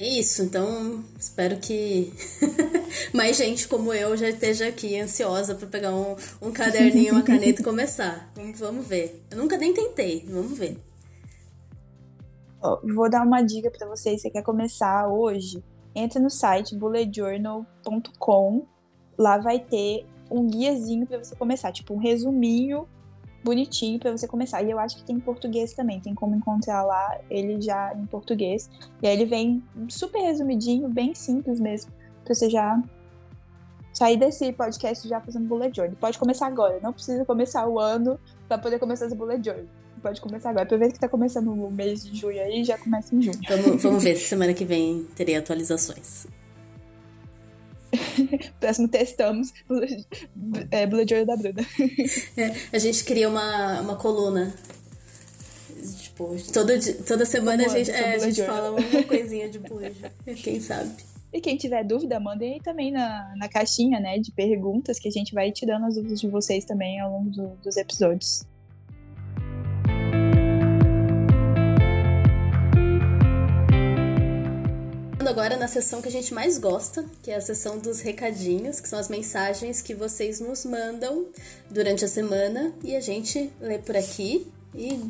É 0.00 0.08
isso, 0.08 0.42
então 0.42 1.04
espero 1.18 1.58
que 1.58 2.10
mais 3.12 3.36
gente 3.36 3.68
como 3.68 3.92
eu 3.92 4.16
já 4.16 4.30
esteja 4.30 4.66
aqui 4.66 4.98
ansiosa 4.98 5.54
para 5.54 5.66
pegar 5.66 5.94
um, 5.94 6.16
um 6.40 6.50
caderninho, 6.50 7.12
uma 7.12 7.22
caneta 7.22 7.60
e 7.60 7.64
começar. 7.64 8.32
Vamos, 8.34 8.58
vamos 8.58 8.86
ver. 8.86 9.22
Eu 9.30 9.36
nunca 9.36 9.58
nem 9.58 9.74
tentei, 9.74 10.24
vamos 10.26 10.56
ver. 10.56 10.78
vou 12.94 13.10
dar 13.10 13.26
uma 13.26 13.42
dica 13.42 13.70
para 13.70 13.86
vocês, 13.86 14.22
você 14.22 14.30
quer 14.30 14.42
começar 14.42 15.06
hoje? 15.06 15.62
Entra 15.94 16.18
no 16.18 16.30
site 16.30 16.74
bulletjournal.com, 16.74 18.66
lá 19.18 19.36
vai 19.36 19.58
ter 19.60 20.06
um 20.30 20.46
guiazinho 20.46 21.06
para 21.06 21.18
você 21.18 21.36
começar, 21.36 21.72
tipo 21.72 21.92
um 21.92 21.98
resuminho 21.98 22.88
bonitinho 23.42 23.98
para 23.98 24.12
você 24.12 24.26
começar. 24.26 24.62
E 24.62 24.70
eu 24.70 24.78
acho 24.78 24.96
que 24.96 25.02
tem 25.02 25.16
em 25.16 25.20
português 25.20 25.72
também, 25.72 26.00
tem 26.00 26.14
como 26.14 26.34
encontrar 26.34 26.82
lá 26.82 27.18
ele 27.30 27.60
já 27.60 27.94
em 27.94 28.06
português. 28.06 28.70
E 29.02 29.06
aí 29.06 29.14
ele 29.14 29.24
vem 29.24 29.62
super 29.88 30.20
resumidinho, 30.20 30.88
bem 30.88 31.14
simples 31.14 31.58
mesmo, 31.60 31.92
pra 32.24 32.34
você 32.34 32.48
já 32.48 32.80
sair 33.92 34.16
desse 34.16 34.52
podcast 34.52 35.06
já 35.08 35.20
fazendo 35.20 35.46
bullet 35.46 35.74
journal. 35.76 35.96
Pode 35.98 36.18
começar 36.18 36.46
agora, 36.46 36.78
não 36.82 36.92
precisa 36.92 37.24
começar 37.24 37.66
o 37.66 37.78
ano 37.78 38.18
para 38.48 38.58
poder 38.58 38.78
começar 38.78 39.06
esse 39.06 39.16
bullet 39.16 39.44
journal. 39.44 39.66
Pode 40.02 40.20
começar 40.20 40.50
agora. 40.50 40.64
Aproveita 40.64 40.94
que 40.94 41.00
tá 41.00 41.08
começando 41.08 41.52
o 41.52 41.70
mês 41.70 42.02
de 42.02 42.16
junho 42.16 42.40
aí, 42.40 42.64
já 42.64 42.78
começa 42.78 43.14
em 43.14 43.20
junho. 43.20 43.38
Vamos, 43.46 43.82
vamos 43.82 44.02
ver 44.02 44.16
se 44.16 44.28
semana 44.28 44.54
que 44.54 44.64
vem 44.64 45.06
terei 45.14 45.36
atualizações. 45.36 46.26
Próximo 48.60 48.88
testamos 48.88 49.52
é, 50.70 50.86
Bullet 50.86 51.08
Journal 51.08 51.26
da 51.26 51.36
Bruna. 51.36 51.66
É, 52.36 52.54
a 52.72 52.78
gente 52.78 53.04
cria 53.04 53.28
uma, 53.28 53.80
uma 53.80 53.96
coluna. 53.96 54.54
Tipo, 55.98 56.36
todo, 56.52 56.72
toda 57.06 57.24
semana 57.24 57.64
a 57.64 57.68
gente, 57.68 57.90
é, 57.90 58.14
a 58.14 58.18
gente 58.18 58.42
fala 58.42 58.70
uma 58.72 59.02
coisinha 59.04 59.48
de 59.48 59.58
bullet. 59.58 59.96
Quem 60.42 60.60
sabe? 60.60 60.90
E 61.32 61.40
quem 61.40 61.56
tiver 61.56 61.84
dúvida, 61.84 62.18
mandem 62.18 62.54
aí 62.54 62.60
também 62.60 62.90
na, 62.90 63.34
na 63.36 63.48
caixinha, 63.48 64.00
né, 64.00 64.18
de 64.18 64.32
perguntas, 64.32 64.98
que 64.98 65.06
a 65.06 65.12
gente 65.12 65.32
vai 65.32 65.52
tirando 65.52 65.86
as 65.86 65.94
dúvidas 65.94 66.20
de 66.20 66.28
vocês 66.28 66.64
também 66.64 66.98
ao 67.00 67.10
longo 67.10 67.30
do, 67.30 67.48
dos 67.62 67.76
episódios. 67.76 68.44
Agora 75.30 75.56
na 75.56 75.68
sessão 75.68 76.02
que 76.02 76.08
a 76.08 76.10
gente 76.10 76.34
mais 76.34 76.58
gosta, 76.58 77.04
que 77.22 77.30
é 77.30 77.36
a 77.36 77.40
sessão 77.40 77.78
dos 77.78 78.00
recadinhos, 78.00 78.80
que 78.80 78.88
são 78.88 78.98
as 78.98 79.08
mensagens 79.08 79.80
que 79.80 79.94
vocês 79.94 80.40
nos 80.40 80.64
mandam 80.64 81.26
durante 81.70 82.04
a 82.04 82.08
semana 82.08 82.72
e 82.82 82.96
a 82.96 83.00
gente 83.00 83.48
lê 83.60 83.78
por 83.78 83.96
aqui 83.96 84.50
e 84.74 85.00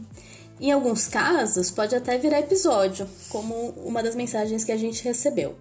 em 0.60 0.72
alguns 0.72 1.08
casos 1.08 1.70
pode 1.70 1.96
até 1.96 2.18
virar 2.18 2.40
episódio, 2.40 3.08
como 3.30 3.70
uma 3.78 4.02
das 4.02 4.14
mensagens 4.14 4.62
que 4.62 4.70
a 4.70 4.76
gente 4.76 5.02
recebeu. 5.02 5.56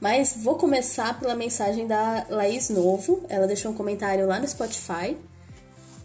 Mas 0.00 0.36
vou 0.36 0.54
começar 0.54 1.18
pela 1.18 1.34
mensagem 1.34 1.84
da 1.84 2.26
Laís 2.30 2.70
Novo. 2.70 3.24
Ela 3.28 3.48
deixou 3.48 3.72
um 3.72 3.74
comentário 3.74 4.24
lá 4.24 4.38
no 4.38 4.46
Spotify. 4.46 5.16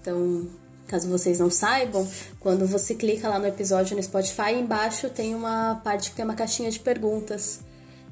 Então, 0.01 0.49
caso 0.87 1.07
vocês 1.07 1.37
não 1.37 1.51
saibam, 1.51 2.09
quando 2.39 2.65
você 2.65 2.95
clica 2.95 3.29
lá 3.29 3.37
no 3.37 3.45
episódio 3.45 3.95
no 3.95 4.01
Spotify, 4.01 4.53
embaixo 4.53 5.07
tem 5.07 5.35
uma 5.35 5.79
parte 5.83 6.09
que 6.09 6.15
tem 6.15 6.25
uma 6.25 6.33
caixinha 6.33 6.71
de 6.71 6.79
perguntas. 6.79 7.59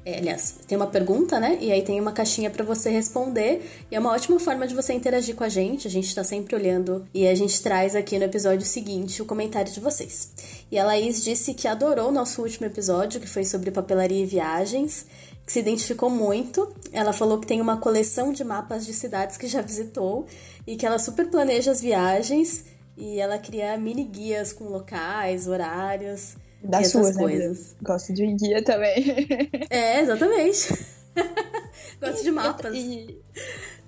É, 0.05 0.17
aliás, 0.17 0.55
tem 0.65 0.77
uma 0.77 0.87
pergunta, 0.87 1.39
né? 1.39 1.57
E 1.59 1.71
aí 1.71 1.81
tem 1.81 1.99
uma 1.99 2.11
caixinha 2.11 2.49
para 2.49 2.63
você 2.63 2.89
responder. 2.89 3.61
E 3.91 3.95
é 3.95 3.99
uma 3.99 4.11
ótima 4.11 4.39
forma 4.39 4.65
de 4.65 4.73
você 4.73 4.93
interagir 4.93 5.35
com 5.35 5.43
a 5.43 5.49
gente. 5.49 5.87
A 5.87 5.91
gente 5.91 6.13
tá 6.15 6.23
sempre 6.23 6.55
olhando 6.55 7.05
e 7.13 7.27
a 7.27 7.35
gente 7.35 7.61
traz 7.61 7.95
aqui 7.95 8.17
no 8.17 8.23
episódio 8.23 8.65
seguinte 8.65 9.21
o 9.21 9.25
comentário 9.25 9.71
de 9.71 9.79
vocês. 9.79 10.31
E 10.71 10.79
a 10.79 10.85
Laís 10.85 11.23
disse 11.23 11.53
que 11.53 11.67
adorou 11.67 12.09
o 12.09 12.11
nosso 12.11 12.41
último 12.41 12.65
episódio, 12.65 13.19
que 13.19 13.27
foi 13.27 13.43
sobre 13.43 13.71
papelaria 13.71 14.23
e 14.23 14.25
viagens 14.25 15.05
que 15.45 15.53
se 15.53 15.59
identificou 15.59 16.09
muito. 16.09 16.71
Ela 16.93 17.11
falou 17.11 17.39
que 17.39 17.47
tem 17.47 17.59
uma 17.59 17.77
coleção 17.77 18.31
de 18.31 18.43
mapas 18.43 18.85
de 18.85 18.93
cidades 18.93 19.35
que 19.35 19.47
já 19.47 19.61
visitou 19.61 20.27
e 20.65 20.75
que 20.75 20.85
ela 20.85 20.99
super 20.99 21.27
planeja 21.29 21.71
as 21.71 21.81
viagens 21.81 22.65
e 22.95 23.19
ela 23.19 23.37
cria 23.37 23.75
mini 23.77 24.03
guias 24.03 24.53
com 24.53 24.65
locais, 24.65 25.47
horários 25.47 26.35
das 26.63 26.91
suas 26.91 27.15
né, 27.15 27.21
coisas. 27.21 27.71
Né, 27.71 27.77
Gosto 27.81 28.13
de 28.13 28.25
guia 28.27 28.63
também. 28.63 29.27
É, 29.69 30.01
exatamente. 30.01 30.73
Gosto 32.01 32.23
de 32.23 32.31
mapas. 32.31 32.73
E, 32.75 33.17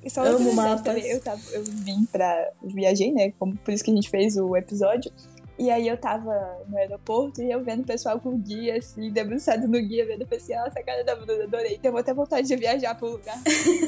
e 0.03 0.09
só 0.09 0.23
Amo 0.23 0.53
mapas. 0.53 0.81
Também, 0.83 1.07
eu, 1.09 1.19
tava, 1.19 1.41
eu 1.51 1.63
vim 1.63 2.05
pra. 2.05 2.51
Viajei, 2.63 3.11
né? 3.11 3.33
Como, 3.37 3.55
por 3.57 3.73
isso 3.73 3.83
que 3.83 3.91
a 3.91 3.95
gente 3.95 4.09
fez 4.09 4.37
o 4.37 4.55
episódio. 4.55 5.11
E 5.57 5.69
aí 5.69 5.87
eu 5.87 5.95
tava 5.95 6.33
no 6.67 6.77
aeroporto 6.77 7.41
e 7.41 7.51
eu 7.51 7.63
vendo 7.63 7.81
o 7.81 7.85
pessoal 7.85 8.19
com 8.19 8.35
guia, 8.35 8.77
assim, 8.77 9.11
debruçado 9.11 9.67
no 9.67 9.79
guia, 9.79 10.05
vendo 10.07 10.23
o 10.23 10.27
pessoal, 10.27 10.65
essa 10.65 10.81
cara 10.81 11.03
da 11.03 11.15
Bruna, 11.15 11.43
adorei. 11.43 11.75
Então 11.75 11.89
eu 11.89 11.91
vou 11.91 11.99
até 12.01 12.13
vontade 12.13 12.47
de 12.47 12.55
viajar 12.55 12.95
pro 12.95 13.11
lugar 13.11 13.37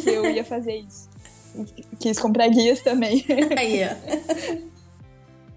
que 0.04 0.10
eu 0.10 0.30
ia 0.30 0.44
fazer 0.44 0.76
isso. 0.76 1.10
Quis 2.00 2.20
comprar 2.20 2.48
guias 2.50 2.82
também. 2.82 3.26
Aí, 3.58 3.82
ó. 3.86 4.73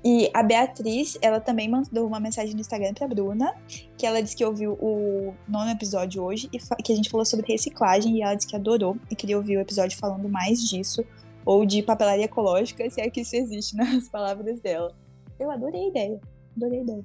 E 0.09 0.31
a 0.33 0.41
Beatriz, 0.41 1.19
ela 1.21 1.41
também 1.41 1.69
mandou 1.69 2.07
uma 2.07 2.21
mensagem 2.21 2.55
no 2.55 2.61
Instagram 2.61 2.95
pra 2.95 3.09
Bruna, 3.09 3.53
que 3.99 4.07
ela 4.07 4.23
disse 4.23 4.37
que 4.37 4.45
ouviu 4.45 4.75
o 4.75 5.35
nono 5.49 5.69
episódio 5.69 6.23
hoje, 6.23 6.49
e 6.53 6.61
que 6.81 6.93
a 6.93 6.95
gente 6.95 7.11
falou 7.11 7.27
sobre 7.27 7.53
reciclagem, 7.53 8.17
e 8.17 8.23
ela 8.23 8.37
disse 8.37 8.47
que 8.47 8.55
adorou 8.55 8.97
e 9.11 9.17
queria 9.17 9.37
ouvir 9.37 9.57
o 9.57 9.61
episódio 9.61 9.99
falando 9.99 10.29
mais 10.29 10.61
disso, 10.61 11.05
ou 11.45 11.67
de 11.67 11.83
papelaria 11.83 12.27
ecológica, 12.27 12.89
se 12.89 13.01
é 13.01 13.11
que 13.11 13.23
isso 13.23 13.35
existe 13.35 13.75
nas 13.77 14.09
palavras 14.09 14.61
dela. 14.61 14.95
Eu 15.41 15.51
adorei 15.51 15.87
a 15.87 15.89
ideia. 15.89 16.21
Adorei 16.57 16.79
a 16.79 16.83
ideia. 16.85 17.05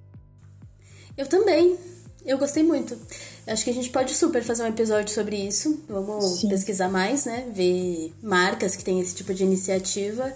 Eu 1.17 1.25
também. 1.25 1.75
Eu 2.23 2.37
gostei 2.37 2.61
muito. 2.61 2.95
Acho 3.47 3.63
que 3.63 3.71
a 3.71 3.73
gente 3.73 3.89
pode 3.89 4.13
super 4.13 4.43
fazer 4.43 4.61
um 4.61 4.67
episódio 4.67 5.11
sobre 5.11 5.37
isso. 5.37 5.83
Vamos 5.89 6.39
Sim. 6.39 6.49
pesquisar 6.49 6.87
mais, 6.87 7.25
né? 7.25 7.49
Ver 7.51 8.13
marcas 8.21 8.75
que 8.75 8.83
têm 8.83 8.99
esse 8.99 9.15
tipo 9.15 9.33
de 9.33 9.43
iniciativa 9.43 10.31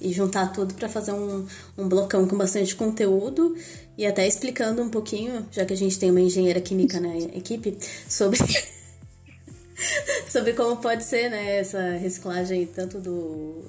e 0.00 0.12
juntar 0.12 0.52
tudo 0.52 0.74
para 0.74 0.88
fazer 0.88 1.12
um, 1.12 1.46
um 1.76 1.88
blocão 1.88 2.26
com 2.26 2.36
bastante 2.36 2.74
conteúdo 2.74 3.56
e 3.96 4.06
até 4.06 4.26
explicando 4.26 4.82
um 4.82 4.90
pouquinho, 4.90 5.46
já 5.50 5.64
que 5.64 5.72
a 5.72 5.76
gente 5.76 5.98
tem 5.98 6.10
uma 6.10 6.20
engenheira 6.20 6.60
química 6.60 7.00
na 7.00 7.16
equipe, 7.16 7.76
sobre. 8.08 8.38
sobre 10.28 10.52
como 10.52 10.76
pode 10.76 11.04
ser 11.04 11.30
né, 11.30 11.58
essa 11.58 11.92
reciclagem 11.92 12.66
tanto 12.66 12.98
do, 12.98 13.62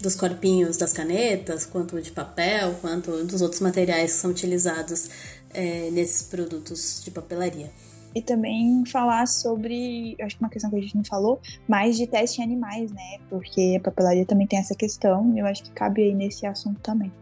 dos 0.00 0.14
corpinhos 0.14 0.76
das 0.76 0.92
canetas, 0.92 1.64
quanto 1.64 2.00
de 2.00 2.10
papel, 2.10 2.76
quanto 2.80 3.24
dos 3.24 3.40
outros 3.40 3.60
materiais 3.60 4.14
que 4.14 4.18
são 4.18 4.30
utilizados 4.30 5.08
é, 5.50 5.90
nesses 5.90 6.22
produtos 6.22 7.02
de 7.04 7.10
papelaria. 7.10 7.70
E 8.14 8.20
também 8.20 8.84
falar 8.86 9.26
sobre, 9.26 10.16
acho 10.20 10.36
que 10.36 10.42
uma 10.42 10.50
questão 10.50 10.70
que 10.70 10.76
a 10.76 10.80
gente 10.80 10.96
não 10.96 11.04
falou, 11.04 11.40
mais 11.66 11.96
de 11.96 12.06
teste 12.06 12.40
em 12.40 12.44
animais, 12.44 12.92
né? 12.92 13.18
Porque 13.30 13.76
a 13.78 13.80
papelaria 13.80 14.26
também 14.26 14.46
tem 14.46 14.58
essa 14.58 14.74
questão, 14.74 15.32
e 15.34 15.38
eu 15.38 15.46
acho 15.46 15.62
que 15.62 15.70
cabe 15.70 16.02
aí 16.02 16.14
nesse 16.14 16.46
assunto 16.46 16.80
também. 16.80 17.12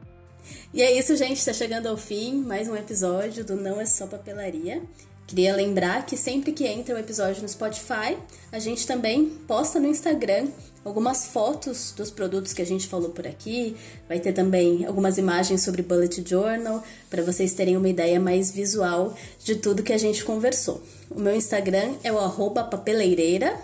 E 0.73 0.83
é 0.83 0.99
isso, 0.99 1.17
gente. 1.17 1.39
Está 1.39 1.53
chegando 1.53 1.87
ao 1.87 1.97
fim 1.97 2.43
mais 2.43 2.69
um 2.69 2.77
episódio 2.77 3.45
do 3.45 3.57
Não 3.57 3.81
é 3.81 3.87
Só 3.87 4.07
Papelaria. 4.07 4.83
Queria 5.27 5.55
lembrar 5.55 6.05
que 6.07 6.17
sempre 6.17 6.51
que 6.53 6.67
entra 6.67 6.95
um 6.95 6.99
episódio 6.99 7.41
no 7.41 7.49
Spotify, 7.49 8.19
a 8.51 8.59
gente 8.59 8.85
também 8.85 9.29
posta 9.47 9.79
no 9.79 9.87
Instagram 9.87 10.49
algumas 10.85 11.27
fotos 11.27 11.93
dos 11.97 12.11
produtos 12.11 12.53
que 12.53 12.63
a 12.63 12.67
gente 12.67 12.89
falou 12.89 13.11
por 13.11 13.27
aqui. 13.27 13.77
Vai 14.09 14.21
ter 14.21 14.33
também 14.33 14.87
algumas 14.87 15.19
imagens 15.19 15.63
sobre 15.63 15.83
Bullet 15.83 16.25
Journal, 16.27 16.83
para 17.09 17.23
vocês 17.23 17.55
terem 17.55 17.77
uma 17.77 17.89
ideia 17.89 18.19
mais 18.19 18.51
visual 18.51 19.15
de 19.43 19.57
tudo 19.57 19.83
que 19.83 19.93
a 19.93 19.99
gente 19.99 20.25
conversou. 20.25 20.83
O 21.11 21.21
meu 21.21 21.35
Instagram 21.35 21.95
é 22.03 22.13
o 22.13 22.51
papeleireira. 22.51 23.59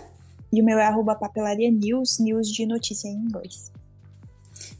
E 0.51 0.61
o 0.61 0.65
meu 0.65 0.79
é 0.79 0.85
arroba 0.85 1.15
papelaria 1.15 1.71
news, 1.71 2.19
news 2.19 2.47
de 2.47 2.65
notícia 2.65 3.07
em 3.07 3.15
inglês. 3.15 3.71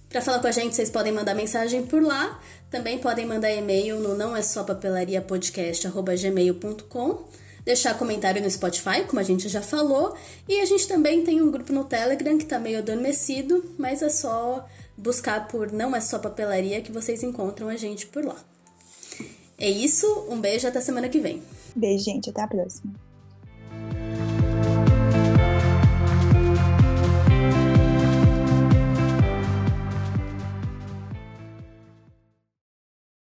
Para 0.10 0.22
falar 0.22 0.40
com 0.40 0.48
a 0.48 0.52
gente, 0.52 0.74
vocês 0.74 0.90
podem 0.90 1.12
mandar 1.12 1.36
mensagem 1.36 1.86
por 1.86 2.02
lá. 2.02 2.40
Também 2.70 2.98
podem 2.98 3.26
mandar 3.26 3.52
e-mail 3.52 4.00
no 4.00 4.16
não 4.16 4.34
é 4.36 4.42
só 4.42 4.64
papelaria 4.64 5.22
podcast@gmail.com. 5.22 7.26
Deixar 7.68 7.98
comentário 7.98 8.42
no 8.42 8.50
Spotify, 8.50 9.04
como 9.06 9.20
a 9.20 9.24
gente 9.24 9.50
já 9.50 9.62
falou, 9.62 10.16
e 10.48 10.62
a 10.62 10.66
gente 10.66 10.88
também 10.88 11.22
tem 11.26 11.42
um 11.42 11.52
grupo 11.52 11.74
no 11.74 11.84
Telegram 11.84 12.38
que 12.38 12.46
tá 12.46 12.58
meio 12.58 12.78
adormecido, 12.78 13.76
mas 13.78 14.02
é 14.02 14.08
só 14.08 14.66
buscar 14.98 15.50
por 15.50 15.70
não 15.70 15.94
é 15.94 16.00
só 16.00 16.18
papelaria 16.18 16.82
que 16.82 16.94
vocês 16.94 17.24
encontram 17.24 17.68
a 17.68 17.76
gente 17.76 18.08
por 18.08 18.24
lá. 18.24 18.38
É 19.58 19.70
isso, 19.70 20.08
um 20.30 20.40
beijo 20.40 20.66
até 20.66 20.80
semana 20.80 21.10
que 21.10 21.20
vem. 21.20 21.44
Beijo, 21.76 22.06
gente, 22.06 22.30
até 22.30 22.42
a 22.42 22.48
próxima. 22.48 22.94